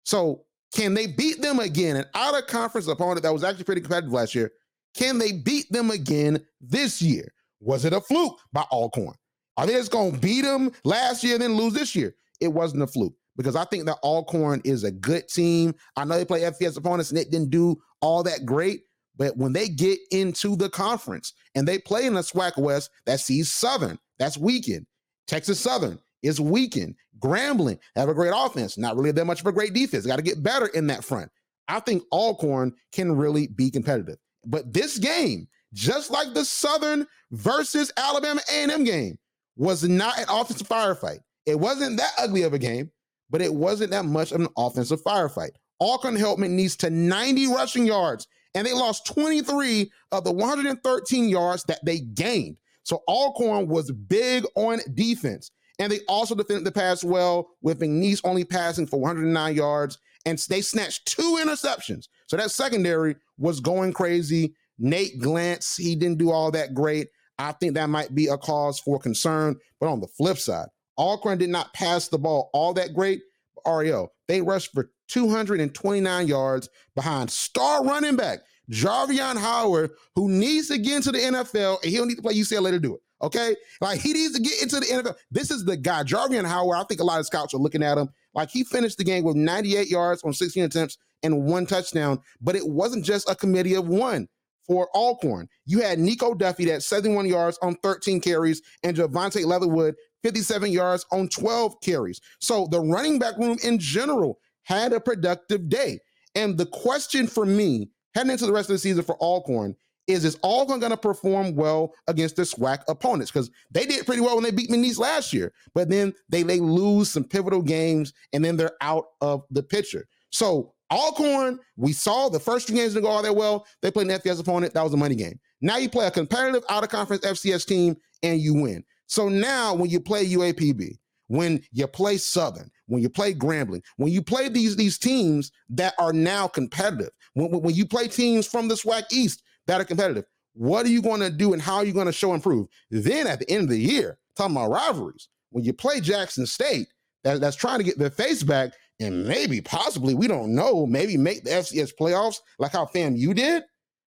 So 0.04 0.46
can 0.74 0.94
they 0.94 1.06
beat 1.08 1.42
them 1.42 1.60
again? 1.60 1.98
An 1.98 2.06
out 2.16 2.38
of 2.38 2.48
conference 2.48 2.88
opponent 2.88 3.22
that 3.24 3.34
was 3.34 3.44
actually 3.44 3.66
pretty 3.66 3.82
competitive 3.82 4.14
last 4.14 4.34
year. 4.34 4.52
Can 4.96 5.20
they 5.20 5.32
beat 5.32 5.72
them 5.72 5.92
again 5.92 6.44
this 6.60 7.02
year? 7.02 7.32
Was 7.60 7.86
it 7.86 7.94
a 7.94 8.02
fluke 8.02 8.40
by 8.52 8.64
Alcorn? 8.72 9.16
Are 9.58 9.66
they 9.66 9.74
just 9.74 9.92
going 9.92 10.14
to 10.14 10.20
beat 10.20 10.42
them 10.42 10.72
last 10.84 11.24
year 11.24 11.34
and 11.34 11.42
then 11.42 11.56
lose 11.56 11.74
this 11.74 11.96
year? 11.96 12.16
It 12.40 12.48
wasn't 12.48 12.84
a 12.84 12.88
fluke 12.88 13.14
because 13.38 13.56
I 13.56 13.66
think 13.66 13.86
that 13.86 13.98
Alcorn 14.04 14.62
is 14.64 14.84
a 14.84 14.92
good 14.92 15.28
team. 15.28 15.76
I 15.96 16.06
know 16.06 16.18
they 16.18 16.26
play 16.26 16.42
FBS 16.42 16.78
opponents 16.78 17.10
and 17.10 17.20
it 17.20 17.32
didn't 17.32 17.50
do 17.50 17.82
all 18.02 18.24
that 18.24 18.46
great, 18.46 18.84
but 19.18 19.38
when 19.38 19.54
they 19.54 19.68
get 19.68 20.00
into 20.12 20.56
the 20.56 20.70
conference 20.70 21.34
and 21.56 21.68
they 21.68 21.78
play 21.78 22.06
in 22.06 22.14
the 22.14 22.22
SWAC 22.22 22.58
West 22.58 22.90
that 23.06 23.20
sees 23.20 23.52
Southern, 23.52 24.00
that's 24.18 24.38
weakened, 24.38 24.86
Texas 25.28 25.60
Southern 25.60 26.00
is 26.24 26.40
weakened. 26.40 26.96
Grambling 27.20 27.78
have 27.96 28.10
a 28.10 28.14
great 28.14 28.34
offense, 28.36 28.78
not 28.78 28.96
really 28.96 29.12
that 29.12 29.26
much 29.26 29.42
of 29.42 29.48
a 29.48 29.52
great 29.52 29.74
defense. 29.74 30.06
Got 30.06 30.16
to 30.16 30.22
get 30.24 30.42
better 30.42 30.68
in 30.68 30.88
that 30.88 31.04
front. 31.04 31.30
I 31.68 31.80
think 31.80 32.04
Alcorn 32.12 32.74
can 32.92 33.16
really 33.16 33.48
be 33.48 33.70
competitive. 33.70 34.18
But 34.46 34.74
this 34.74 34.98
game, 34.98 35.48
just 35.74 36.12
like 36.12 36.34
the 36.34 36.44
Southern 36.44 37.08
versus 37.32 37.92
Alabama 37.96 38.42
A&M 38.52 38.84
game, 38.84 39.18
was 39.62 39.88
not 39.88 40.18
an 40.18 40.26
offensive 40.28 40.68
firefight. 40.68 41.20
It 41.46 41.60
wasn't 41.60 41.98
that 41.98 42.14
ugly 42.18 42.42
of 42.42 42.54
a 42.54 42.60
game, 42.60 42.90
but 43.30 43.44
it 43.44 43.54
wasn't 43.54 43.92
that 43.92 44.06
much 44.06 44.32
of 44.32 44.42
an 44.42 44.48
offensive 44.58 45.04
firefight. 45.04 45.52
Alcorn 45.80 46.16
held 46.16 46.40
McNeese 46.40 46.76
to 46.78 46.90
90 46.90 47.46
rushing 47.46 47.86
yards, 47.86 48.28
and 48.56 48.66
they 48.66 48.74
lost 48.74 49.06
23 49.06 49.92
of 50.14 50.24
the 50.24 50.32
113 50.32 51.30
yards 51.30 51.64
that 51.66 51.78
they 51.86 52.00
gained. 52.00 52.58
So 52.82 53.04
Alcorn 53.08 53.68
was 53.68 53.92
big 53.92 54.46
on 54.56 54.80
defense. 54.96 55.52
And 55.78 55.92
they 55.92 56.00
also 56.08 56.34
defended 56.34 56.66
the 56.66 56.72
pass 56.72 57.04
well, 57.04 57.52
with 57.62 57.80
McNeese 57.80 58.22
only 58.24 58.44
passing 58.44 58.88
for 58.88 59.00
109 59.00 59.56
yards, 59.56 60.00
and 60.26 60.40
they 60.50 60.62
snatched 60.62 61.06
two 61.06 61.38
interceptions. 61.40 62.08
So 62.26 62.36
that 62.36 62.50
secondary 62.50 63.16
was 63.38 63.60
going 63.60 63.94
crazy. 63.94 64.56
Nate 64.80 65.20
Glantz, 65.22 65.80
he 65.80 65.96
didn't 65.96 66.18
do 66.18 66.32
all 66.32 66.50
that 66.50 66.74
great. 66.74 67.10
I 67.42 67.54
think 67.54 67.74
that 67.74 67.90
might 67.90 68.14
be 68.14 68.28
a 68.28 68.38
cause 68.38 68.80
for 68.80 69.00
concern. 69.00 69.58
But 69.80 69.90
on 69.90 70.00
the 70.00 70.08
flip 70.08 70.38
side, 70.38 70.68
Alcorn 70.98 71.38
did 71.38 71.50
not 71.50 71.74
pass 71.74 72.08
the 72.08 72.20
ball 72.20 72.50
all 72.54 72.74
that 72.74 72.94
great. 72.94 73.22
Arielle, 73.66 74.10
they 74.28 74.42
rushed 74.42 74.72
for 74.74 74.92
229 75.10 76.28
yards 76.28 76.70
behind 76.96 77.30
star 77.30 77.84
running 77.84 78.16
back 78.16 78.40
Jarveon 78.72 79.38
Howard, 79.38 79.92
who 80.16 80.30
needs 80.30 80.70
to 80.70 80.78
get 80.78 80.96
into 80.96 81.12
the 81.12 81.20
NFL, 81.20 81.84
and 81.84 81.92
he'll 81.92 82.06
need 82.06 82.16
to 82.16 82.22
play 82.22 82.34
UCLA 82.34 82.72
to 82.72 82.80
do 82.80 82.96
it. 82.96 83.02
Okay, 83.22 83.56
like 83.82 84.00
he 84.00 84.14
needs 84.14 84.34
to 84.34 84.42
get 84.42 84.62
into 84.64 84.80
the 84.80 84.86
NFL. 84.86 85.16
This 85.30 85.52
is 85.52 85.64
the 85.64 85.78
guy, 85.78 86.04
Jarveon 86.04 86.48
Howard. 86.48 86.78
I 86.78 86.84
think 86.86 87.02
a 87.02 87.04
lot 87.04 87.20
of 87.20 87.28
scouts 87.28 87.54
are 87.54 87.58
looking 87.58 87.84
at 87.84 87.98
him. 87.98 88.10
Like 88.34 88.50
he 88.50 88.64
finished 88.64 88.98
the 88.98 89.04
game 89.04 89.24
with 89.24 89.36
98 89.36 89.90
yards 89.90 90.24
on 90.24 90.34
16 90.34 90.64
attempts 90.64 90.98
and 91.22 91.44
one 91.44 91.68
touchdown, 91.68 92.20
but 92.40 92.56
it 92.56 92.68
wasn't 92.68 93.06
just 93.06 93.30
a 93.30 93.36
committee 93.36 93.76
of 93.76 93.88
one 93.88 94.28
for 94.72 94.88
Alcorn. 94.96 95.50
You 95.66 95.82
had 95.82 96.00
Nico 96.00 96.34
Duffy 96.34 96.64
that 96.64 96.82
71 96.82 97.26
yards 97.26 97.60
on 97.62 97.76
13 97.84 98.22
carries, 98.22 98.62
and 98.84 98.96
Javante 98.96 99.46
Leatherwood 99.46 99.96
57 100.24 100.72
yards 100.72 101.06
on 101.12 101.28
12 101.28 101.82
carries. 101.82 102.22
So 102.40 102.68
the 102.72 102.80
running 102.80 103.20
back 103.20 103.38
room 103.38 103.58
in 103.66 103.80
general 103.80 104.40
had 104.64 104.94
a 104.94 105.02
productive 105.02 105.68
day. 105.68 106.00
And 106.36 106.58
the 106.58 106.68
question 106.68 107.28
for 107.28 107.46
me 107.46 107.90
heading 108.16 108.32
into 108.32 108.46
the 108.46 108.54
rest 108.54 108.70
of 108.70 108.76
the 108.76 108.80
season 108.80 109.04
for 109.04 109.18
Alcorn 109.18 109.76
is 110.08 110.24
is 110.24 110.38
Alcorn 110.42 110.80
going 110.80 110.92
to 110.92 110.98
perform 110.98 111.54
well 111.54 111.94
against 112.08 112.38
the 112.38 112.44
SWAC 112.44 112.84
opponents? 112.88 113.30
Because 113.30 113.52
they 113.72 113.86
did 113.86 114.06
pretty 114.06 114.22
well 114.22 114.36
when 114.36 114.46
they 114.46 114.52
beat 114.52 114.70
McNeese 114.70 114.98
last 114.98 115.34
year, 115.34 115.52
but 115.76 115.90
then 115.90 116.14
they 116.30 116.44
they 116.44 116.62
lose 116.62 117.10
some 117.10 117.26
pivotal 117.26 117.62
games 117.62 118.14
and 118.32 118.46
then 118.46 118.56
they're 118.56 118.78
out 118.80 119.08
of 119.20 119.44
the 119.50 119.64
picture. 119.64 120.08
So 120.30 120.74
Alcorn, 120.92 121.60
we 121.78 121.94
saw 121.94 122.28
the 122.28 122.40
first 122.40 122.68
two 122.68 122.74
games 122.74 122.94
didn't 122.94 123.06
go 123.06 123.10
all 123.10 123.24
that 123.24 123.36
well. 123.36 123.66
They 123.82 123.92
played 123.92 124.10
an 124.10 124.20
FBS 124.20 124.40
opponent. 124.40 124.74
That 124.74 124.84
was 124.84 124.94
a 124.94 124.98
money 124.98 125.16
game. 125.16 125.40
Now 125.62 125.78
you 125.78 125.90
play 125.90 126.06
a 126.06 126.12
competitive 126.12 126.64
out 126.70 126.84
of 126.84 126.90
conference 126.90 127.26
FCS 127.26 127.66
team 127.66 127.96
and 128.24 128.42
you 128.42 128.54
win. 128.54 128.84
So 129.08 129.30
now 129.30 129.74
when 129.74 129.90
you 129.90 130.00
play 130.00 130.26
UAPB, 130.26 130.98
when 131.28 131.64
you 131.72 131.88
play 131.88 132.18
Southern, 132.18 132.70
when 132.88 133.02
you 133.02 133.10
play 133.10 133.34
Grambling, 133.34 133.82
when 133.96 134.12
you 134.12 134.22
play 134.22 134.50
these 134.50 134.76
these 134.76 134.98
teams 134.98 135.52
that 135.70 135.94
are 135.98 136.12
now 136.12 136.48
competitive, 136.48 137.12
when, 137.34 137.52
when 137.52 137.74
you 137.74 137.86
play 137.86 138.10
teams 138.10 138.46
from 138.46 138.68
the 138.68 138.76
SWAC 138.76 139.04
East 139.14 139.44
that 139.68 139.80
are 139.80 139.86
competitive, 139.86 140.26
what 140.54 140.86
are 140.86 140.90
you 140.90 141.02
going 141.02 141.22
to 141.22 141.30
do 141.30 141.54
and 141.54 141.62
how 141.62 141.76
are 141.76 141.86
you 141.86 141.94
going 141.94 142.08
to 142.08 142.12
show 142.12 142.34
improve? 142.34 142.68
Then 142.90 143.28
at 143.28 143.40
the 143.40 143.50
end 143.50 143.64
of 143.64 143.70
the 143.70 143.80
year, 143.80 144.18
talking 144.36 144.58
about 144.58 144.72
rivalries, 144.72 145.30
when 145.52 145.64
you 145.64 145.72
play 145.72 146.02
Jackson 146.02 146.46
State, 146.46 146.88
that, 147.24 147.40
that's 147.40 147.56
trying 147.56 147.78
to 147.78 147.86
get 147.86 147.98
their 147.98 148.10
face 148.10 148.44
back 148.44 148.72
and 149.02 149.26
maybe 149.26 149.62
possibly 149.62 150.14
we 150.14 150.28
don't 150.28 150.54
know, 150.54 150.86
maybe 150.86 151.18
make 151.18 151.44
the 151.44 151.50
FCS 151.50 151.92
playoffs 152.00 152.40
like 152.60 152.72
how 152.72 152.86
FAMU 152.86 153.36
did. 153.36 153.64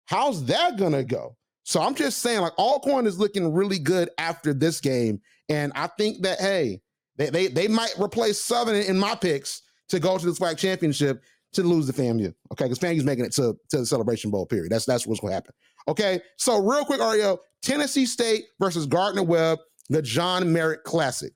How's 0.06 0.44
that 0.46 0.78
gonna 0.78 1.04
go? 1.04 1.36
So 1.64 1.82
I'm 1.82 1.94
just 1.94 2.18
saying, 2.18 2.40
like 2.40 2.58
Alcorn 2.58 3.06
is 3.06 3.18
looking 3.18 3.52
really 3.52 3.78
good 3.78 4.08
after 4.18 4.54
this 4.54 4.80
game, 4.80 5.20
and 5.48 5.70
I 5.74 5.88
think 5.98 6.22
that 6.22 6.40
hey, 6.40 6.80
they 7.16 7.30
they, 7.30 7.48
they 7.48 7.68
might 7.68 7.94
replace 8.00 8.40
Southern 8.40 8.76
in 8.76 8.98
my 8.98 9.14
picks 9.14 9.62
to 9.90 10.00
go 10.00 10.16
to 10.16 10.26
the 10.26 10.32
SWAC 10.32 10.56
championship 10.56 11.22
to 11.52 11.62
lose 11.62 11.86
the 11.86 11.92
FAMU. 11.92 12.34
Okay, 12.52 12.64
because 12.64 12.78
FAMU's 12.78 13.04
making 13.04 13.24
it 13.24 13.32
to, 13.32 13.56
to 13.70 13.78
the 13.78 13.86
Celebration 13.86 14.30
Bowl. 14.30 14.46
Period. 14.46 14.70
That's 14.70 14.86
that's 14.86 15.06
what's 15.06 15.20
to 15.20 15.26
happen. 15.26 15.52
Okay, 15.86 16.20
so 16.36 16.58
real 16.58 16.84
quick, 16.84 17.00
Arielle, 17.00 17.38
Tennessee 17.62 18.06
State 18.06 18.44
versus 18.60 18.86
Gardner 18.86 19.22
Webb, 19.22 19.58
the 19.88 20.02
John 20.02 20.52
Merritt 20.52 20.84
Classic. 20.84 21.32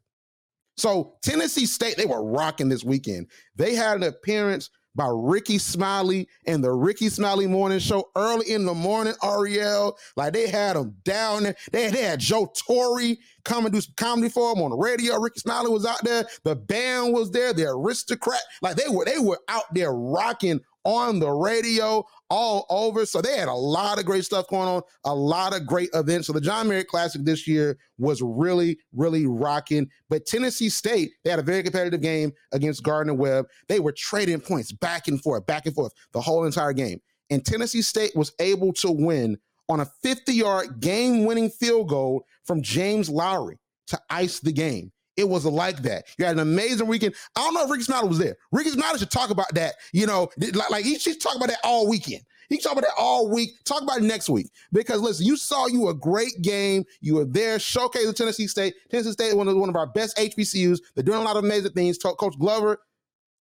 So 0.82 1.14
Tennessee 1.22 1.66
State, 1.66 1.96
they 1.96 2.06
were 2.06 2.24
rocking 2.24 2.68
this 2.68 2.82
weekend. 2.82 3.28
They 3.54 3.76
had 3.76 3.98
an 3.98 4.02
appearance 4.02 4.68
by 4.96 5.06
Rickey 5.08 5.58
Smiley 5.58 6.26
and 6.44 6.62
the 6.62 6.72
Rickey 6.72 7.08
Smiley 7.08 7.46
Morning 7.46 7.78
Show 7.78 8.10
early 8.16 8.50
in 8.50 8.66
the 8.66 8.74
morning. 8.74 9.14
Arielle, 9.22 9.96
like 10.16 10.32
they 10.32 10.48
had 10.48 10.74
them 10.74 10.96
down 11.04 11.44
there. 11.44 11.54
They, 11.70 11.88
had 11.88 12.18
Joe 12.18 12.52
Torre 12.66 13.14
come 13.44 13.64
and 13.64 13.72
do 13.72 13.80
some 13.80 13.94
comedy 13.96 14.28
for 14.28 14.52
them 14.52 14.64
on 14.64 14.70
the 14.70 14.76
radio. 14.76 15.20
Rickey 15.20 15.38
Smiley 15.38 15.70
was 15.70 15.86
out 15.86 16.02
there. 16.02 16.26
The 16.42 16.56
band 16.56 17.14
was 17.14 17.30
there. 17.30 17.52
The 17.52 17.70
aristocrat, 17.70 18.42
like 18.60 18.74
they 18.74 18.88
were, 18.88 19.04
they 19.04 19.20
were 19.20 19.38
out 19.46 19.72
there 19.72 19.92
rocking 19.92 20.60
on 20.84 21.18
the 21.18 21.30
radio 21.30 22.04
all 22.30 22.66
over. 22.70 23.04
So 23.06 23.20
they 23.20 23.36
had 23.36 23.48
a 23.48 23.54
lot 23.54 23.98
of 23.98 24.04
great 24.04 24.24
stuff 24.24 24.48
going 24.48 24.68
on, 24.68 24.82
a 25.04 25.14
lot 25.14 25.54
of 25.54 25.66
great 25.66 25.90
events. 25.94 26.26
So 26.26 26.32
the 26.32 26.40
John 26.40 26.68
Merritt 26.68 26.88
Classic 26.88 27.22
this 27.24 27.46
year 27.46 27.78
was 27.98 28.22
really, 28.22 28.78
really 28.92 29.26
rocking. 29.26 29.88
But 30.08 30.26
Tennessee 30.26 30.68
State, 30.68 31.12
they 31.24 31.30
had 31.30 31.38
a 31.38 31.42
very 31.42 31.62
competitive 31.62 32.00
game 32.00 32.32
against 32.52 32.82
Gardner 32.82 33.14
Webb. 33.14 33.46
They 33.68 33.80
were 33.80 33.92
trading 33.92 34.40
points 34.40 34.72
back 34.72 35.08
and 35.08 35.22
forth, 35.22 35.46
back 35.46 35.66
and 35.66 35.74
forth 35.74 35.92
the 36.12 36.20
whole 36.20 36.44
entire 36.44 36.72
game. 36.72 37.00
And 37.30 37.44
Tennessee 37.44 37.82
State 37.82 38.14
was 38.14 38.32
able 38.40 38.72
to 38.74 38.90
win 38.90 39.38
on 39.68 39.80
a 39.80 39.86
50 40.02 40.32
yard 40.32 40.80
game 40.80 41.24
winning 41.24 41.50
field 41.50 41.88
goal 41.88 42.24
from 42.44 42.62
James 42.62 43.08
Lowry 43.08 43.58
to 43.88 44.00
ice 44.10 44.40
the 44.40 44.52
game. 44.52 44.92
It 45.16 45.28
was 45.28 45.44
like 45.44 45.82
that. 45.82 46.04
You 46.18 46.24
had 46.24 46.36
an 46.36 46.40
amazing 46.40 46.86
weekend. 46.86 47.14
I 47.36 47.40
don't 47.40 47.54
know 47.54 47.64
if 47.64 47.70
Rickey 47.70 47.84
Smiley 47.84 48.08
was 48.08 48.18
there. 48.18 48.36
Rickey 48.50 48.70
Smiley 48.70 48.98
should 48.98 49.10
talk 49.10 49.30
about 49.30 49.54
that. 49.54 49.74
You 49.92 50.06
know, 50.06 50.30
like, 50.54 50.70
like 50.70 50.84
he 50.84 50.98
should 50.98 51.20
talk 51.20 51.36
about 51.36 51.48
that 51.48 51.58
all 51.64 51.88
weekend. 51.88 52.22
He 52.48 52.58
talk 52.58 52.72
about 52.72 52.82
that 52.82 52.94
all 52.98 53.30
week. 53.30 53.50
Talk 53.64 53.82
about 53.82 53.98
it 53.98 54.04
next 54.04 54.28
week. 54.28 54.50
Because 54.72 55.00
listen, 55.00 55.26
you 55.26 55.36
saw 55.36 55.66
you 55.66 55.88
a 55.88 55.94
great 55.94 56.42
game. 56.42 56.84
You 57.00 57.14
were 57.16 57.24
there, 57.24 57.58
showcasing 57.58 58.14
Tennessee 58.14 58.46
State. 58.46 58.74
Tennessee 58.90 59.12
State 59.12 59.36
one 59.36 59.48
of 59.48 59.56
one 59.56 59.68
of 59.68 59.76
our 59.76 59.86
best 59.86 60.16
HBCUs. 60.16 60.80
They're 60.94 61.04
doing 61.04 61.20
a 61.20 61.22
lot 61.22 61.36
of 61.36 61.44
amazing 61.44 61.72
things. 61.72 61.98
Coach 61.98 62.38
Glover 62.38 62.78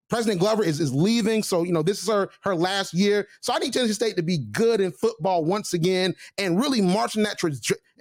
President 0.09 0.41
Glover 0.41 0.65
is, 0.65 0.81
is 0.81 0.93
leaving. 0.93 1.43
So, 1.43 1.63
you 1.63 1.73
know, 1.73 1.83
this 1.83 2.03
is 2.03 2.09
her 2.09 2.31
her 2.43 2.55
last 2.55 2.95
year. 2.95 3.29
So 3.41 3.53
I 3.53 3.59
need 3.59 3.73
Tennessee 3.73 3.93
State 3.93 4.17
to 4.17 4.23
be 4.23 4.39
good 4.39 4.81
in 4.81 4.91
football 4.93 5.45
once 5.45 5.75
again 5.75 6.15
and 6.39 6.59
really 6.59 6.81
marching 6.81 7.23
that 7.25 7.39
tra- 7.39 7.53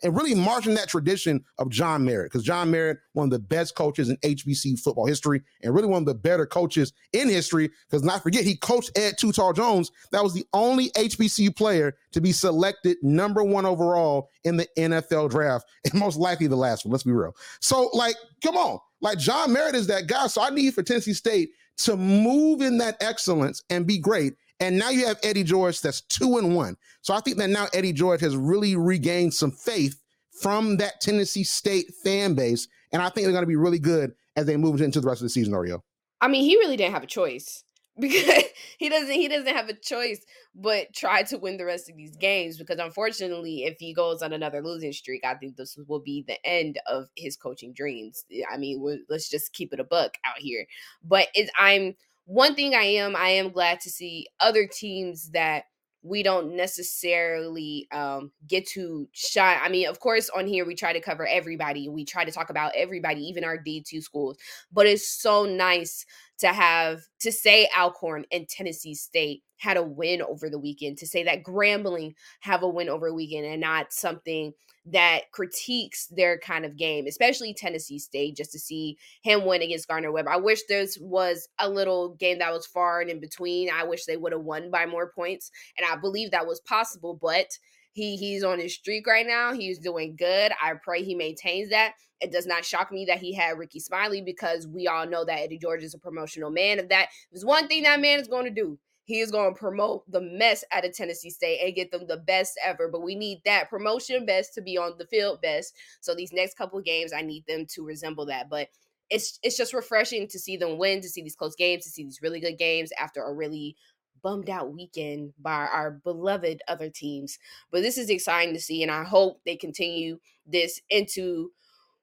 and 0.04 0.16
really 0.16 0.36
marching 0.36 0.74
that 0.76 0.90
tradition 0.90 1.44
of 1.58 1.70
John 1.70 2.06
Merritt. 2.06 2.32
Because 2.32 2.44
John 2.44 2.72
Merritt, 2.72 3.00
one 3.14 3.26
of 3.26 3.32
the 3.32 3.40
best 3.40 3.76
coaches 3.76 4.10
in 4.10 4.18
HBC 4.18 4.80
football 4.80 5.06
history, 5.06 5.42
and 5.64 5.74
really 5.74 5.88
one 5.88 6.04
of 6.04 6.06
the 6.06 6.16
better 6.16 6.46
coaches 6.46 6.94
in 7.14 7.30
history. 7.30 7.70
Because 7.90 8.04
not 8.04 8.24
forget, 8.24 8.44
he 8.44 8.56
coached 8.56 8.98
Ed 8.98 9.18
Tall 9.18 9.54
Jones. 9.54 9.92
That 10.12 10.24
was 10.24 10.34
the 10.34 10.46
only 10.54 10.90
HBCU 10.92 11.56
player 11.56 11.96
to 12.12 12.22
be 12.22 12.32
selected 12.32 12.98
number 13.02 13.44
one 13.44 13.66
overall 13.66 14.30
in 14.44 14.58
the 14.58 14.68
NFL 14.78 15.30
draft, 15.30 15.66
and 15.86 15.94
most 16.00 16.18
likely 16.18 16.48
the 16.48 16.56
last 16.56 16.86
one. 16.86 16.92
Let's 16.92 17.04
be 17.04 17.12
real. 17.12 17.36
So, 17.60 17.90
like, 17.94 18.16
come 18.44 18.58
on. 18.58 18.80
Like 19.02 19.20
John 19.20 19.54
Merritt 19.54 19.76
is 19.76 19.88
that 19.88 20.08
guy. 20.08 20.28
So 20.28 20.42
I 20.42 20.50
need 20.50 20.74
for 20.74 20.84
Tennessee 20.84 21.14
State 21.14 21.50
to 21.78 21.96
move 21.96 22.62
in 22.62 22.80
that 22.80 22.98
excellence 23.02 23.64
and 23.70 23.86
be 23.86 24.00
great. 24.00 24.34
And 24.60 24.78
now 24.78 24.90
you 24.90 25.06
have 25.06 25.20
Eddie 25.24 25.44
George 25.44 25.82
that's 25.82 26.02
two 26.02 26.38
and 26.38 26.56
one. 26.56 26.78
So 27.02 27.14
I 27.14 27.20
think 27.20 27.38
that 27.38 27.50
now 27.50 27.68
Eddie 27.74 27.94
George 27.94 28.22
has 28.22 28.36
really 28.36 28.76
regained 28.76 29.34
some 29.34 29.52
faith 29.52 30.02
from 30.42 30.78
that 30.78 31.02
Tennessee 31.02 31.44
State 31.44 31.94
fan 32.04 32.34
base. 32.34 32.68
And 32.92 33.02
I 33.02 33.10
think 33.10 33.26
they're 33.26 33.34
going 33.34 33.44
to 33.44 33.48
be 33.48 33.56
really 33.56 33.80
good 33.80 34.14
as 34.36 34.46
they 34.46 34.58
move 34.58 34.82
into 34.82 35.00
the 35.00 35.08
rest 35.08 35.22
of 35.22 35.26
the 35.26 35.30
season, 35.30 35.54
Oreo. 35.54 35.82
I 36.22 36.28
mean, 36.28 36.44
he 36.44 36.56
really 36.58 36.78
didn't 36.78 36.94
have 36.94 37.04
a 37.04 37.08
choice 37.08 37.64
because 38.00 38.44
he 38.78 38.90
doesn't 38.90 39.12
he 39.12 39.28
doesn't 39.28 39.56
have 39.56 39.70
a 39.70 39.74
choice 39.74 40.24
but 40.54 40.94
try 40.94 41.24
to 41.24 41.38
win 41.40 41.58
the 41.58 41.66
rest 41.66 41.90
of 41.90 41.98
these 41.98 42.16
games 42.16 42.56
because 42.56 42.78
unfortunately 42.78 43.64
if 43.64 43.78
he 43.80 43.92
goes 43.92 44.22
on 44.22 44.34
another 44.34 44.62
losing 44.62 44.94
streak 44.94 45.26
i 45.26 45.34
think 45.34 45.56
this 45.56 45.80
will 45.88 46.00
be 46.00 46.24
the 46.28 46.38
end 46.46 46.80
of 46.86 47.08
his 47.16 47.36
coaching 47.36 47.74
dreams 47.74 48.24
i 48.52 48.56
mean 48.56 49.04
let's 49.10 49.30
just 49.30 49.52
keep 49.52 49.74
it 49.74 49.80
a 49.80 49.84
buck 49.84 50.16
out 50.26 50.38
here 50.38 50.68
but 51.04 51.28
it's 51.34 51.50
i'm 51.58 51.96
one 52.28 52.54
thing 52.54 52.76
i 52.76 52.84
am 52.84 53.16
i 53.16 53.30
am 53.30 53.50
glad 53.50 53.80
to 53.80 53.90
see 53.90 54.28
other 54.40 54.68
teams 54.68 55.32
that 55.32 55.64
we 56.04 56.24
don't 56.24 56.56
necessarily 56.56 57.88
um, 57.92 58.32
get 58.48 58.66
to 58.68 59.08
shine. 59.12 59.58
I 59.62 59.70
mean, 59.70 59.88
of 59.88 60.00
course, 60.00 60.30
on 60.30 60.48
here 60.48 60.66
we 60.66 60.76
try 60.76 60.94
to 60.94 61.02
cover 61.02 61.28
everybody. 61.28 61.90
We 61.90 62.06
try 62.06 62.24
to 62.24 62.32
talk 62.32 62.50
about 62.50 62.72
everybody, 62.76 63.22
even 63.22 63.44
our 63.44 63.58
D2 63.58 64.02
schools. 64.02 64.38
But 64.72 64.86
it's 64.86 65.08
so 65.08 65.46
nice 65.46 66.06
to 66.40 66.48
have 66.48 67.02
to 67.20 67.32
say 67.32 67.68
Alcorn 67.78 68.26
and 68.32 68.48
Tennessee 68.48 68.94
State 68.96 69.44
had 69.58 69.78
a 69.78 69.84
win 69.84 70.22
over 70.22 70.50
the 70.50 70.60
weekend, 70.60 71.00
to 71.00 71.08
say 71.08 71.24
that 71.24 71.44
Grambling 71.44 72.14
have 72.42 72.64
a 72.64 72.70
win 72.70 72.90
over 72.90 73.14
weekend 73.14 73.46
and 73.46 73.62
not 73.62 73.92
something 73.92 74.54
that 74.92 75.32
critiques 75.32 76.08
their 76.08 76.40
kind 76.40 76.66
of 76.66 76.78
game, 76.78 77.08
especially 77.08 77.54
Tennessee 77.54 78.00
State, 78.00 78.38
just 78.38 78.52
to 78.52 78.60
see 78.60 78.98
him 79.22 79.46
win 79.46 79.62
against 79.62 79.88
Gardner 79.88 80.12
Webb. 80.12 80.28
I 80.30 80.38
wish 80.38 80.62
this 80.68 80.98
was 81.02 81.48
a 81.60 81.70
little 81.70 82.16
game 82.16 82.40
that 82.40 82.54
was 82.54 82.66
far 82.66 83.02
and 83.02 83.10
in 83.10 83.20
between. 83.20 83.70
I 83.70 83.84
wish 83.84 84.06
they 84.06 84.18
would 84.18 84.32
have 84.32 84.42
won 84.42 84.72
by 84.72 84.86
more 84.86 85.12
points. 85.14 85.52
And 85.78 85.86
I 85.90 85.98
believe 85.98 86.32
that 86.32 86.48
was 86.48 86.62
possible, 86.62 87.18
but 87.22 87.48
he 87.94 88.16
he's 88.16 88.44
on 88.44 88.60
his 88.60 88.76
streak 88.76 89.08
right 89.08 89.26
now. 89.28 89.54
He's 89.54 89.80
doing 89.80 90.16
good. 90.18 90.52
I 90.62 90.74
pray 90.82 91.04
he 91.04 91.16
maintains 91.16 91.70
that. 91.72 91.94
It 92.22 92.32
does 92.32 92.46
not 92.46 92.66
shock 92.66 92.92
me 92.92 93.06
that 93.06 93.20
he 93.20 93.34
had 93.34 93.58
Rickey 93.58 93.80
Smiley 93.80 94.22
because 94.22 94.68
we 94.68 94.88
all 94.88 95.08
know 95.08 95.26
that 95.26 95.40
Eddie 95.40 95.60
George 95.60 95.84
is 95.84 95.94
a 95.94 96.00
promotional 96.00 96.50
man. 96.50 96.80
If 96.80 96.90
that 96.90 97.10
is 97.32 97.46
one 97.46 97.68
thing 97.68 97.84
that 97.84 98.00
man 98.00 98.20
is 98.20 98.28
going 98.28 98.46
to 98.46 98.52
do, 98.52 98.80
he 99.08 99.22
is 99.22 99.32
going 99.32 99.54
to 99.54 99.60
promote 99.60 100.04
the 100.12 100.20
mess 100.20 100.66
out 100.74 100.84
of 100.84 100.94
Tennessee 100.94 101.30
State 101.30 101.62
and 101.64 101.74
get 101.74 101.92
them 101.92 102.08
the 102.08 102.18
best 102.18 102.60
ever. 102.62 102.90
But 102.90 103.04
we 103.04 103.16
need 103.16 103.40
that 103.46 103.70
promotion 103.70 104.26
best 104.26 104.54
to 104.56 104.62
be 104.62 104.78
on 104.78 104.96
the 104.98 105.08
field 105.08 105.42
best. 105.42 105.74
So 106.02 106.14
these 106.14 106.34
next 106.34 106.58
couple 106.58 106.82
games, 106.82 107.14
I 107.14 107.22
need 107.22 107.46
them 107.48 107.66
to 107.68 107.86
resemble 107.86 108.26
that. 108.26 108.50
But 108.50 108.68
it's 109.10 109.40
it's 109.44 109.56
just 109.56 109.74
refreshing 109.74 110.28
to 110.28 110.38
see 110.38 110.58
them 110.58 110.78
win, 110.78 111.00
to 111.00 111.08
see 111.08 111.22
these 111.22 111.38
close 111.38 111.56
games, 111.56 111.86
to 111.86 111.90
see 111.90 112.04
these 112.04 112.22
really 112.22 112.42
good 112.42 112.58
games 112.58 112.92
after 113.00 113.24
a 113.24 113.34
really 113.34 113.78
bummed 114.22 114.50
out 114.50 114.74
weekend 114.74 115.32
by 115.40 115.68
our 115.68 115.92
beloved 115.92 116.62
other 116.68 116.90
teams. 116.90 117.40
But 117.72 117.84
this 117.84 117.98
is 117.98 118.10
exciting 118.10 118.54
to 118.56 118.60
see, 118.60 118.84
and 118.84 118.92
I 118.92 119.06
hope 119.06 119.40
they 119.46 119.56
continue 119.56 120.20
this 120.46 120.82
into 120.90 121.54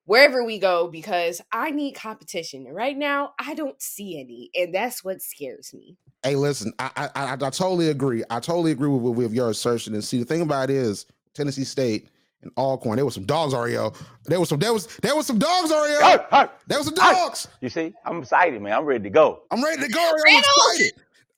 wherever 0.07 0.43
we 0.43 0.59
go 0.59 0.89
because 0.89 1.43
I 1.53 1.71
need 1.71 1.97
competition. 1.97 2.67
And 2.67 2.75
right 2.75 2.97
now, 2.97 3.35
I 3.39 3.53
don't 3.53 3.83
see 3.83 4.19
any, 4.19 4.51
and 4.55 4.75
that's 4.75 5.05
what 5.05 5.21
scares 5.21 5.75
me. 5.75 5.99
Hey, 6.25 6.37
listen, 6.37 6.73
I 6.79 6.91
I, 6.97 7.11
I, 7.15 7.33
I 7.35 7.37
totally 7.37 7.91
agree. 7.91 8.25
I 8.31 8.41
totally 8.41 8.73
agree 8.73 8.89
with, 8.89 9.17
with 9.17 9.33
your 9.33 9.51
assertion. 9.51 9.95
And 9.95 10.03
see, 10.03 10.19
the 10.19 10.25
thing 10.25 10.41
about 10.41 10.71
it 10.71 10.77
is 10.77 11.07
Tennessee 11.35 11.65
State 11.65 12.09
and 12.43 12.53
Alcorn, 12.57 12.97
there 12.97 13.05
was 13.05 13.15
some 13.15 13.27
dogs, 13.27 13.53
Arielle. 13.55 13.97
There 14.27 14.41
was 14.41 14.49
some, 14.49 14.59
there 14.59 14.73
was, 14.73 14.87
there 15.03 15.17
was 15.17 15.27
some 15.27 15.39
dogs, 15.39 15.71
Arielle. 15.71 16.01
Hey, 16.01 16.19
hey, 16.31 16.47
there 16.67 16.79
was 16.79 16.87
some 16.87 16.95
dogs. 16.95 17.49
You 17.61 17.69
see, 17.69 17.93
I'm 18.05 18.19
excited, 18.19 18.61
man. 18.63 18.73
I'm 18.73 18.85
ready 18.85 19.05
to 19.05 19.11
go. 19.11 19.43
I'm 19.51 19.63
ready 19.63 19.83
to 19.83 19.89
go, 19.89 20.01
Arielle. 20.01 20.23
I'm 20.23 20.39
excited. 20.39 20.93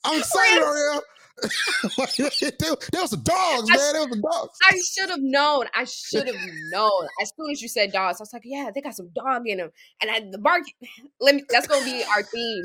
I'm 0.04 0.18
excited, 0.18 0.62
Arielle. 0.62 1.00
there, 2.58 2.76
there 2.92 3.02
was 3.02 3.10
some 3.10 3.22
dogs, 3.22 3.68
man. 3.68 3.92
There 3.92 4.02
was 4.02 4.10
some 4.10 4.20
dogs. 4.22 4.58
I 4.70 4.80
should 4.94 5.10
have 5.10 5.20
known. 5.20 5.66
I 5.74 5.84
should 5.84 6.26
have 6.26 6.36
known. 6.70 7.08
As 7.20 7.32
soon 7.36 7.50
as 7.50 7.60
you 7.60 7.68
said 7.68 7.92
dogs, 7.92 8.20
I 8.20 8.22
was 8.22 8.32
like, 8.32 8.42
yeah, 8.44 8.70
they 8.74 8.80
got 8.80 8.94
some 8.94 9.10
dog 9.14 9.46
in 9.46 9.58
them. 9.58 9.70
And 10.00 10.10
I, 10.10 10.20
the 10.30 10.38
bark. 10.38 10.62
Let 11.20 11.34
me. 11.34 11.44
That's 11.50 11.66
gonna 11.66 11.84
be 11.84 12.04
our 12.04 12.22
theme 12.22 12.64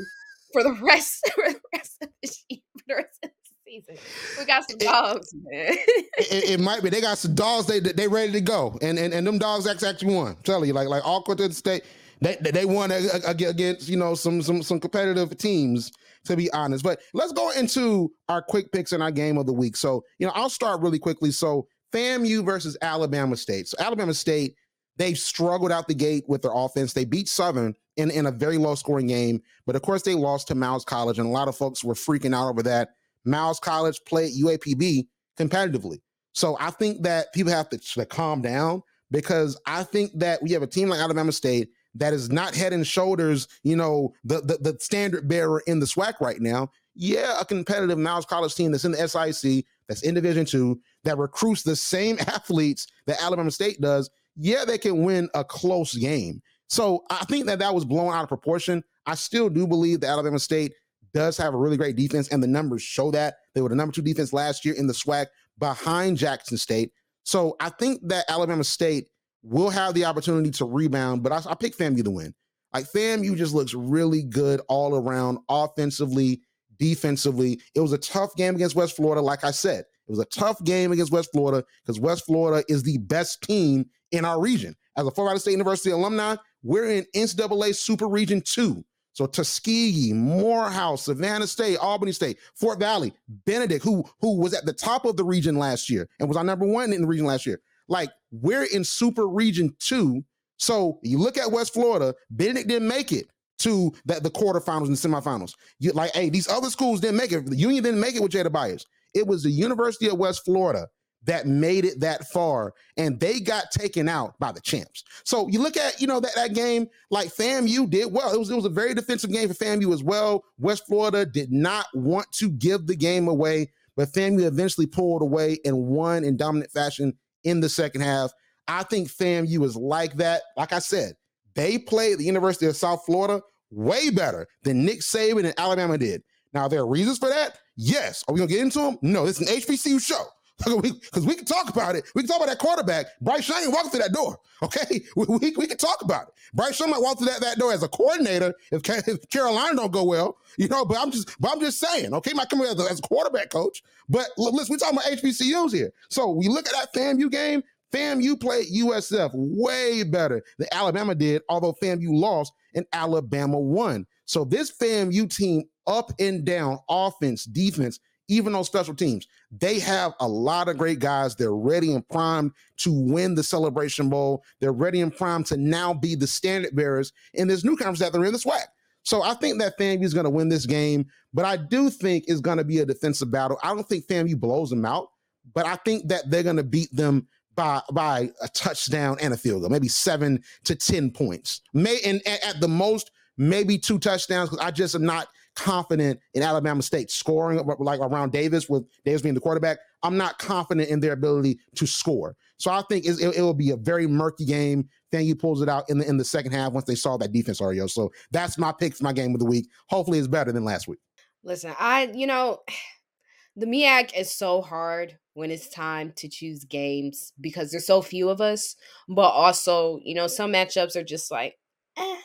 for 0.52 0.62
the 0.62 0.72
rest 0.82 1.30
for 1.34 1.52
the 1.52 1.60
rest 1.74 2.02
of 2.02 2.08
the, 2.22 2.28
for 2.78 2.84
the 2.88 2.94
rest 2.94 3.18
of 3.22 3.30
the 3.30 3.70
season. 3.70 3.96
We 4.38 4.44
got 4.44 4.68
some 4.68 4.78
dogs, 4.78 5.32
man. 5.34 5.74
it, 6.18 6.50
it, 6.50 6.60
might 6.60 6.82
be. 6.82 6.90
They 6.90 7.00
got 7.00 7.18
some 7.18 7.34
dogs. 7.34 7.66
They 7.66 7.80
they 7.80 8.08
ready 8.08 8.32
to 8.32 8.40
go, 8.40 8.78
and 8.82 8.98
and 8.98 9.12
and 9.12 9.26
them 9.26 9.38
dogs 9.38 9.66
actually 9.66 10.14
won. 10.14 10.28
I'm 10.28 10.42
telling 10.42 10.68
you, 10.68 10.74
like 10.74 10.88
like 10.88 11.04
all 11.06 11.22
to 11.22 11.52
state. 11.52 11.84
They, 12.20 12.36
they 12.36 12.64
won 12.64 12.92
against 12.92 13.88
you 13.88 13.96
know 13.96 14.14
some 14.14 14.42
some 14.42 14.62
some 14.62 14.78
competitive 14.78 15.36
teams 15.38 15.90
to 16.24 16.36
be 16.36 16.48
honest. 16.52 16.84
But 16.84 17.00
let's 17.14 17.32
go 17.32 17.50
into 17.50 18.12
our 18.28 18.40
quick 18.40 18.70
picks 18.70 18.92
and 18.92 19.02
our 19.02 19.10
game 19.10 19.38
of 19.38 19.46
the 19.46 19.52
week. 19.52 19.76
So 19.76 20.04
you 20.20 20.26
know 20.26 20.32
I'll 20.36 20.48
start 20.48 20.82
really 20.82 21.00
quickly. 21.00 21.32
So 21.32 21.66
FAMU 21.92 22.44
versus 22.44 22.76
Alabama 22.80 23.36
State. 23.36 23.66
So 23.66 23.76
Alabama 23.80 24.14
State 24.14 24.54
they've 24.96 25.18
struggled 25.18 25.72
out 25.72 25.88
the 25.88 25.94
gate 25.94 26.24
with 26.28 26.42
their 26.42 26.52
offense. 26.54 26.92
They 26.92 27.04
beat 27.04 27.28
Southern 27.28 27.74
in, 27.96 28.10
in 28.10 28.26
a 28.26 28.30
very 28.30 28.58
low 28.58 28.74
scoring 28.74 29.06
game, 29.06 29.42
but 29.66 29.76
of 29.76 29.82
course 29.82 30.02
they 30.02 30.14
lost 30.14 30.48
to 30.48 30.54
Miles 30.54 30.84
College, 30.84 31.18
and 31.18 31.26
a 31.26 31.30
lot 31.30 31.48
of 31.48 31.56
folks 31.56 31.84
were 31.84 31.94
freaking 31.94 32.34
out 32.34 32.48
over 32.48 32.62
that. 32.62 32.90
Miles 33.24 33.60
College 33.60 34.00
played 34.06 34.32
UAPB 34.34 35.06
competitively. 35.38 35.98
So 36.32 36.56
I 36.58 36.70
think 36.70 37.02
that 37.02 37.32
people 37.32 37.52
have 37.52 37.68
to, 37.70 37.78
to 37.78 38.06
calm 38.06 38.42
down 38.42 38.82
because 39.10 39.60
I 39.66 39.84
think 39.84 40.12
that 40.18 40.42
we 40.42 40.50
have 40.52 40.62
a 40.62 40.66
team 40.66 40.88
like 40.88 41.00
Alabama 41.00 41.32
State 41.32 41.68
that 41.94 42.14
is 42.14 42.30
not 42.30 42.54
head 42.54 42.72
and 42.72 42.86
shoulders, 42.86 43.46
you 43.62 43.76
know, 43.76 44.14
the, 44.24 44.40
the, 44.40 44.72
the 44.72 44.78
standard 44.80 45.28
bearer 45.28 45.62
in 45.66 45.78
the 45.78 45.86
SWAC 45.86 46.20
right 46.20 46.40
now. 46.40 46.70
Yeah, 46.94 47.38
a 47.40 47.44
competitive 47.44 47.98
Miles 47.98 48.26
College 48.26 48.54
team 48.54 48.72
that's 48.72 48.84
in 48.84 48.92
the 48.92 49.08
SIC, 49.08 49.64
that's 49.88 50.02
in 50.02 50.14
Division 50.14 50.44
two, 50.44 50.80
that 51.04 51.18
recruits 51.18 51.62
the 51.62 51.76
same 51.76 52.18
athletes 52.20 52.86
that 53.06 53.22
Alabama 53.22 53.50
State 53.50 53.80
does. 53.80 54.10
Yeah, 54.36 54.64
they 54.64 54.78
can 54.78 55.02
win 55.02 55.28
a 55.34 55.44
close 55.44 55.94
game. 55.94 56.42
So 56.72 57.04
I 57.10 57.26
think 57.26 57.44
that 57.46 57.58
that 57.58 57.74
was 57.74 57.84
blown 57.84 58.14
out 58.14 58.22
of 58.22 58.28
proportion. 58.30 58.82
I 59.04 59.14
still 59.14 59.50
do 59.50 59.66
believe 59.66 60.00
that 60.00 60.08
Alabama 60.08 60.38
State 60.38 60.72
does 61.12 61.36
have 61.36 61.52
a 61.52 61.58
really 61.58 61.76
great 61.76 61.96
defense, 61.96 62.28
and 62.28 62.42
the 62.42 62.46
numbers 62.46 62.80
show 62.80 63.10
that. 63.10 63.34
They 63.54 63.60
were 63.60 63.68
the 63.68 63.76
number 63.76 63.92
two 63.92 64.00
defense 64.00 64.32
last 64.32 64.64
year 64.64 64.74
in 64.74 64.86
the 64.86 64.94
SWAC 64.94 65.26
behind 65.58 66.16
Jackson 66.16 66.56
State. 66.56 66.92
So 67.24 67.56
I 67.60 67.68
think 67.68 68.00
that 68.08 68.24
Alabama 68.30 68.64
State 68.64 69.08
will 69.42 69.68
have 69.68 69.92
the 69.92 70.06
opportunity 70.06 70.50
to 70.52 70.64
rebound, 70.64 71.22
but 71.22 71.30
I, 71.30 71.42
I 71.50 71.54
pick 71.56 71.76
FAMU 71.76 72.04
to 72.04 72.10
win. 72.10 72.34
Like 72.72 72.86
FAMU 72.90 73.36
just 73.36 73.52
looks 73.52 73.74
really 73.74 74.22
good 74.22 74.62
all 74.66 74.96
around, 74.96 75.40
offensively, 75.50 76.40
defensively. 76.78 77.60
It 77.74 77.80
was 77.80 77.92
a 77.92 77.98
tough 77.98 78.34
game 78.34 78.54
against 78.54 78.76
West 78.76 78.96
Florida, 78.96 79.20
like 79.20 79.44
I 79.44 79.50
said. 79.50 79.80
It 79.80 80.10
was 80.10 80.20
a 80.20 80.24
tough 80.24 80.64
game 80.64 80.90
against 80.90 81.12
West 81.12 81.28
Florida 81.32 81.66
because 81.84 82.00
West 82.00 82.24
Florida 82.24 82.64
is 82.66 82.82
the 82.82 82.96
best 82.96 83.42
team 83.42 83.84
in 84.10 84.24
our 84.24 84.40
region. 84.40 84.74
As 84.96 85.06
a 85.06 85.10
Florida 85.10 85.38
State 85.38 85.52
University 85.52 85.90
alumni, 85.90 86.36
we're 86.62 86.90
in 86.90 87.06
NCAA 87.14 87.74
Super 87.74 88.08
Region 88.08 88.40
2. 88.40 88.84
So 89.14 89.26
Tuskegee, 89.26 90.12
Morehouse, 90.14 91.04
Savannah 91.04 91.46
State, 91.46 91.76
Albany 91.76 92.12
State, 92.12 92.38
Fort 92.54 92.78
Valley, 92.78 93.12
Benedict, 93.44 93.84
who 93.84 94.04
who 94.20 94.40
was 94.40 94.54
at 94.54 94.64
the 94.64 94.72
top 94.72 95.04
of 95.04 95.16
the 95.16 95.24
region 95.24 95.56
last 95.56 95.90
year 95.90 96.08
and 96.18 96.28
was 96.28 96.36
our 96.36 96.44
number 96.44 96.66
one 96.66 96.92
in 96.92 97.02
the 97.02 97.06
region 97.06 97.26
last 97.26 97.44
year. 97.44 97.60
Like 97.88 98.10
we're 98.30 98.64
in 98.64 98.84
Super 98.84 99.28
Region 99.28 99.76
Two. 99.78 100.24
So 100.56 100.98
you 101.02 101.18
look 101.18 101.36
at 101.36 101.52
West 101.52 101.74
Florida, 101.74 102.14
Benedict 102.30 102.68
didn't 102.68 102.88
make 102.88 103.12
it 103.12 103.26
to 103.58 103.92
the, 104.06 104.14
the 104.14 104.30
quarterfinals 104.30 104.86
and 104.86 104.96
the 104.96 105.08
semifinals. 105.08 105.54
You 105.78 105.92
like, 105.92 106.12
hey, 106.14 106.30
these 106.30 106.48
other 106.48 106.70
schools 106.70 107.00
didn't 107.00 107.16
make 107.16 107.32
it. 107.32 107.44
The 107.46 107.56
Union 107.56 107.84
didn't 107.84 108.00
make 108.00 108.16
it 108.16 108.22
with 108.22 108.32
Jada 108.32 108.50
Byers. 108.50 108.86
It 109.14 109.26
was 109.26 109.42
the 109.42 109.50
University 109.50 110.08
of 110.08 110.18
West 110.18 110.44
Florida 110.44 110.88
that 111.24 111.46
made 111.46 111.84
it 111.84 112.00
that 112.00 112.28
far 112.28 112.74
and 112.96 113.18
they 113.20 113.40
got 113.40 113.70
taken 113.70 114.08
out 114.08 114.38
by 114.38 114.52
the 114.52 114.60
champs. 114.60 115.04
So 115.24 115.48
you 115.48 115.60
look 115.60 115.76
at, 115.76 116.00
you 116.00 116.06
know, 116.06 116.20
that, 116.20 116.34
that 116.34 116.54
game, 116.54 116.88
like 117.10 117.28
FAMU 117.28 117.88
did 117.88 118.12
well. 118.12 118.32
It 118.32 118.38
was, 118.38 118.50
it 118.50 118.56
was 118.56 118.64
a 118.64 118.70
very 118.70 118.94
defensive 118.94 119.30
game 119.30 119.48
for 119.48 119.54
FAMU 119.54 119.92
as 119.92 120.02
well. 120.02 120.44
West 120.58 120.86
Florida 120.86 121.24
did 121.24 121.52
not 121.52 121.86
want 121.94 122.30
to 122.32 122.50
give 122.50 122.86
the 122.86 122.96
game 122.96 123.28
away, 123.28 123.70
but 123.96 124.08
FAMU 124.08 124.42
eventually 124.42 124.86
pulled 124.86 125.22
away 125.22 125.58
and 125.64 125.76
won 125.76 126.24
in 126.24 126.36
dominant 126.36 126.72
fashion 126.72 127.14
in 127.44 127.60
the 127.60 127.68
second 127.68 128.00
half. 128.00 128.32
I 128.68 128.82
think 128.84 129.08
FAMU 129.08 129.64
is 129.64 129.76
like 129.76 130.14
that. 130.14 130.42
Like 130.56 130.72
I 130.72 130.78
said, 130.78 131.14
they 131.54 131.78
played 131.78 132.18
the 132.18 132.24
University 132.24 132.66
of 132.66 132.76
South 132.76 133.04
Florida 133.04 133.42
way 133.70 134.10
better 134.10 134.46
than 134.62 134.84
Nick 134.84 135.00
Saban 135.00 135.44
and 135.44 135.54
Alabama 135.58 135.98
did. 135.98 136.22
Now, 136.52 136.68
there 136.68 136.80
are 136.80 136.86
reasons 136.86 137.18
for 137.18 137.28
that. 137.28 137.58
Yes. 137.76 138.22
Are 138.28 138.34
we 138.34 138.38
going 138.38 138.48
to 138.48 138.54
get 138.54 138.62
into 138.62 138.78
them? 138.78 138.98
No, 139.00 139.24
this 139.24 139.40
is 139.40 139.48
an 139.48 139.56
HBCU 139.56 140.00
show 140.00 140.24
because 140.64 141.26
we 141.26 141.34
can 141.34 141.44
talk 141.44 141.68
about 141.68 141.96
it. 141.96 142.04
We 142.14 142.22
can 142.22 142.28
talk 142.28 142.38
about 142.38 142.48
that 142.48 142.58
quarterback. 142.58 143.06
Bryce 143.20 143.48
Young 143.48 143.70
walk 143.72 143.90
through 143.90 144.00
that 144.00 144.12
door. 144.12 144.38
Okay, 144.62 145.02
we, 145.16 145.26
we, 145.28 145.54
we, 145.56 145.66
can 145.66 145.76
talk 145.76 146.02
about 146.02 146.28
it. 146.28 146.34
Bryce 146.54 146.78
Young 146.78 146.90
might 146.90 147.00
walk 147.00 147.18
through 147.18 147.28
that, 147.28 147.40
that 147.40 147.58
door 147.58 147.72
as 147.72 147.82
a 147.82 147.88
coordinator 147.88 148.54
if, 148.70 148.82
if 149.08 149.28
Carolina 149.30 149.76
don't 149.76 149.92
go 149.92 150.04
well, 150.04 150.36
you 150.58 150.68
know. 150.68 150.84
But 150.84 150.98
I'm 150.98 151.10
just 151.10 151.40
but 151.40 151.52
I'm 151.52 151.60
just 151.60 151.78
saying. 151.78 152.14
Okay, 152.14 152.32
might 152.32 152.48
come 152.48 152.60
as 152.62 152.78
a, 152.78 152.90
as 152.90 152.98
a 152.98 153.02
quarterback 153.02 153.50
coach. 153.50 153.82
But 154.08 154.28
listen, 154.36 154.72
we're 154.72 154.78
talking 154.78 154.98
about 154.98 155.22
HBCUs 155.22 155.72
here. 155.72 155.92
So 156.10 156.30
we 156.30 156.48
look 156.48 156.66
at 156.66 156.74
that 156.74 156.94
FAMU 156.94 157.30
game. 157.30 157.62
FAMU 157.92 158.40
played 158.40 158.66
USF 158.74 159.30
way 159.34 160.02
better 160.02 160.42
than 160.58 160.68
Alabama 160.72 161.14
did, 161.14 161.42
although 161.48 161.74
FAMU 161.74 162.08
lost 162.08 162.52
and 162.74 162.86
Alabama 162.92 163.58
won. 163.58 164.06
So 164.24 164.44
this 164.44 164.72
FAMU 164.72 165.34
team, 165.34 165.64
up 165.86 166.12
and 166.18 166.44
down, 166.44 166.78
offense, 166.88 167.44
defense, 167.44 167.98
even 168.32 168.54
on 168.54 168.64
special 168.64 168.94
teams, 168.94 169.26
they 169.50 169.78
have 169.78 170.14
a 170.20 170.26
lot 170.26 170.68
of 170.68 170.78
great 170.78 170.98
guys. 170.98 171.36
They're 171.36 171.54
ready 171.54 171.92
and 171.92 172.06
primed 172.08 172.52
to 172.78 172.92
win 172.92 173.34
the 173.34 173.42
Celebration 173.42 174.08
Bowl. 174.08 174.42
They're 174.60 174.72
ready 174.72 175.00
and 175.02 175.14
primed 175.14 175.46
to 175.46 175.56
now 175.56 175.92
be 175.92 176.14
the 176.14 176.26
standard 176.26 176.74
bearers 176.74 177.12
in 177.34 177.48
this 177.48 177.64
new 177.64 177.76
conference 177.76 178.00
that 178.00 178.12
they're 178.12 178.24
in 178.24 178.32
the 178.32 178.38
SWAC. 178.38 178.64
So 179.04 179.22
I 179.22 179.34
think 179.34 179.58
that 179.58 179.78
FAMU 179.78 180.04
is 180.04 180.14
going 180.14 180.24
to 180.24 180.30
win 180.30 180.48
this 180.48 180.64
game, 180.64 181.06
but 181.34 181.44
I 181.44 181.56
do 181.56 181.90
think 181.90 182.24
it's 182.26 182.40
going 182.40 182.58
to 182.58 182.64
be 182.64 182.78
a 182.78 182.86
defensive 182.86 183.30
battle. 183.30 183.58
I 183.62 183.74
don't 183.74 183.86
think 183.86 184.06
FAMU 184.06 184.38
blows 184.38 184.70
them 184.70 184.84
out, 184.84 185.08
but 185.54 185.66
I 185.66 185.76
think 185.76 186.08
that 186.08 186.30
they're 186.30 186.44
going 186.44 186.56
to 186.56 186.62
beat 186.62 186.94
them 186.94 187.26
by 187.54 187.82
by 187.92 188.30
a 188.40 188.48
touchdown 188.48 189.18
and 189.20 189.34
a 189.34 189.36
field 189.36 189.60
goal, 189.60 189.70
maybe 189.70 189.88
seven 189.88 190.42
to 190.64 190.74
ten 190.74 191.10
points. 191.10 191.60
May 191.74 191.98
and 192.04 192.26
at 192.26 192.60
the 192.60 192.68
most 192.68 193.10
maybe 193.36 193.76
two 193.76 193.98
touchdowns 193.98 194.48
because 194.48 194.64
I 194.64 194.70
just 194.70 194.94
am 194.94 195.04
not 195.04 195.28
confident 195.54 196.20
in 196.34 196.42
Alabama 196.42 196.82
State 196.82 197.10
scoring 197.10 197.62
like 197.78 198.00
around 198.00 198.32
Davis 198.32 198.68
with 198.68 198.84
Davis 199.04 199.22
being 199.22 199.34
the 199.34 199.40
quarterback. 199.40 199.78
I'm 200.02 200.16
not 200.16 200.38
confident 200.38 200.88
in 200.88 201.00
their 201.00 201.12
ability 201.12 201.58
to 201.76 201.86
score. 201.86 202.36
So 202.58 202.70
I 202.70 202.82
think 202.88 203.04
it, 203.04 203.20
it 203.20 203.40
will 203.42 203.54
be 203.54 203.70
a 203.70 203.76
very 203.76 204.06
murky 204.06 204.44
game. 204.44 204.88
FAMU 205.12 205.38
pulls 205.38 205.62
it 205.62 205.68
out 205.68 205.88
in 205.88 205.98
the 205.98 206.08
in 206.08 206.16
the 206.16 206.24
second 206.24 206.52
half 206.52 206.72
once 206.72 206.86
they 206.86 206.94
saw 206.94 207.16
that 207.18 207.32
defense 207.32 207.60
REO. 207.60 207.86
So 207.86 208.10
that's 208.30 208.58
my 208.58 208.72
pick 208.72 208.94
for 208.94 209.04
my 209.04 209.12
game 209.12 209.34
of 209.34 209.40
the 209.40 209.46
week. 209.46 209.68
Hopefully, 209.88 210.18
it's 210.18 210.28
better 210.28 210.52
than 210.52 210.64
last 210.64 210.88
week. 210.88 211.00
Listen, 211.44 211.74
I 211.78 212.10
you 212.14 212.26
know 212.26 212.60
the 213.56 213.66
MEAC 213.66 214.18
is 214.18 214.30
so 214.30 214.62
hard 214.62 215.18
when 215.34 215.50
it's 215.50 215.68
time 215.68 216.12
to 216.16 216.28
choose 216.28 216.64
games 216.64 217.32
because 217.40 217.70
there's 217.70 217.86
so 217.86 218.02
few 218.02 218.28
of 218.28 218.40
us. 218.40 218.76
But 219.08 219.30
also, 219.30 219.98
you 220.02 220.14
know, 220.14 220.26
some 220.26 220.52
matchups 220.52 220.96
are 220.96 221.04
just 221.04 221.30
like, 221.30 221.56
eh. 221.96 222.16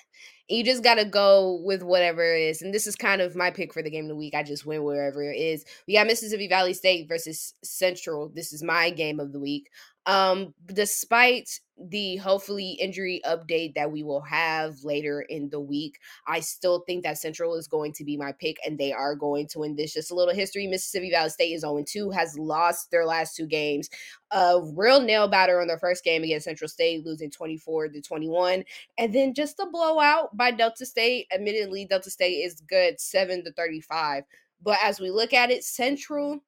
You 0.50 0.64
just 0.64 0.84
gotta 0.84 1.04
go 1.04 1.60
with 1.64 1.84
whatever 1.84 2.24
it 2.24 2.42
is. 2.42 2.62
And 2.62 2.74
this 2.74 2.88
is 2.88 2.96
kind 2.96 3.22
of 3.22 3.36
my 3.36 3.52
pick 3.52 3.74
for 3.74 3.84
the 3.84 3.90
game 3.90 4.06
of 4.06 4.10
the 4.10 4.16
week. 4.16 4.34
I 4.34 4.44
just 4.44 4.66
went 4.66 4.84
wherever 4.84 5.22
it 5.24 5.36
is. 5.36 5.66
We 5.88 5.96
got 5.96 6.08
Mississippi 6.08 6.48
Valley 6.48 6.74
State 6.74 7.08
versus 7.08 7.54
Central. 7.64 8.30
This 8.30 8.54
is 8.54 8.64
my 8.64 8.90
game 8.90 9.20
of 9.20 9.34
the 9.34 9.40
week. 9.40 9.70
Um, 10.08 10.54
despite 10.68 11.60
the 11.78 12.16
hopefully 12.16 12.72
injury 12.80 13.22
update 13.26 13.76
that 13.76 13.92
we 13.92 14.04
will 14.04 14.22
have 14.22 14.82
later 14.86 15.20
in 15.22 15.50
the 15.50 15.60
week, 15.60 16.00
I 16.26 16.40
still 16.40 16.86
think 16.88 17.04
that 17.04 17.18
Central 17.18 17.56
is 17.56 17.68
going 17.68 17.92
to 17.94 18.06
be 18.06 18.16
my 18.16 18.32
pick 18.32 18.56
and 18.66 18.78
they 18.78 18.94
are 18.94 19.16
going 19.16 19.48
to 19.50 19.60
win 19.60 19.76
this. 19.76 19.94
Just 19.94 20.10
a 20.10 20.16
little 20.16 20.34
history 20.34 20.66
Mississippi 20.66 21.12
Valley 21.12 21.30
State 21.30 21.52
is 21.52 21.62
0 21.62 21.84
2, 21.86 22.10
has 22.12 22.40
lost 22.40 22.90
their 22.90 23.06
last 23.06 23.36
two 23.36 23.46
games. 23.46 23.90
A 24.32 24.62
real 24.76 25.02
nail 25.02 25.28
batter 25.28 25.60
on 25.60 25.68
their 25.68 25.78
first 25.78 26.06
game 26.06 26.24
against 26.24 26.46
Central 26.46 26.70
State, 26.70 27.06
losing 27.06 27.30
24 27.30 27.90
to 27.90 28.02
21. 28.02 28.64
And 28.98 29.14
then 29.14 29.34
just 29.34 29.60
a 29.60 29.68
blowout 29.70 30.36
by 30.38 30.52
Delta 30.52 30.86
State. 30.86 31.28
Admittedly, 31.34 31.86
Delta 31.86 32.10
State 32.10 32.46
is 32.46 32.62
good 32.62 33.02
7 33.02 33.44
to 33.44 33.52
35. 33.52 34.24
But 34.64 34.78
as 34.82 35.02
we 35.02 35.12
look 35.12 35.34
at 35.34 35.52
it, 35.52 35.66
Central 35.66 36.40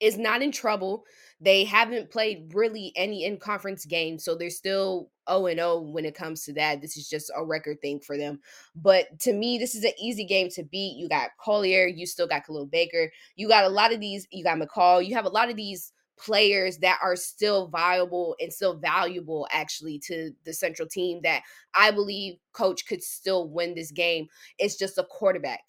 is 0.00 0.16
not 0.16 0.40
in 0.40 0.52
trouble. 0.52 1.04
They 1.40 1.64
haven't 1.64 2.10
played 2.10 2.52
really 2.54 2.92
any 2.96 3.24
in 3.24 3.38
conference 3.38 3.86
games, 3.86 4.24
so 4.24 4.34
they're 4.34 4.50
still 4.50 5.10
0 5.28 5.46
and 5.46 5.58
0 5.58 5.80
when 5.80 6.04
it 6.04 6.14
comes 6.14 6.44
to 6.44 6.52
that. 6.54 6.82
This 6.82 6.96
is 6.96 7.08
just 7.08 7.32
a 7.34 7.44
record 7.44 7.80
thing 7.80 8.00
for 8.00 8.18
them. 8.18 8.40
But 8.76 9.18
to 9.20 9.32
me, 9.32 9.56
this 9.56 9.74
is 9.74 9.84
an 9.84 9.92
easy 9.98 10.24
game 10.24 10.50
to 10.50 10.62
beat. 10.62 10.98
You 10.98 11.08
got 11.08 11.30
Collier, 11.42 11.86
you 11.86 12.06
still 12.06 12.26
got 12.26 12.44
Khalil 12.44 12.66
Baker, 12.66 13.10
you 13.36 13.48
got 13.48 13.64
a 13.64 13.68
lot 13.68 13.92
of 13.92 14.00
these, 14.00 14.26
you 14.30 14.44
got 14.44 14.58
McCall, 14.58 15.04
you 15.04 15.14
have 15.14 15.24
a 15.24 15.30
lot 15.30 15.50
of 15.50 15.56
these 15.56 15.92
players 16.18 16.76
that 16.78 16.98
are 17.02 17.16
still 17.16 17.68
viable 17.68 18.36
and 18.40 18.52
still 18.52 18.76
valuable 18.76 19.48
actually 19.50 19.98
to 19.98 20.30
the 20.44 20.52
central 20.52 20.86
team 20.86 21.20
that 21.22 21.42
I 21.74 21.90
believe 21.90 22.36
coach 22.52 22.86
could 22.86 23.02
still 23.02 23.48
win 23.48 23.74
this 23.74 23.90
game. 23.90 24.26
It's 24.58 24.76
just 24.76 24.98
a 24.98 25.04
quarterback 25.04 25.60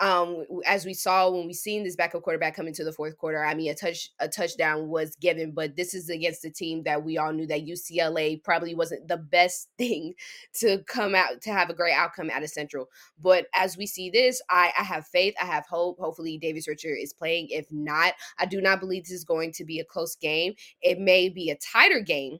um 0.00 0.44
as 0.66 0.84
we 0.84 0.92
saw 0.92 1.30
when 1.30 1.46
we 1.46 1.52
seen 1.52 1.84
this 1.84 1.94
backup 1.94 2.22
quarterback 2.22 2.56
come 2.56 2.66
into 2.66 2.82
the 2.82 2.92
fourth 2.92 3.16
quarter 3.16 3.44
i 3.44 3.54
mean 3.54 3.70
a 3.70 3.74
touch 3.74 4.10
a 4.18 4.28
touchdown 4.28 4.88
was 4.88 5.14
given 5.16 5.52
but 5.52 5.76
this 5.76 5.94
is 5.94 6.08
against 6.10 6.44
a 6.44 6.50
team 6.50 6.82
that 6.82 7.04
we 7.04 7.16
all 7.16 7.32
knew 7.32 7.46
that 7.46 7.64
ucla 7.64 8.42
probably 8.42 8.74
wasn't 8.74 9.06
the 9.06 9.16
best 9.16 9.68
thing 9.78 10.12
to 10.52 10.78
come 10.86 11.14
out 11.14 11.40
to 11.40 11.52
have 11.52 11.70
a 11.70 11.74
great 11.74 11.94
outcome 11.94 12.30
out 12.30 12.42
of 12.42 12.50
central. 12.50 12.88
But 13.22 13.46
as 13.54 13.76
we 13.76 13.86
see 13.86 14.10
this 14.10 14.42
i 14.50 14.72
i 14.78 14.82
have 14.82 15.06
faith 15.06 15.34
i 15.40 15.44
have 15.44 15.66
hope. 15.66 15.98
Hopefully 15.98 16.40
Davius 16.42 16.68
Richard 16.68 16.96
is 17.00 17.12
playing. 17.12 17.48
If 17.50 17.66
not 17.70 18.14
i 18.38 18.46
do 18.46 18.60
not 18.60 18.80
believe 18.80 19.04
this 19.04 19.12
is 19.12 19.24
going 19.24 19.52
to 19.52 19.64
be 19.64 19.80
a 19.80 19.84
close 19.84 20.16
game. 20.16 20.54
It 20.82 20.98
may 20.98 21.28
be 21.28 21.50
a 21.50 21.56
tighter 21.56 22.00
game 22.00 22.38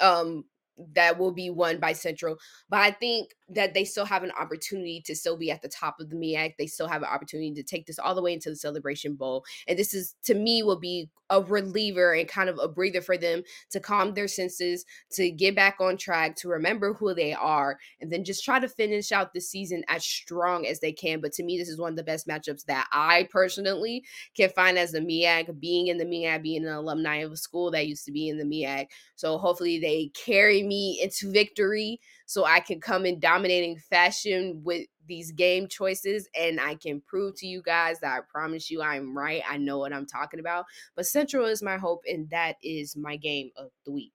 um 0.00 0.44
that 0.94 1.18
will 1.18 1.32
be 1.32 1.50
won 1.50 1.78
by 1.78 1.92
Central. 1.92 2.36
But 2.68 2.80
I 2.80 2.90
think 2.90 3.30
that 3.48 3.74
they 3.74 3.84
still 3.84 4.04
have 4.04 4.22
an 4.22 4.32
opportunity 4.38 5.02
to 5.06 5.14
still 5.14 5.36
be 5.36 5.50
at 5.50 5.62
the 5.62 5.68
top 5.68 6.00
of 6.00 6.10
the 6.10 6.16
MEAC. 6.16 6.54
They 6.58 6.66
still 6.66 6.88
have 6.88 7.02
an 7.02 7.08
opportunity 7.08 7.52
to 7.54 7.62
take 7.62 7.86
this 7.86 7.98
all 7.98 8.14
the 8.14 8.22
way 8.22 8.32
into 8.32 8.50
the 8.50 8.56
Celebration 8.56 9.14
Bowl. 9.14 9.44
And 9.68 9.78
this 9.78 9.94
is, 9.94 10.14
to 10.24 10.34
me, 10.34 10.62
will 10.62 10.80
be 10.80 11.10
a 11.30 11.42
reliever 11.42 12.12
and 12.12 12.28
kind 12.28 12.48
of 12.48 12.58
a 12.60 12.68
breather 12.68 13.00
for 13.00 13.16
them 13.16 13.42
to 13.70 13.80
calm 13.80 14.12
their 14.12 14.28
senses, 14.28 14.84
to 15.12 15.30
get 15.30 15.56
back 15.56 15.76
on 15.80 15.96
track, 15.96 16.36
to 16.36 16.48
remember 16.48 16.92
who 16.94 17.14
they 17.14 17.32
are, 17.32 17.78
and 18.00 18.12
then 18.12 18.24
just 18.24 18.44
try 18.44 18.58
to 18.58 18.68
finish 18.68 19.10
out 19.10 19.32
the 19.32 19.40
season 19.40 19.82
as 19.88 20.04
strong 20.04 20.66
as 20.66 20.80
they 20.80 20.92
can. 20.92 21.20
But 21.20 21.32
to 21.34 21.42
me, 21.42 21.58
this 21.58 21.68
is 21.68 21.78
one 21.78 21.92
of 21.92 21.96
the 21.96 22.02
best 22.02 22.28
matchups 22.28 22.66
that 22.66 22.88
I 22.92 23.28
personally 23.30 24.04
can 24.36 24.50
find 24.50 24.78
as 24.78 24.94
a 24.94 25.00
MEAC, 25.00 25.58
being 25.60 25.86
in 25.86 25.98
the 25.98 26.04
MEAC, 26.04 26.42
being 26.42 26.66
an 26.66 26.72
alumni 26.72 27.16
of 27.16 27.32
a 27.32 27.36
school 27.36 27.70
that 27.70 27.86
used 27.86 28.04
to 28.04 28.12
be 28.12 28.28
in 28.28 28.38
the 28.38 28.44
MEAC. 28.44 28.86
So 29.16 29.38
hopefully 29.38 29.78
they 29.78 30.10
carry 30.14 30.62
me 30.66 31.00
into 31.02 31.30
victory 31.30 32.00
so 32.26 32.44
I 32.44 32.60
can 32.60 32.80
come 32.80 33.06
in 33.06 33.20
dominating 33.20 33.78
fashion 33.78 34.62
with 34.64 34.86
these 35.06 35.32
game 35.32 35.68
choices 35.68 36.28
and 36.38 36.60
I 36.60 36.74
can 36.76 37.00
prove 37.00 37.36
to 37.36 37.46
you 37.46 37.62
guys 37.62 38.00
that 38.00 38.16
I 38.16 38.20
promise 38.30 38.70
you 38.70 38.82
I'm 38.82 39.16
right. 39.16 39.42
I 39.48 39.56
know 39.58 39.78
what 39.78 39.92
I'm 39.92 40.06
talking 40.06 40.40
about. 40.40 40.64
But 40.96 41.06
Central 41.06 41.46
is 41.46 41.62
my 41.62 41.76
hope, 41.76 42.02
and 42.08 42.28
that 42.30 42.56
is 42.62 42.96
my 42.96 43.16
game 43.16 43.50
of 43.56 43.70
the 43.84 43.92
week. 43.92 44.12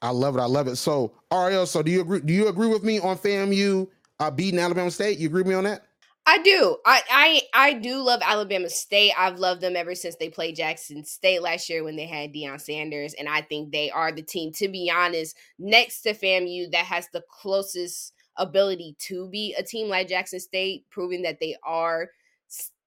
I 0.00 0.10
love 0.10 0.36
it. 0.36 0.40
I 0.40 0.46
love 0.46 0.68
it. 0.68 0.76
So 0.76 1.14
Arielle, 1.30 1.66
so 1.66 1.82
do 1.82 1.90
you 1.90 2.00
agree? 2.00 2.20
Do 2.20 2.32
you 2.32 2.48
agree 2.48 2.68
with 2.68 2.84
me 2.84 3.00
on 3.00 3.16
FAMU 3.16 3.88
uh, 4.20 4.30
beating 4.30 4.60
Alabama 4.60 4.90
State? 4.90 5.18
You 5.18 5.26
agree 5.28 5.42
with 5.42 5.48
me 5.48 5.54
on 5.54 5.64
that? 5.64 5.87
I 6.28 6.38
do. 6.42 6.76
I, 6.84 7.02
I 7.10 7.42
I 7.54 7.72
do 7.72 8.02
love 8.02 8.20
Alabama 8.22 8.68
State. 8.68 9.14
I've 9.16 9.38
loved 9.38 9.62
them 9.62 9.76
ever 9.76 9.94
since 9.94 10.16
they 10.16 10.28
played 10.28 10.56
Jackson 10.56 11.02
State 11.02 11.40
last 11.40 11.70
year 11.70 11.82
when 11.82 11.96
they 11.96 12.04
had 12.04 12.34
Deion 12.34 12.60
Sanders, 12.60 13.14
and 13.14 13.26
I 13.26 13.40
think 13.40 13.72
they 13.72 13.90
are 13.90 14.12
the 14.12 14.20
team. 14.20 14.52
To 14.52 14.68
be 14.68 14.92
honest, 14.94 15.36
next 15.58 16.02
to 16.02 16.12
FAMU, 16.12 16.70
that 16.72 16.84
has 16.84 17.08
the 17.14 17.24
closest 17.30 18.12
ability 18.36 18.94
to 18.98 19.30
be 19.30 19.54
a 19.58 19.62
team 19.62 19.88
like 19.88 20.08
Jackson 20.08 20.38
State, 20.38 20.84
proving 20.90 21.22
that 21.22 21.40
they 21.40 21.56
are 21.64 22.10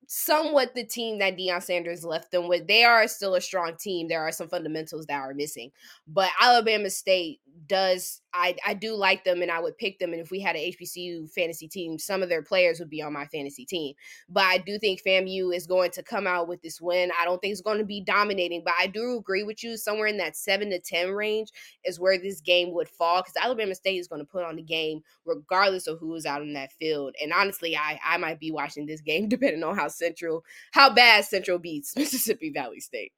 somewhat 0.06 0.76
the 0.76 0.84
team 0.84 1.18
that 1.18 1.36
Deion 1.36 1.64
Sanders 1.64 2.06
left 2.06 2.32
them 2.32 2.48
with. 2.48 2.68
They 2.68 2.84
are 2.84 3.08
still 3.08 3.34
a 3.34 3.42
strong 3.42 3.76
team. 3.76 4.08
There 4.08 4.22
are 4.22 4.32
some 4.32 4.50
fundamentals 4.50 5.08
that 5.08 5.16
are 5.16 5.34
missing. 5.34 5.72
But 6.08 6.30
Alabama 6.39 6.92
State 6.92 7.39
does 7.66 8.21
I 8.34 8.56
I 8.66 8.74
do 8.74 8.96
like 8.96 9.24
them 9.24 9.42
and 9.42 9.52
I 9.52 9.60
would 9.60 9.78
pick 9.78 10.00
them 10.00 10.14
and 10.14 10.22
if 10.22 10.32
we 10.32 10.40
had 10.40 10.56
an 10.56 10.62
HBCU 10.62 11.32
fantasy 11.32 11.68
team 11.68 11.98
some 11.98 12.24
of 12.24 12.30
their 12.30 12.42
players 12.42 12.80
would 12.80 12.90
be 12.90 13.02
on 13.02 13.14
my 13.14 13.26
fantasy 13.26 13.66
team 13.66 13.94
but 14.30 14.44
I 14.44 14.58
do 14.60 14.78
think 14.80 15.02
FAMU 15.04 15.56
is 15.56 15.68
going 15.68 15.92
to 15.92 16.04
come 16.04 16.28
out 16.28 16.48
with 16.48 16.62
this 16.62 16.80
win 16.80 17.12
I 17.20 17.26
don't 17.26 17.42
think 17.42 17.52
it's 17.52 17.62
going 17.62 17.80
to 17.80 17.86
be 17.86 18.02
dominating 18.02 18.62
but 18.64 18.74
I 18.80 18.88
do 18.88 19.18
agree 19.18 19.44
with 19.44 19.64
you 19.64 19.78
somewhere 19.78 20.08
in 20.08 20.18
that 20.18 20.36
7 20.36 20.70
to 20.70 20.80
10 20.80 21.12
range 21.12 21.50
is 21.84 22.00
where 22.00 22.18
this 22.18 22.42
game 22.42 22.74
would 22.74 22.90
fall 22.90 23.24
cuz 23.24 23.34
Alabama 23.42 23.76
State 23.76 23.98
is 23.98 24.08
going 24.08 24.22
to 24.22 24.32
put 24.32 24.44
on 24.44 24.56
the 24.56 24.64
game 24.64 25.02
regardless 25.26 25.88
of 25.88 26.00
who 26.00 26.16
is 26.16 26.26
out 26.26 26.42
in 26.42 26.54
that 26.54 26.72
field 26.72 27.16
and 27.22 27.34
honestly 27.34 27.76
I 27.76 28.00
I 28.04 28.18
might 28.18 28.40
be 28.40 28.52
watching 28.52 28.86
this 28.86 29.02
game 29.02 29.28
depending 29.30 29.64
on 29.64 29.76
how 29.76 29.88
Central 29.88 30.44
how 30.72 30.94
bad 30.94 31.26
Central 31.26 31.60
beats 31.60 31.96
Mississippi 31.98 32.52
Valley 32.52 32.80
State 32.80 33.12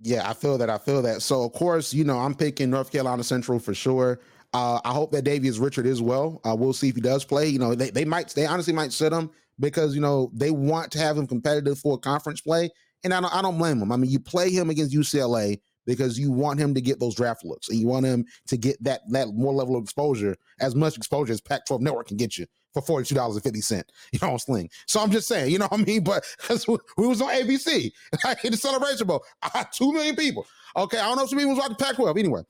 Yeah, 0.00 0.28
I 0.28 0.34
feel 0.34 0.58
that. 0.58 0.68
I 0.68 0.76
feel 0.78 1.00
that. 1.02 1.22
So, 1.22 1.44
of 1.44 1.52
course, 1.54 1.94
you 1.94 2.04
know, 2.04 2.18
I'm 2.18 2.34
picking 2.34 2.68
North 2.70 2.92
Carolina 2.92 3.24
Central 3.24 3.58
for 3.58 3.74
sure. 3.74 4.20
Uh, 4.52 4.80
I 4.84 4.92
hope 4.92 5.12
that 5.12 5.24
Davius 5.24 5.60
Richard 5.60 5.86
is 5.86 6.00
well. 6.00 6.40
Uh, 6.44 6.54
we'll 6.54 6.72
see 6.72 6.88
if 6.88 6.94
he 6.94 7.00
does 7.00 7.24
play. 7.24 7.48
You 7.48 7.58
know, 7.58 7.74
they, 7.74 7.90
they 7.90 8.04
might, 8.04 8.30
they 8.30 8.46
honestly 8.46 8.72
might 8.72 8.92
sit 8.92 9.12
him 9.12 9.30
because, 9.60 9.94
you 9.94 10.00
know, 10.00 10.30
they 10.34 10.50
want 10.50 10.90
to 10.92 10.98
have 10.98 11.16
him 11.16 11.26
competitive 11.26 11.78
for 11.78 11.98
conference 11.98 12.40
play. 12.40 12.70
And 13.04 13.12
I 13.12 13.20
don't, 13.20 13.34
I 13.34 13.42
don't 13.42 13.58
blame 13.58 13.80
him. 13.80 13.92
I 13.92 13.96
mean, 13.96 14.10
you 14.10 14.18
play 14.18 14.50
him 14.50 14.70
against 14.70 14.94
UCLA 14.94 15.60
because 15.86 16.18
you 16.18 16.32
want 16.32 16.58
him 16.58 16.74
to 16.74 16.80
get 16.80 16.98
those 16.98 17.14
draft 17.14 17.44
looks 17.44 17.68
and 17.68 17.78
you 17.78 17.86
want 17.86 18.06
him 18.06 18.24
to 18.48 18.56
get 18.56 18.82
that 18.82 19.02
that 19.10 19.28
more 19.34 19.52
level 19.52 19.76
of 19.76 19.82
exposure, 19.84 20.36
as 20.60 20.74
much 20.74 20.96
exposure 20.96 21.32
as 21.32 21.40
Pac-12 21.40 21.80
Network 21.80 22.08
can 22.08 22.16
get 22.16 22.36
you 22.36 22.46
for 22.76 22.82
forty 22.82 23.08
two 23.08 23.14
dollars 23.14 23.36
and 23.36 23.42
fifty 23.42 23.62
cent, 23.62 23.90
you 24.12 24.18
know, 24.20 24.32
on 24.32 24.38
Sling. 24.38 24.68
So 24.86 25.00
I'm 25.00 25.10
just 25.10 25.26
saying, 25.26 25.50
you 25.50 25.58
know 25.58 25.66
what 25.68 25.80
I 25.80 25.84
mean. 25.84 26.04
But 26.04 26.24
because 26.38 26.68
we, 26.68 26.76
was 26.98 27.22
on 27.22 27.30
ABC, 27.30 27.90
like 28.24 28.44
in 28.44 28.50
the 28.50 28.58
Celebration 28.58 29.06
Bowl, 29.06 29.24
I 29.42 29.50
had 29.52 29.68
two 29.72 29.92
million 29.92 30.14
people. 30.14 30.46
Okay, 30.76 30.98
I 30.98 31.06
don't 31.06 31.16
know 31.16 31.22
if 31.22 31.30
some 31.30 31.38
people 31.38 31.54
was 31.54 31.58
watching 31.58 31.76
Pac-12. 31.76 32.18
Anyway, 32.18 32.42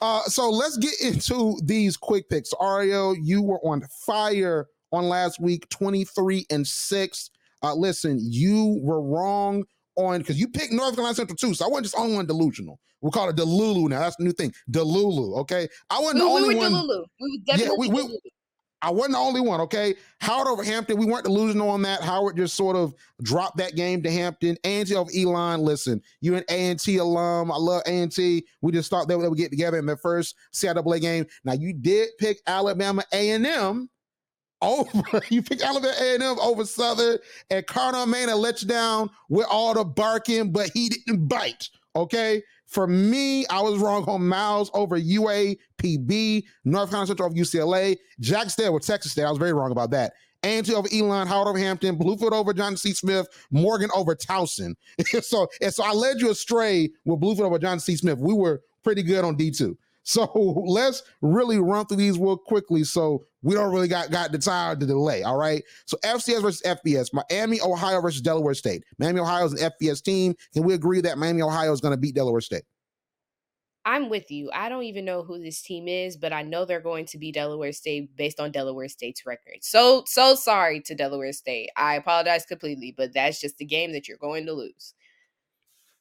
uh, 0.00 0.22
so 0.22 0.48
let's 0.50 0.76
get 0.76 0.92
into 1.02 1.58
these 1.64 1.96
quick 1.96 2.28
picks. 2.28 2.54
Ario, 2.54 3.16
you 3.20 3.42
were 3.42 3.58
on 3.66 3.82
fire 4.06 4.68
on 4.92 5.08
last 5.08 5.40
week, 5.40 5.68
twenty 5.68 6.04
three 6.04 6.46
and 6.50 6.64
six. 6.64 7.30
Uh, 7.64 7.74
listen, 7.74 8.18
you 8.22 8.78
were 8.82 9.02
wrong 9.02 9.64
on 9.96 10.18
because 10.18 10.38
you 10.38 10.46
picked 10.46 10.72
North 10.72 10.94
Carolina 10.94 11.16
Central 11.16 11.36
too, 11.36 11.54
so 11.54 11.64
I 11.64 11.68
wasn't 11.68 11.86
just 11.86 11.98
only 11.98 12.14
one 12.14 12.26
delusional. 12.26 12.78
We'll 13.00 13.10
call 13.10 13.28
it 13.28 13.36
Delulu 13.36 13.88
now. 13.88 13.98
That's 13.98 14.14
the 14.14 14.22
new 14.22 14.32
thing, 14.32 14.54
Delulu. 14.70 15.38
Okay, 15.40 15.68
I 15.90 15.98
wasn't 15.98 16.20
we, 16.20 16.20
the 16.20 16.26
only 16.26 16.48
we 16.50 16.54
one. 16.54 16.72
Delulu. 16.72 17.04
We 17.20 17.30
were 17.30 17.44
definitely 17.44 17.88
yeah, 17.88 17.94
we, 17.94 18.02
we, 18.04 18.20
I 18.82 18.90
wasn't 18.90 19.12
the 19.14 19.18
only 19.18 19.40
one, 19.40 19.60
okay? 19.60 19.94
Howard 20.20 20.48
over 20.48 20.64
Hampton, 20.64 20.98
we 20.98 21.06
weren't 21.06 21.24
delusional 21.24 21.70
on 21.70 21.82
that. 21.82 22.02
Howard 22.02 22.36
just 22.36 22.56
sort 22.56 22.76
of 22.76 22.92
dropped 23.22 23.56
that 23.58 23.76
game 23.76 24.02
to 24.02 24.10
Hampton. 24.10 24.56
A&T 24.64 24.94
of 24.96 25.08
Elon, 25.16 25.60
listen, 25.60 26.02
you 26.20 26.34
an 26.34 26.44
A&T 26.48 26.96
alum. 26.96 27.52
I 27.52 27.56
love 27.56 27.82
A&T. 27.86 28.44
We 28.60 28.72
just 28.72 28.90
thought 28.90 29.06
that 29.06 29.16
we 29.16 29.28
would 29.28 29.38
get 29.38 29.50
together 29.50 29.78
in 29.78 29.86
the 29.86 29.96
first 29.96 30.34
CIAA 30.52 31.00
game. 31.00 31.26
Now, 31.44 31.52
you 31.52 31.72
did 31.72 32.10
pick 32.18 32.40
Alabama 32.46 33.04
A&M 33.12 33.88
over. 34.60 35.20
You 35.30 35.42
picked 35.42 35.62
Alabama 35.62 35.94
A&M 36.00 36.38
over 36.40 36.64
Southern, 36.64 37.18
and 37.50 37.66
Connell 37.66 38.06
Maynor 38.06 38.38
let 38.38 38.62
you 38.62 38.68
down 38.68 39.10
with 39.28 39.46
all 39.50 39.74
the 39.74 39.84
barking, 39.84 40.50
but 40.50 40.70
he 40.74 40.88
didn't 40.88 41.28
bite, 41.28 41.68
okay? 41.96 42.42
For 42.66 42.86
me, 42.86 43.46
I 43.48 43.60
was 43.60 43.78
wrong 43.78 44.04
on 44.04 44.26
Miles 44.26 44.70
over 44.74 44.98
UAPB, 44.98 46.44
North 46.64 46.90
Carolina 46.90 47.06
Central 47.06 47.26
over 47.26 47.36
UCLA, 47.36 47.96
Jack 48.20 48.50
State 48.50 48.70
with 48.70 48.86
Texas 48.86 49.12
State. 49.12 49.24
I 49.24 49.30
was 49.30 49.38
very 49.38 49.52
wrong 49.52 49.72
about 49.72 49.90
that. 49.90 50.12
A&T 50.44 50.74
over 50.74 50.88
Elon, 50.92 51.28
Howard 51.28 51.48
over 51.48 51.58
Hampton, 51.58 51.96
Bluefield 51.96 52.32
over 52.32 52.52
John 52.52 52.76
C. 52.76 52.92
Smith, 52.92 53.28
Morgan 53.50 53.90
over 53.94 54.14
Towson. 54.16 54.74
so, 55.22 55.46
and 55.60 55.72
so 55.72 55.84
I 55.84 55.92
led 55.92 56.20
you 56.20 56.30
astray 56.30 56.90
with 57.04 57.20
Bluefield 57.20 57.42
over 57.42 57.58
John 57.58 57.78
C. 57.78 57.96
Smith. 57.96 58.18
We 58.18 58.34
were 58.34 58.62
pretty 58.82 59.02
good 59.02 59.24
on 59.24 59.36
D2. 59.36 59.76
So 60.02 60.24
let's 60.66 61.02
really 61.20 61.58
run 61.58 61.86
through 61.86 61.98
these 61.98 62.18
real 62.18 62.36
quickly 62.36 62.84
so 62.84 63.24
we 63.42 63.54
don't 63.54 63.72
really 63.72 63.88
got, 63.88 64.10
got 64.10 64.32
the 64.32 64.38
time 64.38 64.78
to 64.80 64.86
delay. 64.86 65.22
All 65.22 65.36
right. 65.36 65.62
So 65.86 65.96
FCS 66.04 66.42
versus 66.42 66.62
FBS, 66.62 67.12
Miami, 67.12 67.60
Ohio 67.60 68.00
versus 68.00 68.20
Delaware 68.20 68.54
State. 68.54 68.84
Miami, 68.98 69.20
Ohio 69.20 69.44
is 69.46 69.60
an 69.60 69.70
FBS 69.70 70.02
team. 70.02 70.34
Can 70.52 70.62
we 70.64 70.74
agree 70.74 71.00
that 71.00 71.18
Miami, 71.18 71.42
Ohio 71.42 71.72
is 71.72 71.80
going 71.80 71.92
to 71.92 71.98
beat 71.98 72.14
Delaware 72.14 72.40
State? 72.40 72.62
I'm 73.84 74.08
with 74.08 74.30
you. 74.30 74.50
I 74.52 74.68
don't 74.68 74.84
even 74.84 75.04
know 75.04 75.22
who 75.22 75.42
this 75.42 75.60
team 75.60 75.88
is, 75.88 76.16
but 76.16 76.32
I 76.32 76.42
know 76.42 76.64
they're 76.64 76.80
going 76.80 77.06
to 77.06 77.18
be 77.18 77.32
Delaware 77.32 77.72
State 77.72 78.16
based 78.16 78.38
on 78.38 78.52
Delaware 78.52 78.88
State's 78.88 79.26
record. 79.26 79.56
So 79.62 80.04
so 80.06 80.36
sorry 80.36 80.80
to 80.82 80.94
Delaware 80.94 81.32
State. 81.32 81.70
I 81.76 81.96
apologize 81.96 82.46
completely, 82.46 82.94
but 82.96 83.12
that's 83.12 83.40
just 83.40 83.58
the 83.58 83.64
game 83.64 83.92
that 83.92 84.06
you're 84.06 84.18
going 84.18 84.46
to 84.46 84.52
lose. 84.52 84.94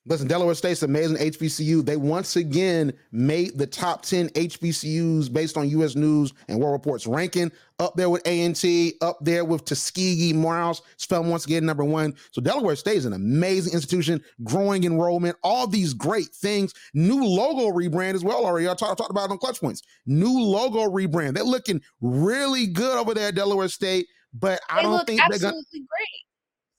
Listen, 0.07 0.27
Delaware 0.27 0.55
State's 0.55 0.81
amazing 0.81 1.17
HBCU. 1.17 1.85
They 1.85 1.95
once 1.95 2.35
again 2.35 2.91
made 3.11 3.55
the 3.55 3.67
top 3.67 4.01
10 4.01 4.29
HBCUs 4.29 5.31
based 5.31 5.57
on 5.57 5.69
U.S. 5.69 5.95
News 5.95 6.33
and 6.47 6.59
World 6.59 6.73
Report's 6.73 7.05
ranking. 7.05 7.51
Up 7.77 7.93
there 7.95 8.09
with 8.09 8.25
A&T, 8.25 8.95
up 9.01 9.19
there 9.21 9.45
with 9.45 9.63
Tuskegee, 9.63 10.33
Morehouse. 10.33 10.81
Spell 10.97 11.23
once 11.23 11.45
again 11.45 11.67
number 11.67 11.83
one. 11.83 12.15
So 12.31 12.41
Delaware 12.41 12.75
State 12.75 12.97
is 12.97 13.05
an 13.05 13.13
amazing 13.13 13.73
institution, 13.73 14.23
growing 14.43 14.85
enrollment, 14.85 15.37
all 15.43 15.67
these 15.67 15.93
great 15.93 16.29
things. 16.29 16.73
New 16.95 17.23
logo 17.23 17.67
rebrand 17.67 18.15
as 18.15 18.23
well 18.23 18.43
already. 18.43 18.67
I 18.67 18.73
talked, 18.73 18.97
talked 18.97 19.11
about 19.11 19.25
it 19.25 19.31
on 19.31 19.37
Clutch 19.37 19.61
Points. 19.61 19.83
New 20.07 20.39
logo 20.41 20.89
rebrand. 20.89 21.35
They're 21.35 21.43
looking 21.43 21.79
really 22.01 22.65
good 22.65 22.97
over 22.97 23.13
there 23.13 23.27
at 23.27 23.35
Delaware 23.35 23.67
State, 23.67 24.07
but 24.33 24.61
I 24.67 24.77
They 24.77 24.81
don't 24.81 25.05
think 25.05 25.21
they're 25.29 25.39
going 25.39 25.63
to 25.63 25.77
great. 25.77 26.25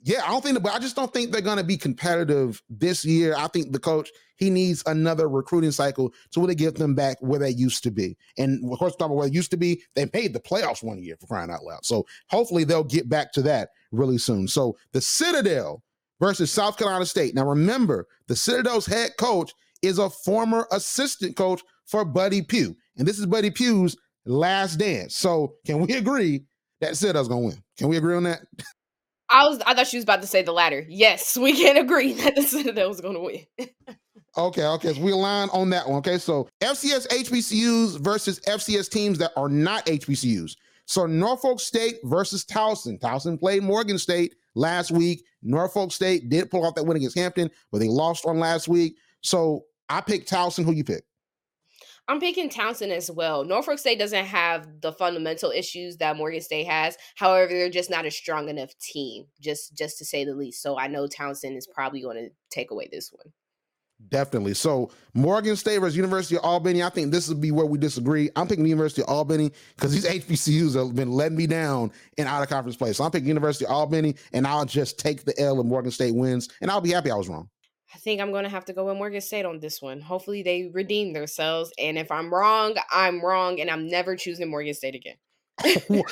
Yeah, 0.04 0.22
I 0.24 0.28
don't 0.28 0.42
think, 0.42 0.60
but 0.62 0.74
I 0.74 0.80
just 0.80 0.96
don't 0.96 1.12
think 1.12 1.30
they're 1.30 1.40
going 1.40 1.58
to 1.58 1.64
be 1.64 1.76
competitive 1.76 2.60
this 2.68 3.04
year. 3.04 3.34
I 3.36 3.46
think 3.46 3.72
the 3.72 3.78
coach 3.78 4.10
he 4.36 4.50
needs 4.50 4.82
another 4.86 5.28
recruiting 5.28 5.70
cycle 5.70 6.12
to 6.32 6.40
really 6.40 6.56
get 6.56 6.74
them 6.74 6.96
back 6.96 7.16
where 7.20 7.38
they 7.38 7.50
used 7.50 7.84
to 7.84 7.92
be. 7.92 8.16
And 8.36 8.72
of 8.72 8.78
course, 8.80 8.96
talking 8.96 9.06
about 9.06 9.16
where 9.18 9.28
they 9.28 9.34
used 9.34 9.52
to 9.52 9.56
be, 9.56 9.82
they 9.94 10.10
made 10.12 10.32
the 10.32 10.40
playoffs 10.40 10.82
one 10.82 11.00
year 11.00 11.16
for 11.20 11.28
crying 11.28 11.50
out 11.50 11.62
loud. 11.62 11.84
So 11.84 12.04
hopefully 12.28 12.64
they'll 12.64 12.82
get 12.82 13.08
back 13.08 13.32
to 13.34 13.42
that 13.42 13.68
really 13.92 14.18
soon. 14.18 14.48
So 14.48 14.76
the 14.92 15.00
Citadel 15.00 15.84
versus 16.18 16.50
South 16.50 16.76
Carolina 16.76 17.06
State. 17.06 17.36
Now 17.36 17.48
remember, 17.48 18.08
the 18.26 18.34
Citadel's 18.34 18.86
head 18.86 19.12
coach 19.16 19.52
is 19.82 19.98
a 19.98 20.10
former 20.10 20.66
assistant 20.72 21.36
coach 21.36 21.62
for 21.86 22.04
Buddy 22.04 22.42
Pough, 22.42 22.74
and 22.96 23.06
this 23.06 23.18
is 23.18 23.26
Buddy 23.26 23.50
Pough's 23.50 23.96
last 24.24 24.76
dance. 24.76 25.16
So 25.16 25.54
can 25.66 25.80
we 25.80 25.94
agree 25.94 26.44
that 26.80 26.96
Citadel's 26.96 27.28
going 27.28 27.42
to 27.42 27.48
win? 27.48 27.64
Can 27.76 27.88
we 27.88 27.96
agree 27.96 28.16
on 28.16 28.24
that? 28.24 28.42
I 29.32 29.48
was 29.48 29.60
I 29.66 29.74
thought 29.74 29.86
she 29.86 29.96
was 29.96 30.04
about 30.04 30.20
to 30.20 30.28
say 30.28 30.42
the 30.42 30.52
latter. 30.52 30.84
Yes, 30.88 31.36
we 31.36 31.54
can 31.54 31.76
agree 31.76 32.12
that 32.22 32.34
the 32.34 32.42
Citadel 32.42 32.88
was 32.88 33.00
going 33.00 33.14
to 33.14 33.20
win. 33.20 33.68
Okay, 34.36 34.64
okay. 34.64 34.94
So 34.94 35.00
we 35.02 35.12
align 35.12 35.48
on 35.50 35.70
that 35.70 35.88
one. 35.88 35.98
Okay, 35.98 36.18
so 36.18 36.48
FCS 36.60 37.08
HBCUs 37.08 38.00
versus 38.00 38.40
FCS 38.40 38.90
teams 38.90 39.18
that 39.18 39.32
are 39.36 39.48
not 39.48 39.84
HBCUs. 39.86 40.56
So 40.86 41.06
Norfolk 41.06 41.60
State 41.60 41.96
versus 42.04 42.44
Towson. 42.44 42.98
Towson 42.98 43.38
played 43.38 43.62
Morgan 43.62 43.98
State 43.98 44.34
last 44.54 44.90
week. 44.90 45.24
Norfolk 45.42 45.92
State 45.92 46.28
did 46.28 46.50
pull 46.50 46.64
off 46.64 46.74
that 46.74 46.84
win 46.84 46.96
against 46.96 47.18
Hampton, 47.18 47.50
but 47.70 47.78
they 47.78 47.88
lost 47.88 48.24
on 48.26 48.38
last 48.38 48.68
week. 48.68 48.96
So 49.20 49.64
I 49.88 50.00
picked 50.00 50.30
Towson. 50.30 50.64
Who 50.64 50.72
you 50.72 50.84
pick? 50.84 51.04
I'm 52.08 52.20
picking 52.20 52.48
Townsend 52.48 52.92
as 52.92 53.10
well. 53.10 53.44
Norfolk 53.44 53.78
State 53.78 53.98
doesn't 53.98 54.24
have 54.24 54.80
the 54.80 54.92
fundamental 54.92 55.50
issues 55.50 55.98
that 55.98 56.16
Morgan 56.16 56.40
State 56.40 56.66
has. 56.66 56.96
However, 57.16 57.48
they're 57.48 57.70
just 57.70 57.90
not 57.90 58.06
a 58.06 58.10
strong 58.10 58.48
enough 58.48 58.76
team, 58.78 59.26
just 59.40 59.76
just 59.76 59.98
to 59.98 60.04
say 60.04 60.24
the 60.24 60.34
least. 60.34 60.62
So 60.62 60.78
I 60.78 60.88
know 60.88 61.06
Townsend 61.06 61.56
is 61.56 61.66
probably 61.66 62.02
going 62.02 62.16
to 62.16 62.30
take 62.50 62.70
away 62.70 62.88
this 62.90 63.10
one. 63.12 63.32
Definitely. 64.08 64.54
So 64.54 64.90
Morgan 65.14 65.54
State 65.54 65.78
versus 65.78 65.96
University 65.96 66.36
of 66.36 66.44
Albany. 66.44 66.82
I 66.82 66.88
think 66.88 67.12
this 67.12 67.28
would 67.28 67.40
be 67.40 67.52
where 67.52 67.66
we 67.66 67.78
disagree. 67.78 68.30
I'm 68.34 68.48
picking 68.48 68.66
University 68.66 69.02
of 69.02 69.08
Albany 69.08 69.52
because 69.76 69.92
these 69.92 70.04
HBCUs 70.24 70.74
have 70.74 70.96
been 70.96 71.12
letting 71.12 71.36
me 71.36 71.46
down 71.46 71.92
in 72.16 72.26
out 72.26 72.42
of 72.42 72.48
conference 72.48 72.76
play. 72.76 72.92
So 72.92 73.04
I'm 73.04 73.10
picking 73.10 73.28
University 73.28 73.64
of 73.64 73.70
Albany, 73.70 74.16
and 74.32 74.46
I'll 74.46 74.64
just 74.64 74.98
take 74.98 75.24
the 75.24 75.38
L 75.40 75.60
if 75.60 75.66
Morgan 75.66 75.92
State 75.92 76.14
wins, 76.14 76.48
and 76.60 76.70
I'll 76.70 76.80
be 76.80 76.90
happy 76.90 77.10
I 77.10 77.16
was 77.16 77.28
wrong. 77.28 77.48
I 77.94 77.98
think 77.98 78.20
I'm 78.20 78.30
going 78.30 78.44
to 78.44 78.50
have 78.50 78.64
to 78.66 78.72
go 78.72 78.86
with 78.86 78.96
Morgan 78.96 79.20
State 79.20 79.44
on 79.44 79.60
this 79.60 79.82
one. 79.82 80.00
Hopefully, 80.00 80.42
they 80.42 80.70
redeem 80.72 81.12
themselves. 81.12 81.72
And 81.78 81.98
if 81.98 82.10
I'm 82.10 82.32
wrong, 82.32 82.74
I'm 82.90 83.22
wrong, 83.22 83.60
and 83.60 83.70
I'm 83.70 83.86
never 83.86 84.16
choosing 84.16 84.50
Morgan 84.50 84.74
State 84.74 84.94
again. 84.94 85.16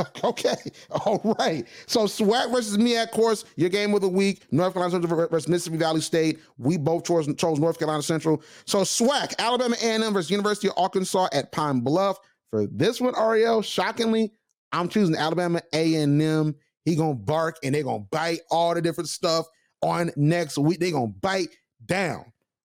Okay. 0.24 0.54
All 0.90 1.36
right. 1.38 1.66
So 1.86 2.04
SWAC 2.04 2.52
versus 2.52 2.78
me 2.78 2.96
at 2.96 3.10
course, 3.10 3.44
your 3.56 3.68
game 3.68 3.94
of 3.94 4.00
the 4.00 4.08
week, 4.08 4.44
North 4.52 4.74
Carolina 4.74 4.92
Central 4.92 5.28
versus 5.28 5.48
Mississippi 5.48 5.78
Valley 5.78 6.00
State. 6.00 6.38
We 6.58 6.76
both 6.76 7.04
chose, 7.04 7.32
chose 7.36 7.58
North 7.58 7.78
Carolina 7.78 8.02
Central. 8.02 8.42
So 8.66 8.82
SWAC, 8.82 9.34
Alabama 9.38 9.76
A&M 9.82 10.12
versus 10.12 10.30
University 10.30 10.68
of 10.68 10.74
Arkansas 10.76 11.28
at 11.32 11.52
Pine 11.52 11.80
Bluff. 11.80 12.18
For 12.50 12.66
this 12.66 13.00
one, 13.00 13.14
Arielle, 13.14 13.64
shockingly, 13.64 14.32
I'm 14.72 14.88
choosing 14.88 15.16
Alabama 15.16 15.62
A&M. 15.72 16.54
He 16.84 16.96
gonna 16.96 17.14
bark 17.14 17.56
and 17.62 17.74
they 17.74 17.82
gonna 17.82 18.04
bite 18.10 18.40
all 18.50 18.74
the 18.74 18.82
different 18.82 19.08
stuff 19.08 19.46
on 19.82 20.10
next 20.16 20.58
week. 20.58 20.80
They 20.80 20.90
gonna 20.90 21.08
bite 21.08 21.48
down 21.86 22.24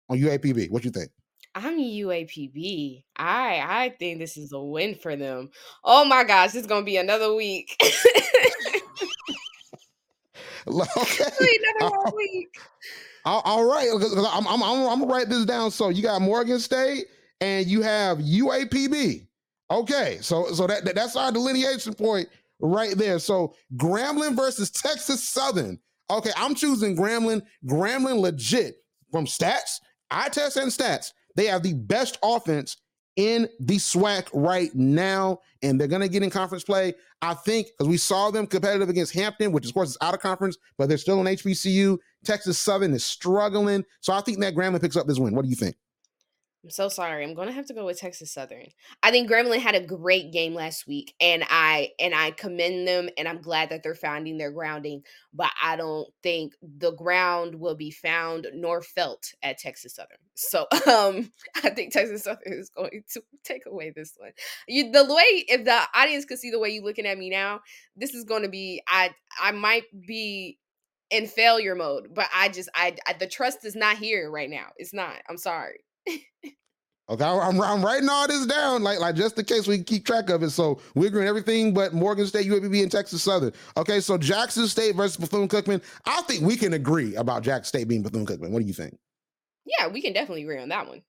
on 0.10 0.18
UAPB. 0.20 0.70
What 0.72 0.84
you 0.86 0.92
think? 0.92 1.10
I'm 1.56 1.78
UAPB. 1.80 3.04
I 3.16 3.62
I 3.66 3.96
think 3.98 4.20
this 4.20 4.36
is 4.38 4.52
a 4.52 4.60
win 4.60 4.96
for 4.96 5.16
them. 5.16 5.50
Oh 5.84 6.04
my 6.06 6.24
gosh, 6.24 6.56
is 6.56 6.68
gonna 6.68 6.86
be 6.86 6.98
another 6.98 7.34
week. 7.34 7.76
okay. 10.68 11.26
another 11.80 11.96
All- 11.96 12.14
week. 12.16 12.50
All, 13.28 13.42
all 13.44 13.66
right, 13.66 13.90
I'm, 13.92 14.46
I'm, 14.48 14.62
I'm, 14.62 14.88
I'm 14.88 15.00
gonna 15.00 15.08
write 15.12 15.30
this 15.30 15.46
down. 15.46 15.72
So 15.72 15.90
you 15.90 16.04
got 16.04 16.22
Morgan 16.22 16.60
State 16.60 17.08
and 17.42 17.66
you 17.66 17.82
have 17.82 18.20
UAPB. 18.20 19.26
Okay, 19.72 20.20
so 20.22 20.46
so 20.54 20.68
that, 20.68 20.86
that- 20.86 20.94
that's 20.94 21.16
our 21.16 21.32
delineation 21.32 21.96
point 21.96 22.30
right 22.60 22.96
there. 22.96 23.18
So 23.18 23.56
Grambling 23.78 24.36
versus 24.36 24.70
Texas 24.70 25.28
Southern. 25.28 25.80
Okay, 26.10 26.32
I'm 26.36 26.56
choosing 26.56 26.96
Grambling. 26.96 27.42
Grambling 27.66 28.20
legit 28.20 28.76
from 29.12 29.26
stats, 29.26 29.80
eye 30.12 30.30
test 30.30 30.58
and 30.58 30.72
stats. 30.72 31.12
They 31.36 31.46
have 31.46 31.64
the 31.64 31.74
best 31.74 32.18
offense 32.24 32.78
in 33.16 33.48
the 33.60 33.78
SWAC 33.78 34.28
right 34.34 34.74
now, 34.76 35.40
and 35.62 35.80
they're 35.80 35.88
gonna 35.88 36.10
get 36.10 36.22
in 36.24 36.30
conference 36.30 36.64
play. 36.64 36.94
I 37.22 37.34
think 37.34 37.68
because 37.68 37.88
we 37.90 37.98
saw 37.98 38.30
them 38.30 38.46
competitive 38.46 38.90
against 38.90 39.14
Hampton, 39.14 39.52
which 39.52 39.66
of 39.66 39.74
course 39.74 39.90
is 39.90 39.98
out 40.02 40.14
of 40.14 40.20
conference, 40.20 40.58
but 40.78 40.90
they're 40.90 40.98
still 40.98 41.22
in 41.22 41.28
HBCU. 41.28 41.98
Texas 42.26 42.60
Southern 42.60 42.94
is 42.94 43.06
struggling, 43.06 43.86
so 44.02 44.14
I 44.14 44.22
think 44.22 44.40
that 44.40 44.56
Grambling 44.56 44.82
picks 44.82 44.98
up 44.98 45.08
this 45.08 45.20
win. 45.20 45.34
What 45.34 45.44
do 45.44 45.50
you 45.50 45.56
think? 45.56 45.76
I'm 46.66 46.72
so 46.72 46.90
sorry. 46.90 47.24
I'm 47.24 47.36
gonna 47.36 47.52
have 47.52 47.68
to 47.68 47.76
go 47.76 47.86
with 47.86 48.00
Texas 48.00 48.34
Southern. 48.34 48.66
I 49.04 49.12
think 49.12 49.30
Gremlin 49.30 49.60
had 49.60 49.76
a 49.76 49.86
great 49.86 50.34
game 50.34 50.56
last 50.56 50.88
week, 50.88 51.14
and 51.22 51.44
I 51.48 51.90
and 52.00 52.16
I 52.16 52.32
commend 52.32 52.88
them, 52.88 53.08
and 53.20 53.28
I'm 53.28 53.40
glad 53.40 53.70
that 53.70 53.84
they're 53.84 53.94
finding 53.94 54.40
their 54.40 54.50
grounding. 54.50 55.04
But 55.32 55.52
I 55.62 55.76
don't 55.76 56.08
think 56.24 56.54
the 56.64 56.92
ground 56.94 57.54
will 57.54 57.76
be 57.76 57.92
found 57.92 58.48
nor 58.52 58.82
felt 58.82 59.32
at 59.44 59.60
Texas 59.60 59.94
Southern. 59.94 60.18
So 60.34 60.62
um, 60.92 61.32
I 61.64 61.70
think 61.70 61.94
Texas 61.94 62.24
Southern 62.24 62.54
is 62.54 62.72
going 62.72 63.04
to 63.14 63.22
take 63.44 63.68
away 63.68 63.92
this 63.96 64.16
one. 64.18 64.32
You 64.68 64.92
the 64.92 65.06
way 65.06 65.46
if 65.48 65.66
the 65.66 65.82
audience 65.94 66.26
could 66.26 66.40
see 66.40 66.50
the 66.50 66.58
way 66.58 66.70
you're 66.70 66.84
looking 66.84 67.06
at 67.06 67.20
me 67.20 67.30
now, 67.30 67.60
this 67.96 68.16
is 68.16 68.24
going 68.24 68.42
to 68.42 68.50
be 68.50 68.82
I 68.88 69.12
I 69.40 69.52
might 69.52 69.84
be 70.08 70.58
in 71.12 71.28
failure 71.28 71.76
mode, 71.76 72.08
but 72.16 72.28
I 72.34 72.50
just 72.50 72.70
I, 72.74 72.96
I 73.06 73.14
the 73.14 73.28
trust 73.28 73.66
is 73.66 73.76
not 73.76 73.98
here 74.00 74.32
right 74.32 74.50
now. 74.50 74.70
It's 74.78 74.96
not. 74.96 75.18
I'm 75.30 75.38
sorry. 75.38 75.82
Okay, 77.08 77.24
I'm, 77.24 77.62
I'm 77.62 77.86
writing 77.86 78.10
all 78.10 78.28
this 78.28 78.48
down, 78.48 78.82
like 78.82 79.00
like 79.00 79.14
just 79.14 79.38
in 79.38 79.46
case 79.46 79.68
we 79.68 79.78
can 79.78 79.84
keep 79.84 80.06
track 80.06 80.32
of 80.32 80.42
it. 80.42 80.50
So 80.50 80.82
we're 80.96 81.10
agreeing 81.10 81.28
everything 81.28 81.72
but 81.72 81.94
Morgan 81.94 82.26
State, 82.26 82.48
UAPB, 82.48 82.82
and 82.82 82.92
Texas 82.92 83.22
Southern. 83.22 83.54
Okay, 83.78 84.00
so 84.00 84.18
Jackson 84.18 84.68
State 84.68 84.96
versus 84.96 85.16
Bethune 85.16 85.48
Cookman. 85.48 85.84
I 86.06 86.24
think 86.24 86.42
we 86.42 86.56
can 86.56 86.74
agree 86.74 87.16
about 87.16 87.44
Jackson 87.44 87.66
State 87.66 87.88
being 87.88 88.02
Bethune 88.02 88.26
Cookman. 88.26 88.50
What 88.50 88.62
do 88.62 88.66
you 88.66 88.74
think? 88.74 88.98
Yeah, 89.66 89.88
we 89.88 90.02
can 90.02 90.14
definitely 90.14 90.44
agree 90.44 90.60
on 90.60 90.70
that 90.70 90.88
one. 90.88 91.04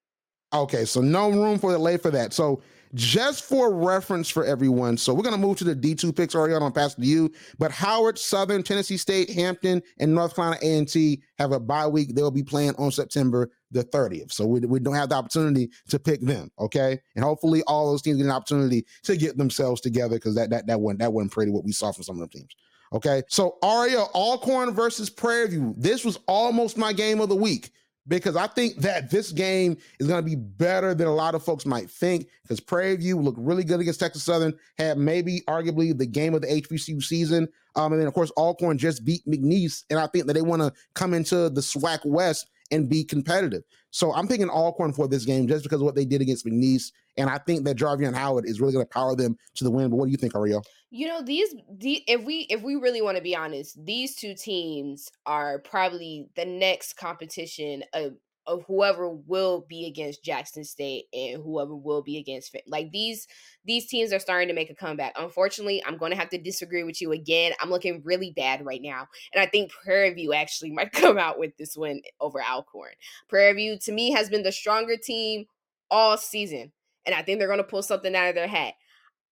Okay, 0.52 0.84
so 0.84 1.00
no 1.00 1.30
room 1.30 1.58
for 1.58 1.72
delay 1.72 1.96
for 1.96 2.10
that. 2.10 2.34
So 2.34 2.62
just 2.94 3.44
for 3.44 3.74
reference 3.74 4.28
for 4.28 4.44
everyone, 4.44 4.96
so 4.96 5.12
we're 5.14 5.22
gonna 5.22 5.38
move 5.38 5.58
to 5.58 5.64
the 5.64 5.74
D2 5.74 6.14
picks. 6.14 6.34
Ariana, 6.34 6.62
I'll 6.62 6.70
pass 6.70 6.94
to 6.94 7.02
you. 7.02 7.32
But 7.58 7.70
Howard, 7.70 8.18
Southern, 8.18 8.62
Tennessee 8.62 8.96
State, 8.96 9.30
Hampton, 9.30 9.82
and 9.98 10.14
North 10.14 10.34
Carolina 10.34 10.58
A&T 10.62 11.22
have 11.38 11.52
a 11.52 11.60
bye 11.60 11.86
week. 11.86 12.14
They'll 12.14 12.30
be 12.30 12.42
playing 12.42 12.74
on 12.76 12.90
September 12.90 13.50
the 13.70 13.84
30th. 13.84 14.32
So 14.32 14.46
we, 14.46 14.60
we 14.60 14.80
don't 14.80 14.94
have 14.94 15.08
the 15.08 15.16
opportunity 15.16 15.70
to 15.88 15.98
pick 15.98 16.20
them. 16.20 16.50
Okay, 16.58 16.98
and 17.14 17.24
hopefully 17.24 17.62
all 17.66 17.90
those 17.90 18.02
teams 18.02 18.18
get 18.18 18.26
an 18.26 18.32
opportunity 18.32 18.86
to 19.04 19.16
get 19.16 19.36
themselves 19.36 19.80
together 19.80 20.16
because 20.16 20.34
that 20.34 20.50
that 20.50 20.66
that 20.66 20.80
wasn't 20.80 21.00
that 21.00 21.12
wasn't 21.12 21.32
pretty 21.32 21.52
what 21.52 21.64
we 21.64 21.72
saw 21.72 21.92
from 21.92 22.04
some 22.04 22.16
of 22.16 22.20
them 22.20 22.28
teams. 22.30 22.54
Okay, 22.92 23.22
so 23.28 23.58
Aria 23.62 24.02
Alcorn 24.14 24.72
versus 24.72 25.10
Prairie 25.10 25.48
View. 25.48 25.74
This 25.76 26.04
was 26.04 26.18
almost 26.26 26.76
my 26.76 26.92
game 26.92 27.20
of 27.20 27.28
the 27.28 27.36
week. 27.36 27.72
Because 28.08 28.36
I 28.36 28.46
think 28.46 28.76
that 28.76 29.10
this 29.10 29.32
game 29.32 29.76
is 29.98 30.06
going 30.06 30.22
to 30.22 30.28
be 30.28 30.36
better 30.36 30.94
than 30.94 31.08
a 31.08 31.14
lot 31.14 31.34
of 31.34 31.42
folks 31.42 31.66
might 31.66 31.90
think. 31.90 32.28
Because 32.42 32.60
Prairie 32.60 32.96
View 32.96 33.18
looked 33.18 33.38
really 33.38 33.64
good 33.64 33.80
against 33.80 34.00
Texas 34.00 34.22
Southern, 34.22 34.54
had 34.78 34.96
maybe 34.98 35.42
arguably 35.48 35.96
the 35.96 36.06
game 36.06 36.34
of 36.34 36.42
the 36.42 36.46
HBCU 36.48 37.02
season. 37.02 37.48
Um, 37.76 37.92
and 37.92 38.00
then 38.00 38.08
of 38.08 38.14
course 38.14 38.32
Alcorn 38.36 38.78
just 38.78 39.04
beat 39.04 39.24
McNeese, 39.26 39.84
and 39.90 39.98
I 39.98 40.06
think 40.06 40.26
that 40.26 40.32
they 40.32 40.42
want 40.42 40.62
to 40.62 40.72
come 40.94 41.14
into 41.14 41.50
the 41.50 41.60
SWAC 41.60 42.00
West 42.04 42.48
and 42.70 42.88
be 42.88 43.04
competitive. 43.04 43.62
So 43.90 44.12
I'm 44.12 44.26
picking 44.26 44.48
Alcorn 44.48 44.92
for 44.92 45.06
this 45.06 45.24
game 45.24 45.46
just 45.46 45.62
because 45.62 45.80
of 45.80 45.84
what 45.84 45.94
they 45.94 46.04
did 46.04 46.20
against 46.20 46.46
McNeese, 46.46 46.92
and 47.16 47.30
I 47.30 47.38
think 47.38 47.64
that 47.64 47.76
Jarveon 47.76 48.14
Howard 48.14 48.46
is 48.46 48.60
really 48.60 48.72
going 48.72 48.84
to 48.84 48.90
power 48.90 49.14
them 49.14 49.36
to 49.54 49.64
the 49.64 49.70
win. 49.70 49.90
But 49.90 49.96
what 49.96 50.06
do 50.06 50.10
you 50.10 50.16
think, 50.16 50.32
Arielle? 50.32 50.64
You 50.90 51.08
know 51.08 51.20
these, 51.20 51.54
the 51.68 52.02
if 52.06 52.22
we 52.24 52.46
if 52.48 52.62
we 52.62 52.76
really 52.76 53.02
want 53.02 53.16
to 53.16 53.22
be 53.22 53.34
honest, 53.34 53.84
these 53.84 54.14
two 54.14 54.34
teams 54.34 55.10
are 55.26 55.58
probably 55.58 56.28
the 56.36 56.44
next 56.44 56.96
competition 56.96 57.82
of 57.92 58.14
of 58.46 58.62
whoever 58.66 59.08
will 59.10 59.66
be 59.68 59.86
against 59.86 60.22
Jackson 60.22 60.64
State 60.64 61.06
and 61.12 61.42
whoever 61.42 61.74
will 61.74 62.02
be 62.02 62.18
against 62.18 62.56
like 62.68 62.90
these 62.92 63.26
these 63.64 63.86
teams 63.86 64.12
are 64.12 64.20
starting 64.20 64.48
to 64.48 64.54
make 64.54 64.70
a 64.70 64.74
comeback. 64.74 65.12
Unfortunately, 65.16 65.82
I'm 65.84 65.96
going 65.96 66.12
to 66.12 66.18
have 66.18 66.30
to 66.30 66.38
disagree 66.38 66.84
with 66.84 67.00
you 67.00 67.12
again. 67.12 67.52
I'm 67.60 67.70
looking 67.70 68.02
really 68.04 68.32
bad 68.36 68.64
right 68.64 68.82
now, 68.82 69.08
and 69.34 69.42
I 69.42 69.46
think 69.46 69.72
Prairie 69.72 70.14
View 70.14 70.32
actually 70.32 70.70
might 70.72 70.92
come 70.92 71.18
out 71.18 71.38
with 71.38 71.56
this 71.56 71.76
win 71.76 72.02
over 72.20 72.40
Alcorn. 72.40 72.92
Prairie 73.28 73.54
View 73.54 73.78
to 73.80 73.92
me 73.92 74.12
has 74.12 74.30
been 74.30 74.42
the 74.42 74.52
stronger 74.52 74.96
team 74.96 75.46
all 75.90 76.16
season, 76.16 76.72
and 77.04 77.14
I 77.14 77.22
think 77.22 77.38
they're 77.38 77.48
going 77.48 77.58
to 77.58 77.64
pull 77.64 77.82
something 77.82 78.14
out 78.14 78.28
of 78.28 78.34
their 78.34 78.48
hat. 78.48 78.74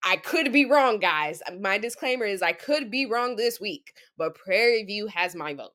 I 0.05 0.17
could 0.17 0.53
be 0.53 0.67
wrong, 0.67 0.99
guys. 0.99 1.43
Uh, 1.47 1.55
my 1.61 1.79
disclaimer 1.79 2.27
is 2.27 2.43
I 2.43 2.53
could 2.53 2.91
be 2.91 3.07
wrong 3.07 3.37
this 3.37 3.61
week, 3.61 3.95
but 4.19 4.35
Prairie 4.35 4.85
View 4.85 5.07
has 5.07 5.35
my 5.35 5.55
vote. 5.55 5.73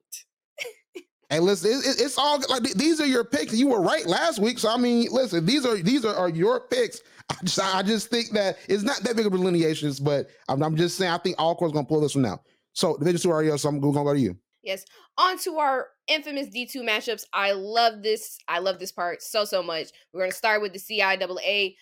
Hey, 1.32 1.40
listen, 1.40 1.70
it, 1.70 2.02
it's 2.02 2.18
all 2.18 2.40
like 2.50 2.64
these 2.74 3.00
are 3.00 3.06
your 3.06 3.24
picks. 3.24 3.54
You 3.54 3.68
were 3.68 3.82
right 3.82 4.06
last 4.08 4.40
week, 4.40 4.58
so 4.58 4.70
I 4.70 4.78
mean, 4.78 5.10
listen, 5.12 5.46
these 5.46 5.64
are 5.64 5.78
these 5.78 6.04
are, 6.04 6.16
are 6.16 6.30
your 6.30 6.62
picks. 6.62 7.02
I 7.30 7.36
just, 7.44 7.60
I 7.60 7.84
just 7.84 8.10
think 8.10 8.32
that 8.32 8.58
it's 8.68 8.82
not 8.82 9.02
that 9.04 9.16
big 9.16 9.28
of 9.28 9.34
a 9.34 9.38
delineations, 9.38 10.00
but 10.00 10.30
I'm, 10.48 10.64
I'm 10.64 10.76
just 10.76 10.98
saying 10.98 11.12
I 11.12 11.20
think 11.20 11.38
Alcorn's 11.38 11.74
gonna 11.74 11.86
pull 11.86 12.02
this 12.02 12.16
one 12.16 12.26
out. 12.26 12.40
So 12.74 12.98
Division 12.98 13.22
Two 13.22 13.32
REO, 13.32 13.58
so 13.58 13.70
I'm 13.70 13.80
gonna 13.80 13.94
go 13.94 14.14
to 14.14 14.20
you. 14.20 14.36
Yes, 14.64 14.86
on 15.20 15.38
to 15.40 15.58
our 15.58 15.90
infamous 16.08 16.48
D2 16.48 16.78
matchups. 16.78 17.26
I 17.32 17.52
love 17.52 18.02
this. 18.02 18.40
I 18.48 18.58
love 18.58 18.80
this 18.80 18.92
part 18.92 19.22
so 19.22 19.46
so 19.46 19.62
much. 19.62 19.90
We're 20.12 20.22
gonna 20.22 20.32
start 20.32 20.64
with 20.64 20.74
the 20.74 20.80
CIAA. 20.80 21.76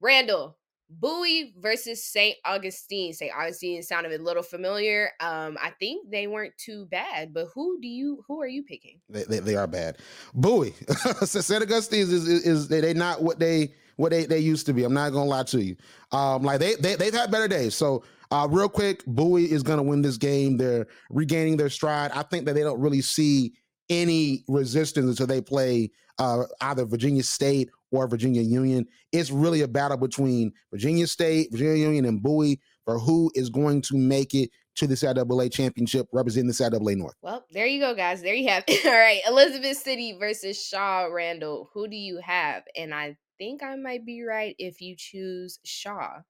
Randall, 0.00 0.58
Bowie 0.90 1.54
versus 1.58 2.04
St. 2.04 2.36
Augustine. 2.44 3.12
St. 3.12 3.32
Augustine 3.36 3.82
sounded 3.82 4.18
a 4.18 4.22
little 4.22 4.42
familiar. 4.42 5.10
Um, 5.20 5.58
I 5.60 5.70
think 5.78 6.10
they 6.10 6.26
weren't 6.26 6.56
too 6.56 6.86
bad, 6.86 7.34
but 7.34 7.48
who 7.54 7.78
do 7.80 7.88
you 7.88 8.24
who 8.26 8.40
are 8.40 8.48
you 8.48 8.62
picking? 8.62 9.00
They, 9.08 9.24
they, 9.24 9.38
they 9.40 9.56
are 9.56 9.66
bad. 9.66 9.98
Bowie. 10.34 10.74
St. 11.22 11.62
Augustine 11.62 12.00
is, 12.00 12.12
is, 12.12 12.46
is 12.46 12.68
they, 12.68 12.94
not 12.94 13.22
what 13.22 13.38
they 13.38 13.74
what 13.96 14.10
they, 14.10 14.24
they 14.24 14.38
used 14.38 14.64
to 14.66 14.72
be. 14.72 14.84
I'm 14.84 14.94
not 14.94 15.12
gonna 15.12 15.28
lie 15.28 15.42
to 15.44 15.62
you. 15.62 15.76
Um, 16.12 16.42
like 16.42 16.60
they, 16.60 16.74
they 16.76 16.94
they've 16.94 17.12
had 17.12 17.30
better 17.30 17.48
days. 17.48 17.74
So 17.74 18.02
uh, 18.30 18.46
real 18.50 18.68
quick, 18.68 19.04
Bowie 19.06 19.50
is 19.50 19.62
gonna 19.62 19.82
win 19.82 20.00
this 20.00 20.16
game. 20.16 20.56
They're 20.56 20.86
regaining 21.10 21.58
their 21.58 21.70
stride. 21.70 22.12
I 22.12 22.22
think 22.22 22.46
that 22.46 22.54
they 22.54 22.62
don't 22.62 22.80
really 22.80 23.02
see 23.02 23.52
any 23.90 24.44
resistance 24.48 25.06
until 25.06 25.26
they 25.26 25.40
play 25.40 25.90
uh, 26.18 26.44
either 26.60 26.84
Virginia 26.84 27.22
State 27.22 27.70
or 27.90 28.06
Virginia 28.08 28.42
Union. 28.42 28.86
It's 29.12 29.30
really 29.30 29.62
a 29.62 29.68
battle 29.68 29.96
between 29.96 30.52
Virginia 30.70 31.06
State, 31.06 31.48
Virginia 31.50 31.76
Union, 31.76 32.04
and 32.04 32.22
Bowie 32.22 32.60
for 32.84 32.98
who 32.98 33.30
is 33.34 33.50
going 33.50 33.82
to 33.82 33.96
make 33.96 34.34
it 34.34 34.50
to 34.76 34.86
the 34.86 34.94
CIAA 34.94 35.52
championship 35.52 36.06
representing 36.12 36.48
the 36.48 36.54
CIAA 36.54 36.96
North. 36.96 37.14
Well, 37.20 37.44
there 37.50 37.66
you 37.66 37.80
go, 37.80 37.94
guys. 37.94 38.22
There 38.22 38.34
you 38.34 38.48
have 38.48 38.64
it. 38.66 38.84
All 38.86 38.92
right. 38.92 39.20
Elizabeth 39.26 39.76
City 39.76 40.16
versus 40.18 40.62
Shaw 40.62 41.04
Randall. 41.06 41.68
Who 41.74 41.88
do 41.88 41.96
you 41.96 42.20
have? 42.22 42.62
And 42.76 42.94
I 42.94 43.16
think 43.38 43.62
I 43.62 43.74
might 43.76 44.06
be 44.06 44.22
right 44.22 44.54
if 44.58 44.80
you 44.80 44.94
choose 44.96 45.58
Shaw. 45.64 46.20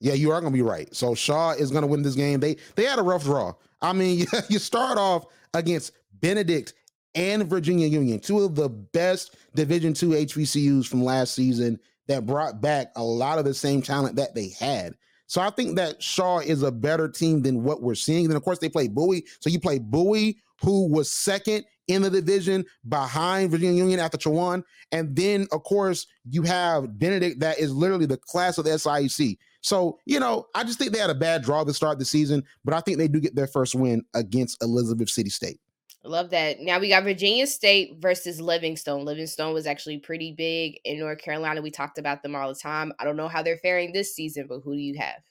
Yeah, 0.00 0.14
you 0.14 0.30
are 0.30 0.40
going 0.40 0.52
to 0.52 0.56
be 0.56 0.62
right. 0.62 0.94
So 0.94 1.14
Shaw 1.14 1.52
is 1.52 1.70
going 1.70 1.82
to 1.82 1.88
win 1.88 2.02
this 2.02 2.14
game. 2.14 2.40
They 2.40 2.56
they 2.74 2.84
had 2.84 2.98
a 2.98 3.02
rough 3.02 3.24
draw. 3.24 3.54
I 3.82 3.92
mean, 3.92 4.26
you 4.48 4.58
start 4.58 4.98
off 4.98 5.26
against 5.54 5.92
Benedict 6.20 6.74
and 7.14 7.46
Virginia 7.46 7.86
Union, 7.86 8.20
two 8.20 8.40
of 8.40 8.54
the 8.54 8.68
best 8.68 9.36
Division 9.54 9.94
two 9.94 10.10
HBCUs 10.10 10.86
from 10.86 11.02
last 11.02 11.34
season 11.34 11.78
that 12.06 12.26
brought 12.26 12.60
back 12.60 12.92
a 12.96 13.02
lot 13.02 13.38
of 13.38 13.44
the 13.44 13.54
same 13.54 13.82
talent 13.82 14.16
that 14.16 14.34
they 14.34 14.50
had. 14.58 14.94
So 15.26 15.40
I 15.40 15.50
think 15.50 15.76
that 15.76 16.02
Shaw 16.02 16.40
is 16.40 16.62
a 16.62 16.72
better 16.72 17.08
team 17.08 17.42
than 17.42 17.62
what 17.62 17.82
we're 17.82 17.94
seeing. 17.94 18.26
Then 18.26 18.36
of 18.36 18.42
course 18.42 18.58
they 18.58 18.68
play 18.68 18.88
Bowie. 18.88 19.24
So 19.38 19.48
you 19.48 19.60
play 19.60 19.78
Bowie, 19.78 20.38
who 20.60 20.88
was 20.88 21.10
second 21.10 21.64
in 21.86 22.02
the 22.02 22.10
division 22.10 22.64
behind 22.88 23.50
Virginia 23.50 23.78
Union 23.78 24.00
after 24.00 24.18
Chowan. 24.18 24.64
And 24.92 25.14
then 25.14 25.46
of 25.52 25.62
course 25.62 26.06
you 26.28 26.42
have 26.42 26.98
Benedict 26.98 27.40
that 27.40 27.58
is 27.58 27.72
literally 27.72 28.06
the 28.06 28.16
class 28.16 28.58
of 28.58 28.64
the 28.64 28.70
SIAC. 28.70 29.38
So, 29.60 29.98
you 30.04 30.18
know, 30.18 30.46
I 30.54 30.64
just 30.64 30.78
think 30.78 30.92
they 30.92 30.98
had 30.98 31.10
a 31.10 31.14
bad 31.14 31.42
draw 31.42 31.62
to 31.64 31.74
start 31.74 31.98
the 31.98 32.04
season, 32.04 32.42
but 32.64 32.74
I 32.74 32.80
think 32.80 32.98
they 32.98 33.08
do 33.08 33.20
get 33.20 33.34
their 33.34 33.46
first 33.46 33.74
win 33.74 34.02
against 34.14 34.62
Elizabeth 34.62 35.10
City 35.10 35.30
State. 35.30 35.60
Love 36.02 36.30
that. 36.30 36.60
Now 36.60 36.78
we 36.78 36.88
got 36.88 37.02
Virginia 37.02 37.46
State 37.46 37.96
versus 37.98 38.40
Livingstone. 38.40 39.04
Livingstone 39.04 39.52
was 39.52 39.66
actually 39.66 39.98
pretty 39.98 40.32
big 40.32 40.80
in 40.84 40.98
North 40.98 41.18
Carolina. 41.18 41.60
We 41.60 41.70
talked 41.70 41.98
about 41.98 42.22
them 42.22 42.34
all 42.34 42.48
the 42.48 42.58
time. 42.58 42.92
I 42.98 43.04
don't 43.04 43.16
know 43.16 43.28
how 43.28 43.42
they're 43.42 43.58
faring 43.58 43.92
this 43.92 44.14
season, 44.14 44.46
but 44.48 44.60
who 44.60 44.74
do 44.74 44.80
you 44.80 44.98
have? 44.98 45.22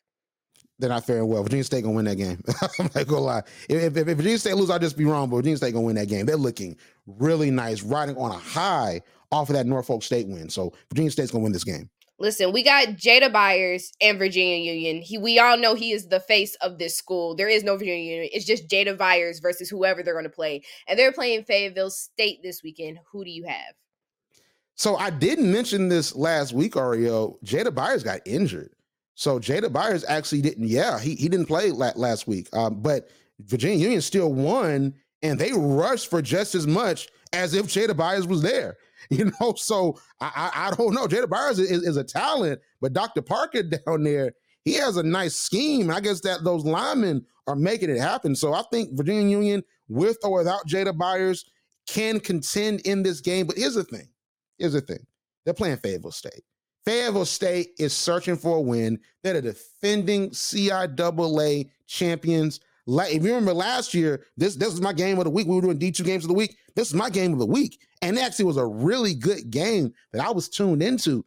They're 0.78 0.90
not 0.90 1.06
faring 1.06 1.28
well. 1.28 1.42
Virginia 1.42 1.64
State 1.64 1.84
gonna 1.84 1.96
win 1.96 2.06
that 2.06 2.16
game. 2.16 2.42
I'm 2.80 2.90
not 2.96 3.08
gonna 3.08 3.22
lie. 3.22 3.44
If, 3.68 3.98
if, 3.98 4.08
if 4.08 4.18
Virginia 4.18 4.38
State 4.38 4.56
lose, 4.56 4.70
I'll 4.70 4.80
just 4.80 4.98
be 4.98 5.06
wrong. 5.06 5.30
But 5.30 5.38
Virginia 5.38 5.58
State 5.58 5.74
gonna 5.74 5.86
win 5.86 5.96
that 5.96 6.08
game. 6.08 6.26
They're 6.26 6.38
looking 6.38 6.78
really 7.08 7.50
nice, 7.50 7.82
riding 7.82 8.16
on 8.18 8.32
a 8.32 8.38
high 8.38 9.02
off 9.32 9.50
of 9.50 9.56
that 9.56 9.66
Norfolk 9.66 10.04
State 10.04 10.28
win. 10.28 10.50
So 10.50 10.74
Virginia 10.90 11.12
State's 11.12 11.32
gonna 11.32 11.44
win 11.44 11.52
this 11.52 11.64
game. 11.64 11.90
Listen, 12.20 12.52
we 12.52 12.64
got 12.64 12.90
Jada 12.90 13.32
Byers 13.32 13.94
and 14.02 14.20
Virginia 14.20 14.74
Union. 14.74 15.02
He, 15.02 15.18
we 15.18 15.40
all 15.40 15.58
know 15.58 15.74
he 15.74 15.92
is 15.92 16.10
the 16.10 16.20
face 16.20 16.56
of 16.56 16.78
this 16.78 16.96
school. 16.96 17.34
There 17.34 17.48
is 17.48 17.64
no 17.64 17.78
Virginia 17.78 18.12
Union. 18.12 18.30
It's 18.34 18.46
just 18.46 18.68
Jada 18.68 18.98
Byers 18.98 19.40
versus 19.40 19.70
whoever 19.70 20.04
they're 20.04 20.14
going 20.14 20.26
to 20.26 20.30
play, 20.30 20.64
and 20.88 21.00
they're 21.00 21.14
playing 21.14 21.46
Fayetteville 21.46 21.92
State 21.92 22.44
this 22.44 22.62
weekend. 22.62 23.00
Who 23.12 23.24
do 23.24 23.30
you 23.30 23.46
have? 23.46 23.74
So 24.76 24.98
I 24.98 25.10
didn't 25.10 25.52
mention 25.52 25.88
this 25.88 26.16
last 26.16 26.54
week, 26.54 26.74
Arielle. 26.74 27.42
Jada 27.44 27.74
Byers 27.74 28.04
got 28.04 28.20
injured, 28.26 28.72
so 29.16 29.40
Jada 29.40 29.72
Byers 29.72 30.04
actually 30.08 30.42
didn't. 30.42 30.68
Yeah, 30.68 31.00
he 31.00 31.16
he 31.16 31.30
didn't 31.30 31.48
play 31.48 31.72
last 31.72 32.28
week. 32.28 32.50
Um, 32.54 32.82
but 32.82 33.10
Virginia 33.40 33.78
Union 33.78 34.02
still 34.02 34.34
won, 34.34 34.94
and 35.22 35.40
they 35.40 35.54
rushed 35.54 36.10
for 36.10 36.22
just 36.22 36.54
as 36.54 36.68
much 36.68 37.08
as 37.32 37.54
if 37.54 37.68
Jada 37.68 37.96
Byers 37.96 38.28
was 38.28 38.42
there. 38.42 38.78
You 39.10 39.32
know, 39.40 39.54
so 39.56 40.00
I 40.20 40.52
I, 40.54 40.68
I 40.68 40.76
don't 40.76 40.94
know. 40.94 41.08
Jada 41.08 41.30
Byers 41.30 41.60
is, 41.60 41.84
is, 41.84 41.98
a 41.98 42.04
talent, 42.04 42.60
but 42.82 42.94
Dr. 42.94 43.22
Parker 43.22 43.64
down 43.86 44.04
there, 44.04 44.34
he 44.66 44.74
has 44.74 44.98
a 44.98 45.04
nice 45.04 45.36
scheme. 45.36 45.90
I 45.90 46.00
guess 46.00 46.22
that 46.22 46.44
those 46.44 46.66
linemen 46.66 47.26
are 47.48 47.56
making 47.56 47.90
it 47.90 48.00
happen. 48.00 48.36
So 48.36 48.54
I 48.54 48.64
think 48.72 48.98
Virginia 48.98 49.38
Union, 49.38 49.64
with 49.88 50.18
or 50.24 50.40
without 50.40 50.68
Jada 50.68 50.96
Byers, 50.96 51.46
can 51.88 52.20
contend 52.20 52.82
in 52.82 53.04
this 53.04 53.22
game. 53.22 53.48
But 53.48 53.58
here's 53.58 53.76
the 53.76 53.84
thing. 53.84 54.08
Here's 54.58 54.74
the 54.74 54.82
thing. 54.82 55.06
They're 55.46 55.54
playing 55.54 55.78
Fayetteville 55.78 56.12
State. 56.12 56.44
Fayetteville 56.86 57.26
State 57.26 57.70
is 57.80 57.94
searching 57.94 58.36
for 58.36 58.58
a 58.58 58.62
win. 58.62 59.00
They're 59.24 59.34
the 59.34 59.42
defending 59.42 60.30
CIAA 60.32 61.70
champions. 61.88 62.60
If 62.90 63.24
you 63.24 63.30
remember 63.30 63.54
last 63.54 63.94
year, 63.94 64.26
this 64.38 64.56
this 64.56 64.72
was 64.72 64.82
my 64.82 64.94
game 64.94 65.18
of 65.18 65.26
the 65.26 65.30
week. 65.30 65.48
We 65.48 65.56
were 65.56 65.62
doing 65.62 65.80
D2 65.80 66.04
games 66.04 66.24
of 66.24 66.30
the 66.30 66.34
week. 66.34 66.58
This 66.76 66.90
is 66.90 66.94
my 66.94 67.10
game 67.10 67.34
of 67.34 67.40
the 67.40 67.46
week. 67.46 67.80
And 68.02 68.18
it 68.18 68.22
actually 68.22 68.46
was 68.46 68.58
a 68.58 68.66
really 68.66 69.14
good 69.14 69.50
game 69.50 69.94
that 70.14 70.26
I 70.26 70.32
was 70.32 70.50
tuned 70.50 70.82
into. 70.82 71.26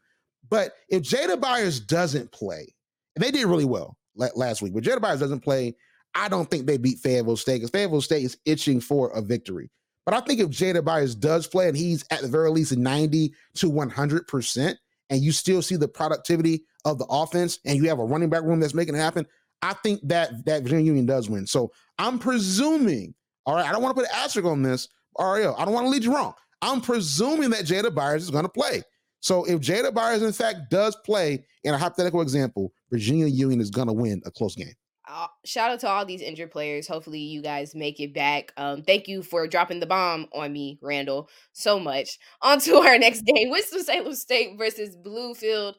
But 0.49 0.73
if 0.89 1.03
Jada 1.03 1.41
Byers 1.41 1.81
doesn't 1.81 2.33
play, 2.33 2.75
and 3.15 3.25
they 3.25 3.31
did 3.31 3.47
really 3.47 3.65
well 3.65 3.97
last 4.15 4.63
week, 4.63 4.75
but 4.75 4.83
Jada 4.83 5.01
Byers 5.01 5.21
doesn't 5.21 5.41
play, 5.41 5.75
I 6.15 6.29
don't 6.29 6.51
think 6.51 6.67
they 6.67 6.77
beat 6.77 6.99
Fayetteville 6.99 7.37
State 7.37 7.57
because 7.57 7.71
Fayetteville 7.71 8.03
State 8.03 8.25
is 8.25 8.37
itching 8.45 8.81
for 8.81 9.11
a 9.11 9.23
victory. 9.23 9.71
But 10.05 10.15
I 10.15 10.21
think 10.21 10.41
if 10.41 10.49
Jada 10.49 10.85
Byers 10.85 11.15
does 11.15 11.47
play 11.47 11.69
and 11.69 11.77
he's 11.77 12.05
at 12.11 12.23
the 12.23 12.29
very 12.29 12.51
least 12.51 12.77
90 12.77 13.33
to 13.57 13.71
100%, 13.71 14.77
and 15.11 15.21
you 15.21 15.31
still 15.31 15.63
see 15.63 15.77
the 15.77 15.89
productivity 15.89 16.65
of 16.85 16.99
the 16.99 17.07
offense 17.09 17.59
and 17.65 17.77
you 17.77 17.89
have 17.89 17.99
a 17.99 18.05
running 18.05 18.31
back 18.31 18.43
room 18.43 18.61
that's 18.61 18.75
making 18.75 18.95
it 18.95 18.99
happen, 18.99 19.27
I 19.63 19.75
think 19.75 20.01
that 20.09 20.45
that 20.45 20.63
Virginia 20.63 20.87
Union 20.87 21.07
does 21.07 21.31
win. 21.31 21.47
So 21.47 21.73
I'm 21.99 22.19
presuming, 22.19 23.15
all 23.47 23.55
right, 23.55 23.67
I 23.67 23.73
don't 23.73 23.83
want 23.83 23.97
to 23.97 24.03
put 24.03 24.11
an 24.11 24.17
asterisk 24.17 24.47
on 24.47 24.63
this, 24.63 24.89
Arielle. 25.19 25.55
I 25.59 25.65
don't 25.65 25.75
want 25.75 25.87
to 25.87 25.91
lead 25.91 26.05
you 26.05 26.15
wrong. 26.15 26.35
I'm 26.61 26.81
presuming 26.81 27.51
that 27.51 27.65
Jada 27.65 27.95
Byers 27.95 28.23
is 28.23 28.31
going 28.31 28.45
to 28.45 28.49
play. 28.49 28.83
So 29.21 29.45
if 29.45 29.61
Jada 29.61 29.95
Byers, 29.95 30.23
in 30.23 30.33
fact, 30.33 30.71
does 30.71 30.97
play 30.97 31.45
in 31.63 31.75
a 31.75 31.79
hypothetical 31.79 32.23
example, 32.23 32.73
Virginia 32.91 33.27
Union 33.27 33.61
is 33.61 33.71
going 33.71 33.87
to 33.87 33.93
win 33.93 34.21
a 34.27 34.31
close 34.31 34.57
game. 34.57 34.75
Uh, 35.09 35.27
shout 35.45 35.71
out 35.71 35.81
to 35.81 35.89
all 35.89 36.05
these 36.05 36.23
injured 36.23 36.51
players. 36.51 36.89
Hopefully, 36.89 37.21
you 37.21 37.43
guys 37.43 37.75
make 37.75 38.01
it 38.01 38.15
back. 38.15 38.53
Um, 38.57 38.83
thank 38.83 39.09
you 39.09 39.23
for 39.23 39.47
dropping 39.47 39.81
the 39.81 39.87
bomb 39.87 40.27
on 40.33 40.53
me, 40.53 40.79
Randall, 40.81 41.29
so 41.53 41.79
much. 41.79 42.19
On 42.43 42.59
to 42.61 42.77
our 42.77 42.99
next 42.99 43.23
game 43.23 43.51
Winston-Salem 43.51 44.15
State 44.15 44.57
versus 44.57 44.97
Bluefield. 44.97 45.75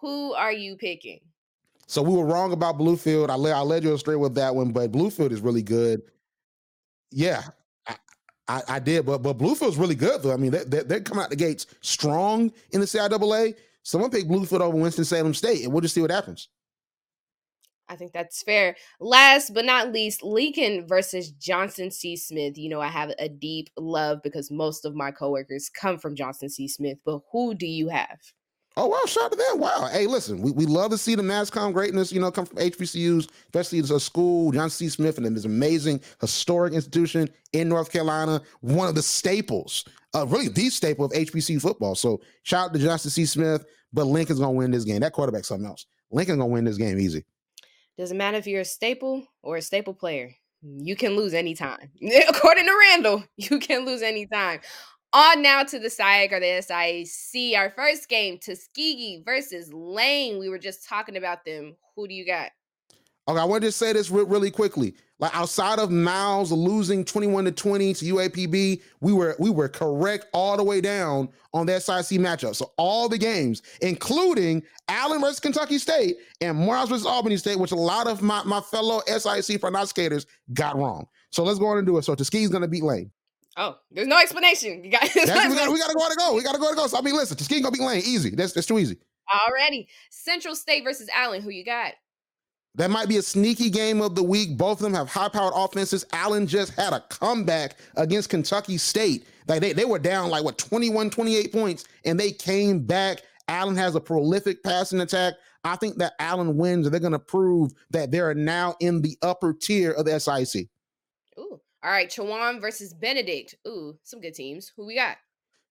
Who 0.00 0.32
are 0.34 0.52
you 0.52 0.76
picking? 0.76 1.20
So 1.88 2.02
we 2.02 2.14
were 2.14 2.26
wrong 2.26 2.52
about 2.52 2.76
Bluefield. 2.76 3.30
I 3.30 3.34
led 3.34 3.54
I 3.54 3.60
led 3.60 3.82
you 3.82 3.94
astray 3.94 4.14
with 4.14 4.34
that 4.34 4.54
one, 4.54 4.72
but 4.72 4.92
Bluefield 4.92 5.32
is 5.32 5.40
really 5.40 5.62
good. 5.62 6.02
Yeah, 7.10 7.42
I, 7.86 7.96
I, 8.46 8.62
I 8.68 8.78
did, 8.78 9.06
but 9.06 9.22
but 9.22 9.38
Bluefield's 9.38 9.78
really 9.78 9.94
good 9.94 10.22
though. 10.22 10.34
I 10.34 10.36
mean, 10.36 10.50
they, 10.50 10.64
they, 10.64 10.96
are 10.96 11.00
coming 11.00 11.24
out 11.24 11.30
the 11.30 11.36
gates 11.36 11.66
strong 11.80 12.52
in 12.72 12.80
the 12.80 12.86
CIAA. 12.86 13.54
Someone 13.84 14.10
pick 14.10 14.26
Bluefield 14.26 14.60
over 14.60 14.76
Winston 14.76 15.06
Salem 15.06 15.32
State, 15.32 15.64
and 15.64 15.72
we'll 15.72 15.80
just 15.80 15.94
see 15.94 16.02
what 16.02 16.10
happens. 16.10 16.48
I 17.88 17.96
think 17.96 18.12
that's 18.12 18.42
fair. 18.42 18.76
Last 19.00 19.54
but 19.54 19.64
not 19.64 19.90
least, 19.90 20.22
Lincoln 20.22 20.86
versus 20.86 21.30
Johnson 21.30 21.90
C. 21.90 22.16
Smith. 22.16 22.58
You 22.58 22.68
know, 22.68 22.82
I 22.82 22.88
have 22.88 23.14
a 23.18 23.30
deep 23.30 23.70
love 23.78 24.22
because 24.22 24.50
most 24.50 24.84
of 24.84 24.94
my 24.94 25.10
coworkers 25.10 25.70
come 25.70 25.96
from 25.96 26.14
Johnson 26.14 26.50
C. 26.50 26.68
Smith, 26.68 26.98
but 27.06 27.20
who 27.32 27.54
do 27.54 27.66
you 27.66 27.88
have? 27.88 28.18
Oh 28.80 28.86
wow, 28.86 29.00
shout 29.06 29.24
out 29.24 29.32
to 29.32 29.36
them. 29.36 29.58
Wow. 29.58 29.88
Hey, 29.90 30.06
listen, 30.06 30.40
we, 30.40 30.52
we 30.52 30.64
love 30.64 30.92
to 30.92 30.98
see 30.98 31.16
the 31.16 31.22
MASCOM 31.22 31.72
greatness, 31.72 32.12
you 32.12 32.20
know, 32.20 32.30
come 32.30 32.46
from 32.46 32.58
HBCUs, 32.58 33.28
especially 33.46 33.80
as 33.80 33.90
a 33.90 33.98
school, 33.98 34.52
Johnson 34.52 34.86
C. 34.86 34.88
Smith, 34.88 35.18
and 35.18 35.36
this 35.36 35.44
amazing 35.44 36.00
historic 36.20 36.72
institution 36.72 37.28
in 37.52 37.68
North 37.68 37.90
Carolina, 37.90 38.40
one 38.60 38.88
of 38.88 38.94
the 38.94 39.02
staples, 39.02 39.84
uh, 40.14 40.24
really 40.28 40.46
the 40.46 40.70
staple 40.70 41.04
of 41.04 41.10
HBCU 41.10 41.60
football. 41.60 41.96
So 41.96 42.20
shout 42.44 42.66
out 42.66 42.72
to 42.72 42.78
Johnson 42.78 43.10
C. 43.10 43.26
Smith, 43.26 43.64
but 43.92 44.06
Lincoln's 44.06 44.38
gonna 44.38 44.52
win 44.52 44.70
this 44.70 44.84
game. 44.84 45.00
That 45.00 45.12
quarterback's 45.12 45.48
something 45.48 45.66
else. 45.66 45.86
Lincoln's 46.12 46.38
gonna 46.38 46.46
win 46.46 46.64
this 46.64 46.78
game 46.78 47.00
easy. 47.00 47.24
Doesn't 47.98 48.16
matter 48.16 48.38
if 48.38 48.46
you're 48.46 48.60
a 48.60 48.64
staple 48.64 49.26
or 49.42 49.56
a 49.56 49.62
staple 49.62 49.92
player. 49.92 50.36
You 50.62 50.94
can 50.94 51.16
lose 51.16 51.34
anytime. 51.34 51.90
According 52.28 52.66
to 52.66 52.78
Randall, 52.78 53.24
you 53.36 53.58
can 53.58 53.84
lose 53.84 54.02
anytime. 54.02 54.60
On 55.14 55.40
now 55.40 55.62
to 55.62 55.78
the 55.78 55.88
SIAC 55.88 56.32
or 56.32 56.40
the 56.40 56.60
SIC. 56.60 57.56
Our 57.56 57.70
first 57.70 58.08
game, 58.10 58.38
Tuskegee 58.38 59.22
versus 59.24 59.72
Lane. 59.72 60.38
We 60.38 60.50
were 60.50 60.58
just 60.58 60.86
talking 60.86 61.16
about 61.16 61.46
them. 61.46 61.76
Who 61.96 62.06
do 62.06 62.14
you 62.14 62.26
got? 62.26 62.50
Okay, 63.26 63.40
I 63.40 63.44
want 63.44 63.62
to 63.62 63.68
just 63.68 63.78
say 63.78 63.92
this 63.92 64.10
really 64.10 64.50
quickly. 64.50 64.94
Like 65.18 65.34
outside 65.34 65.78
of 65.78 65.90
Miles 65.90 66.52
losing 66.52 67.04
21 67.04 67.46
to 67.46 67.52
20 67.52 67.94
to 67.94 68.04
UAPB, 68.14 68.82
we 69.00 69.12
were 69.12 69.34
we 69.38 69.50
were 69.50 69.68
correct 69.68 70.26
all 70.32 70.56
the 70.56 70.62
way 70.62 70.80
down 70.80 71.28
on 71.52 71.66
the 71.66 71.80
SIC 71.80 72.20
matchup. 72.20 72.54
So 72.54 72.72
all 72.76 73.08
the 73.08 73.18
games, 73.18 73.62
including 73.82 74.62
Allen 74.88 75.20
versus 75.20 75.40
Kentucky 75.40 75.78
State 75.78 76.16
and 76.40 76.56
Morehouse 76.56 76.88
versus 76.88 77.06
Albany 77.06 77.36
State, 77.36 77.58
which 77.58 77.72
a 77.72 77.76
lot 77.76 78.06
of 78.06 78.22
my, 78.22 78.42
my 78.44 78.60
fellow 78.60 79.00
SIC 79.06 79.60
prognosticators 79.60 80.26
got 80.52 80.76
wrong. 80.76 81.06
So 81.30 81.42
let's 81.42 81.58
go 81.58 81.66
on 81.66 81.78
and 81.78 81.86
do 81.86 81.98
it. 81.98 82.04
So 82.04 82.14
Tuskegee's 82.14 82.50
gonna 82.50 82.68
beat 82.68 82.84
Lane. 82.84 83.10
Oh, 83.58 83.76
there's 83.90 84.06
no 84.06 84.18
explanation. 84.18 84.84
You 84.84 84.92
got, 84.92 85.02
we, 85.14 85.26
gotta, 85.26 85.70
we 85.70 85.78
gotta 85.80 85.94
go 85.94 86.08
to 86.08 86.16
go. 86.16 86.34
We 86.34 86.42
gotta 86.44 86.58
go 86.58 86.70
to 86.70 86.76
go. 86.76 86.86
So 86.86 86.96
I 86.96 87.02
mean, 87.02 87.14
listen, 87.14 87.36
Tuskegee 87.36 87.60
gonna 87.60 87.72
beat 87.72 87.82
Lane 87.82 88.02
easy. 88.06 88.30
That's 88.30 88.52
that's 88.52 88.66
too 88.66 88.78
easy. 88.78 88.96
Already. 89.46 89.88
Central 90.10 90.54
State 90.54 90.84
versus 90.84 91.10
Allen. 91.12 91.42
Who 91.42 91.50
you 91.50 91.64
got? 91.64 91.94
That 92.76 92.90
might 92.90 93.08
be 93.08 93.16
a 93.16 93.22
sneaky 93.22 93.70
game 93.70 94.00
of 94.00 94.14
the 94.14 94.22
week. 94.22 94.56
Both 94.56 94.78
of 94.78 94.84
them 94.84 94.94
have 94.94 95.08
high 95.08 95.28
powered 95.28 95.52
offenses. 95.56 96.06
Allen 96.12 96.46
just 96.46 96.72
had 96.74 96.92
a 96.92 97.00
comeback 97.08 97.76
against 97.96 98.30
Kentucky 98.30 98.78
State. 98.78 99.26
Like 99.48 99.60
they, 99.60 99.72
they 99.72 99.84
were 99.84 99.98
down 99.98 100.30
like 100.30 100.44
what 100.44 100.58
21, 100.58 101.10
28 101.10 101.52
points, 101.52 101.84
and 102.04 102.20
they 102.20 102.30
came 102.30 102.78
back. 102.78 103.22
Allen 103.48 103.74
has 103.74 103.96
a 103.96 104.00
prolific 104.00 104.62
passing 104.62 105.00
attack. 105.00 105.34
I 105.64 105.74
think 105.74 105.96
that 105.96 106.12
Allen 106.20 106.56
wins, 106.56 106.86
and 106.86 106.92
they're 106.92 107.00
going 107.00 107.12
to 107.12 107.18
prove 107.18 107.72
that 107.90 108.12
they're 108.12 108.34
now 108.34 108.76
in 108.78 109.02
the 109.02 109.18
upper 109.22 109.52
tier 109.52 109.90
of 109.90 110.04
the 110.04 110.20
SIC. 110.20 110.68
Ooh. 111.38 111.60
All 111.88 111.94
right. 111.94 112.10
Chowan 112.10 112.60
versus 112.60 112.92
Benedict. 112.92 113.54
Ooh, 113.66 113.98
some 114.02 114.20
good 114.20 114.34
teams. 114.34 114.70
Who 114.76 114.84
we 114.84 114.96
got? 114.96 115.16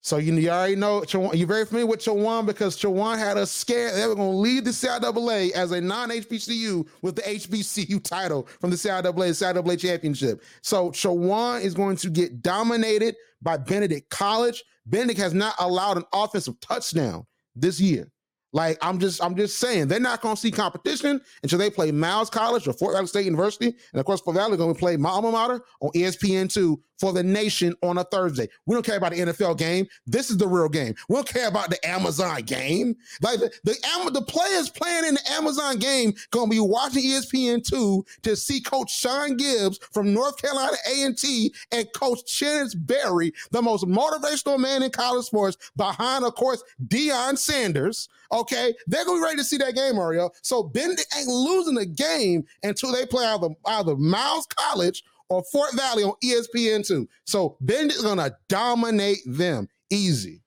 So 0.02 0.18
you, 0.18 0.34
you 0.34 0.50
already 0.50 0.76
know 0.76 1.04
you're 1.32 1.46
very 1.46 1.64
familiar 1.64 1.86
with 1.86 2.00
Chowan 2.00 2.48
because 2.48 2.76
Chowan 2.76 3.20
had 3.20 3.38
us 3.38 3.52
scared 3.52 3.94
they 3.94 4.08
were 4.08 4.16
going 4.16 4.32
to 4.32 4.38
lead 4.38 4.66
the 4.66 4.72
CIAA 4.72 5.52
as 5.52 5.72
a 5.72 5.80
non-HBCU 5.80 6.88
with 7.04 7.18
the 7.18 7.22
HBCU 7.22 8.04
title 8.04 8.48
from 8.60 8.72
the 8.72 8.76
CIAA 8.76 9.14
CIAA 9.14 9.80
championship. 9.80 10.42
So 10.64 10.90
Chowan 10.90 11.62
is 11.62 11.76
going 11.76 11.98
to 11.98 12.10
get 12.10 12.42
dominated 12.42 13.16
by 13.44 13.58
Benedict 13.58 14.10
College. 14.10 14.64
Benedict 14.88 15.20
has 15.20 15.36
not 15.36 15.54
allowed 15.60 15.98
an 15.98 16.06
offensive 16.14 16.60
touchdown 16.62 17.28
this 17.56 17.80
year. 17.80 18.08
Like 18.58 18.80
I'm 18.82 18.98
just 18.98 19.24
I'm 19.24 19.36
just 19.36 19.60
saying 19.60 19.88
they're 19.88 20.00
not 20.00 20.20
to 20.20 20.36
see 20.36 20.50
competition 20.50 21.22
until 21.44 21.60
they 21.60 21.70
play 21.70 21.92
Miles 21.92 22.32
College 22.32 22.68
or 22.68 22.74
Fort 22.74 22.96
Valley 22.96 23.06
State 23.06 23.26
University, 23.26 23.68
and 23.68 24.00
of 24.00 24.06
course 24.06 24.20
Fort 24.20 24.36
Valley 24.36 24.58
to 24.58 24.74
play 24.74 24.98
my 24.98 25.10
alma 25.10 25.32
mater 25.32 25.62
on 25.80 25.92
ESPN 25.92 26.52
two 26.52 26.82
for 27.00 27.14
the 27.14 27.22
nation 27.22 27.76
on 27.84 28.00
a 28.00 28.04
Thursday. 28.06 28.50
We 28.66 28.74
don't 28.74 28.84
care 28.84 28.98
about 28.98 29.12
the 29.12 29.20
NFL 29.20 29.60
game. 29.60 29.86
This 30.08 30.32
is 30.32 30.38
the 30.38 30.48
real 30.48 30.70
game. 30.70 30.96
We 31.08 31.18
don't 31.18 31.28
care 31.28 31.48
about 31.48 31.70
the 31.70 31.88
Amazon 31.88 32.42
game. 32.42 32.96
Like 33.22 33.40
the 33.42 33.52
the, 33.64 34.10
the 34.12 34.24
players 34.24 34.72
playing 34.72 35.06
in 35.06 35.14
the 35.14 35.32
Amazon 35.34 35.78
game 35.78 36.14
to 36.32 36.48
be 36.48 36.60
watching 36.60 37.04
ESPN 37.04 37.64
two 37.64 38.04
to 38.24 38.36
see 38.36 38.60
Coach 38.60 38.90
Sean 38.90 39.38
Gibbs 39.38 39.80
from 39.94 40.16
North 40.16 40.42
Carolina 40.42 40.78
A 40.90 41.04
and 41.04 41.16
T 41.16 41.54
and 41.72 41.88
Coach 41.94 42.26
Chennis 42.26 42.74
Berry, 42.76 43.34
the 43.52 43.62
most 43.62 43.86
motivational 43.86 44.58
man 44.58 44.82
in 44.82 44.90
college 44.90 45.28
sports, 45.28 45.58
behind 45.76 46.26
of 46.26 46.34
course 46.34 46.64
Deion 46.88 47.38
Sanders. 47.38 48.10
Okay, 48.32 48.74
they're 48.88 49.06
gonna 49.06 49.20
be 49.20 49.24
ready 49.24 49.38
to 49.38 49.44
see 49.44 49.58
that 49.58 49.76
game, 49.76 49.96
Mario. 49.96 50.30
So 50.42 50.64
Benedict 50.64 51.08
ain't 51.18 51.28
losing 51.28 51.76
the 51.76 51.86
game 51.86 52.46
until 52.64 52.92
they 52.92 53.06
play 53.06 53.26
either 53.26 53.50
either 53.66 53.96
Miles 53.96 54.48
College 54.48 55.04
or 55.30 55.44
Fort 55.52 55.74
Valley 55.74 56.04
on 56.04 56.14
ESPN2. 56.24 57.08
So 57.26 57.58
Benedict's 57.62 58.02
gonna 58.02 58.36
dominate 58.48 59.20
them 59.26 59.68
easy. 59.90 60.42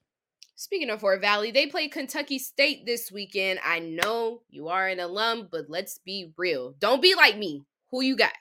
Speaking 0.55 0.91
of 0.91 0.99
Fort 0.99 1.21
Valley, 1.21 1.49
they 1.49 1.65
play 1.65 1.87
Kentucky 1.87 2.37
State 2.37 2.85
this 2.85 3.11
weekend. 3.11 3.59
I 3.65 3.79
know 3.79 4.41
you 4.49 4.67
are 4.67 4.87
an 4.87 4.99
alum, 4.99 5.47
but 5.51 5.65
let's 5.69 5.97
be 5.97 6.33
real. 6.37 6.75
Don't 6.79 7.01
be 7.01 7.15
like 7.15 7.35
me. 7.35 7.65
Who 7.89 8.01
you 8.01 8.15
got? 8.15 8.33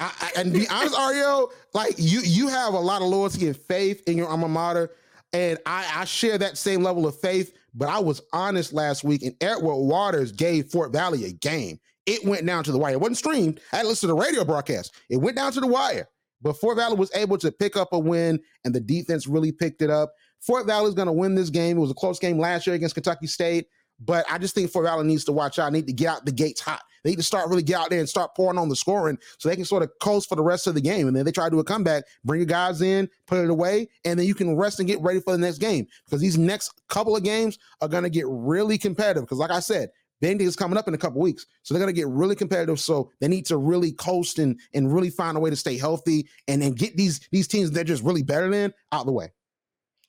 I, 0.00 0.12
I, 0.20 0.40
and 0.40 0.52
be 0.52 0.68
honest, 0.68 0.94
Arielle, 0.94 1.50
like 1.74 1.94
you, 1.96 2.20
you 2.20 2.48
have 2.48 2.74
a 2.74 2.78
lot 2.78 3.02
of 3.02 3.08
loyalty 3.08 3.46
and 3.46 3.56
faith 3.56 4.02
in 4.08 4.16
your 4.16 4.28
alma 4.28 4.48
mater, 4.48 4.90
and 5.32 5.58
I, 5.66 5.88
I 5.94 6.04
share 6.04 6.36
that 6.38 6.58
same 6.58 6.82
level 6.82 7.06
of 7.06 7.18
faith. 7.18 7.54
But 7.74 7.88
I 7.88 7.98
was 7.98 8.22
honest 8.32 8.72
last 8.72 9.04
week, 9.04 9.22
and 9.22 9.34
Edward 9.40 9.76
Waters 9.76 10.32
gave 10.32 10.70
Fort 10.70 10.92
Valley 10.92 11.24
a 11.24 11.32
game. 11.32 11.78
It 12.06 12.24
went 12.24 12.46
down 12.46 12.64
to 12.64 12.72
the 12.72 12.78
wire. 12.78 12.94
It 12.94 13.00
wasn't 13.00 13.18
streamed. 13.18 13.60
I 13.72 13.82
listened 13.82 14.08
to 14.08 14.14
the 14.14 14.14
radio 14.14 14.44
broadcast. 14.44 14.94
It 15.10 15.18
went 15.18 15.36
down 15.36 15.52
to 15.52 15.60
the 15.60 15.66
wire. 15.66 16.08
But 16.40 16.54
Fort 16.54 16.76
Valley 16.76 16.96
was 16.96 17.10
able 17.14 17.36
to 17.38 17.52
pick 17.52 17.76
up 17.76 17.92
a 17.92 17.98
win, 17.98 18.40
and 18.64 18.74
the 18.74 18.80
defense 18.80 19.26
really 19.26 19.52
picked 19.52 19.82
it 19.82 19.90
up. 19.90 20.12
Fort 20.40 20.66
Valley 20.66 20.88
is 20.88 20.94
going 20.94 21.06
to 21.06 21.12
win 21.12 21.34
this 21.34 21.50
game. 21.50 21.76
It 21.76 21.80
was 21.80 21.90
a 21.90 21.94
close 21.94 22.18
game 22.18 22.38
last 22.38 22.66
year 22.66 22.76
against 22.76 22.94
Kentucky 22.94 23.26
State, 23.26 23.66
but 24.00 24.24
I 24.30 24.38
just 24.38 24.54
think 24.54 24.70
Fort 24.70 24.86
Valley 24.86 25.06
needs 25.06 25.24
to 25.24 25.32
watch 25.32 25.58
out. 25.58 25.66
I 25.66 25.70
Need 25.70 25.86
to 25.88 25.92
get 25.92 26.08
out 26.08 26.24
the 26.24 26.32
gates 26.32 26.60
hot. 26.60 26.82
They 27.02 27.10
need 27.10 27.16
to 27.16 27.22
start 27.22 27.48
really 27.48 27.62
get 27.62 27.80
out 27.80 27.90
there 27.90 27.98
and 27.98 28.08
start 28.08 28.34
pouring 28.34 28.58
on 28.58 28.68
the 28.68 28.76
scoring 28.76 29.18
so 29.38 29.48
they 29.48 29.56
can 29.56 29.64
sort 29.64 29.82
of 29.82 29.90
coast 30.00 30.28
for 30.28 30.36
the 30.36 30.42
rest 30.42 30.66
of 30.66 30.74
the 30.74 30.80
game. 30.80 31.06
And 31.08 31.16
then 31.16 31.24
they 31.24 31.32
try 31.32 31.44
to 31.44 31.50
do 31.50 31.58
a 31.58 31.64
comeback, 31.64 32.04
bring 32.24 32.40
your 32.40 32.46
guys 32.46 32.82
in, 32.82 33.08
put 33.26 33.38
it 33.42 33.50
away, 33.50 33.88
and 34.04 34.18
then 34.18 34.26
you 34.26 34.34
can 34.34 34.56
rest 34.56 34.78
and 34.78 34.88
get 34.88 35.00
ready 35.00 35.20
for 35.20 35.32
the 35.32 35.38
next 35.38 35.58
game 35.58 35.86
because 36.04 36.20
these 36.20 36.38
next 36.38 36.80
couple 36.88 37.16
of 37.16 37.22
games 37.22 37.58
are 37.80 37.88
going 37.88 38.04
to 38.04 38.10
get 38.10 38.26
really 38.28 38.78
competitive. 38.78 39.24
Because, 39.24 39.38
like 39.38 39.50
I 39.50 39.60
said, 39.60 39.90
Benedict 40.20 40.48
is 40.48 40.56
coming 40.56 40.76
up 40.76 40.88
in 40.88 40.94
a 40.94 40.98
couple 40.98 41.20
weeks, 41.20 41.46
so 41.62 41.72
they're 41.72 41.80
going 41.82 41.94
to 41.94 41.98
get 41.98 42.08
really 42.08 42.34
competitive. 42.34 42.80
So 42.80 43.10
they 43.20 43.28
need 43.28 43.46
to 43.46 43.56
really 43.56 43.92
coast 43.92 44.38
and 44.38 44.58
and 44.74 44.92
really 44.92 45.10
find 45.10 45.36
a 45.36 45.40
way 45.40 45.50
to 45.50 45.56
stay 45.56 45.78
healthy 45.78 46.28
and 46.48 46.62
and 46.62 46.76
get 46.76 46.96
these 46.96 47.20
these 47.30 47.46
teams 47.46 47.70
they're 47.70 47.84
just 47.84 48.02
really 48.02 48.22
better 48.22 48.50
than 48.50 48.74
out 48.92 49.06
the 49.06 49.12
way. 49.12 49.32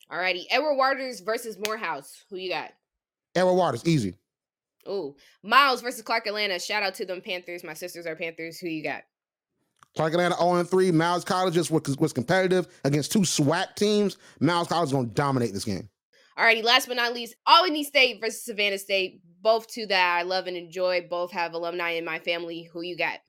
All 0.10 0.18
righty, 0.18 0.48
Edward 0.50 0.76
Waters 0.76 1.20
versus 1.20 1.58
Morehouse. 1.64 2.24
Who 2.30 2.38
you 2.38 2.50
got? 2.50 2.72
Edward 3.36 3.54
Waters, 3.54 3.86
easy. 3.86 4.16
Oh, 4.86 5.15
Miles 5.43 5.82
versus 5.82 6.01
Clark 6.01 6.27
Atlanta. 6.27 6.59
Shout 6.59 6.84
out 6.84 6.95
to 6.95 7.05
them 7.05 7.21
Panthers. 7.21 7.63
My 7.63 7.73
sisters 7.73 8.05
are 8.05 8.15
Panthers. 8.15 8.59
Who 8.59 8.67
you 8.67 8.84
got? 8.84 9.03
Clark 9.95 10.13
Atlanta 10.13 10.36
0 10.38 10.63
3. 10.63 10.91
Miles 10.91 11.23
College 11.23 11.57
was, 11.57 11.69
was 11.71 12.13
competitive 12.13 12.67
against 12.84 13.11
two 13.11 13.19
SWAC 13.19 13.75
teams. 13.75 14.17
Miles 14.39 14.67
College 14.67 14.88
is 14.88 14.93
going 14.93 15.07
to 15.07 15.13
dominate 15.13 15.53
this 15.53 15.65
game. 15.65 15.89
Alrighty, 16.38 16.63
last 16.63 16.88
but 16.88 16.95
not 16.95 17.13
least, 17.13 17.36
Albany 17.45 17.84
State 17.84 18.21
versus 18.21 18.45
Savannah 18.45 18.77
State. 18.77 19.21
Both 19.41 19.67
two 19.67 19.86
that 19.88 20.17
I 20.17 20.23
love 20.23 20.47
and 20.47 20.55
enjoy. 20.55 21.07
Both 21.09 21.32
have 21.32 21.53
alumni 21.53 21.91
in 21.91 22.05
my 22.05 22.19
family. 22.19 22.69
Who 22.71 22.82
you 22.82 22.97
got? 22.97 23.19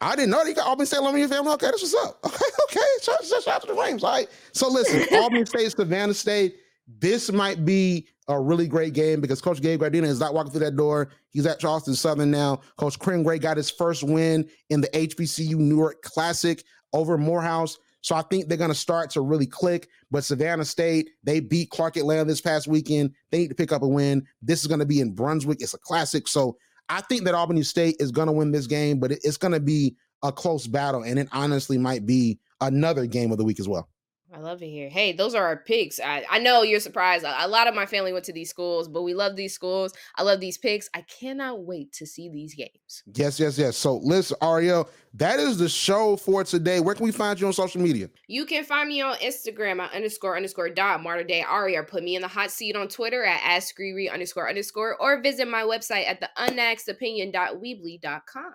I 0.00 0.16
didn't 0.16 0.30
know 0.30 0.42
that 0.42 0.48
you 0.48 0.54
got 0.54 0.66
Albany 0.66 0.86
State 0.86 0.98
alumni 0.98 1.16
in 1.16 1.20
your 1.20 1.28
family. 1.28 1.52
Okay, 1.52 1.66
that's 1.66 1.82
what's 1.82 1.94
up. 1.94 2.18
Okay, 2.24 2.44
okay. 2.64 2.86
Shout, 3.02 3.24
shout, 3.24 3.42
shout 3.42 3.54
out 3.54 3.60
to 3.62 3.66
the 3.68 3.74
Flames. 3.74 4.04
All 4.04 4.12
right. 4.12 4.28
So 4.52 4.68
listen, 4.68 5.06
Albany 5.18 5.44
State, 5.44 5.70
Savannah 5.72 6.14
State. 6.14 6.56
This 6.98 7.30
might 7.30 7.64
be 7.64 8.08
a 8.28 8.40
really 8.40 8.66
great 8.66 8.94
game 8.94 9.20
because 9.20 9.40
Coach 9.40 9.60
Gabe 9.60 9.80
Giardina 9.80 10.04
is 10.04 10.20
not 10.20 10.34
walking 10.34 10.52
through 10.52 10.64
that 10.64 10.76
door. 10.76 11.10
He's 11.30 11.46
at 11.46 11.58
Charleston 11.58 11.94
Southern 11.94 12.30
now. 12.30 12.60
Coach 12.76 12.98
Quinn 12.98 13.22
Gray 13.22 13.38
got 13.38 13.56
his 13.56 13.70
first 13.70 14.02
win 14.02 14.48
in 14.70 14.80
the 14.80 14.88
HBCU 14.88 15.56
Newark 15.56 16.02
Classic 16.02 16.62
over 16.92 17.18
Morehouse. 17.18 17.78
So 18.02 18.14
I 18.14 18.22
think 18.22 18.48
they're 18.48 18.56
going 18.56 18.70
to 18.70 18.74
start 18.74 19.10
to 19.10 19.20
really 19.20 19.46
click. 19.46 19.88
But 20.10 20.24
Savannah 20.24 20.64
State, 20.64 21.10
they 21.22 21.40
beat 21.40 21.70
Clark 21.70 21.96
Atlanta 21.96 22.24
this 22.24 22.40
past 22.40 22.66
weekend. 22.66 23.14
They 23.30 23.38
need 23.38 23.48
to 23.48 23.54
pick 23.54 23.72
up 23.72 23.82
a 23.82 23.88
win. 23.88 24.26
This 24.42 24.60
is 24.60 24.66
going 24.66 24.80
to 24.80 24.86
be 24.86 25.00
in 25.00 25.12
Brunswick. 25.12 25.60
It's 25.60 25.74
a 25.74 25.78
classic. 25.78 26.26
So 26.28 26.56
I 26.88 27.02
think 27.02 27.24
that 27.24 27.34
Albany 27.34 27.62
State 27.62 27.96
is 28.00 28.10
going 28.10 28.26
to 28.26 28.32
win 28.32 28.52
this 28.52 28.66
game, 28.66 28.98
but 28.98 29.12
it's 29.12 29.36
going 29.36 29.52
to 29.52 29.60
be 29.60 29.96
a 30.22 30.32
close 30.32 30.66
battle. 30.66 31.02
And 31.02 31.18
it 31.18 31.28
honestly 31.32 31.78
might 31.78 32.06
be 32.06 32.38
another 32.60 33.06
game 33.06 33.32
of 33.32 33.38
the 33.38 33.44
week 33.44 33.60
as 33.60 33.68
well. 33.68 33.88
I 34.32 34.38
love 34.38 34.62
it 34.62 34.68
here. 34.68 34.88
Hey, 34.88 35.12
those 35.12 35.34
are 35.34 35.44
our 35.44 35.56
picks. 35.56 35.98
I, 35.98 36.24
I 36.30 36.38
know 36.38 36.62
you're 36.62 36.78
surprised. 36.78 37.24
A, 37.24 37.44
a 37.44 37.48
lot 37.48 37.66
of 37.66 37.74
my 37.74 37.84
family 37.84 38.12
went 38.12 38.24
to 38.26 38.32
these 38.32 38.48
schools, 38.48 38.86
but 38.86 39.02
we 39.02 39.12
love 39.12 39.34
these 39.34 39.52
schools. 39.52 39.92
I 40.16 40.22
love 40.22 40.38
these 40.38 40.56
picks. 40.56 40.88
I 40.94 41.00
cannot 41.02 41.64
wait 41.64 41.92
to 41.94 42.06
see 42.06 42.28
these 42.28 42.54
games. 42.54 43.02
Yes, 43.12 43.40
yes, 43.40 43.58
yes. 43.58 43.76
So 43.76 43.96
listen, 43.96 44.36
Arielle, 44.40 44.88
that 45.14 45.40
is 45.40 45.58
the 45.58 45.68
show 45.68 46.16
for 46.16 46.44
today. 46.44 46.78
Where 46.78 46.94
can 46.94 47.04
we 47.04 47.12
find 47.12 47.40
you 47.40 47.48
on 47.48 47.52
social 47.52 47.80
media? 47.80 48.08
You 48.28 48.46
can 48.46 48.62
find 48.62 48.88
me 48.88 49.00
on 49.00 49.16
Instagram 49.16 49.80
at 49.80 49.92
underscore 49.92 50.36
underscore 50.36 50.70
dot 50.70 51.02
Marta 51.02 51.24
Day 51.24 51.42
Ari 51.42 51.76
or 51.76 51.82
put 51.82 52.04
me 52.04 52.14
in 52.14 52.22
the 52.22 52.28
hot 52.28 52.52
seat 52.52 52.76
on 52.76 52.86
Twitter 52.86 53.24
at 53.24 53.40
AskRiri 53.40 54.12
underscore 54.12 54.48
underscore 54.48 54.96
or 55.00 55.20
visit 55.20 55.48
my 55.48 55.62
website 55.62 56.06
at 56.06 56.20
the 56.20 56.30
unaxedopinion.weebly.com. 56.38 58.54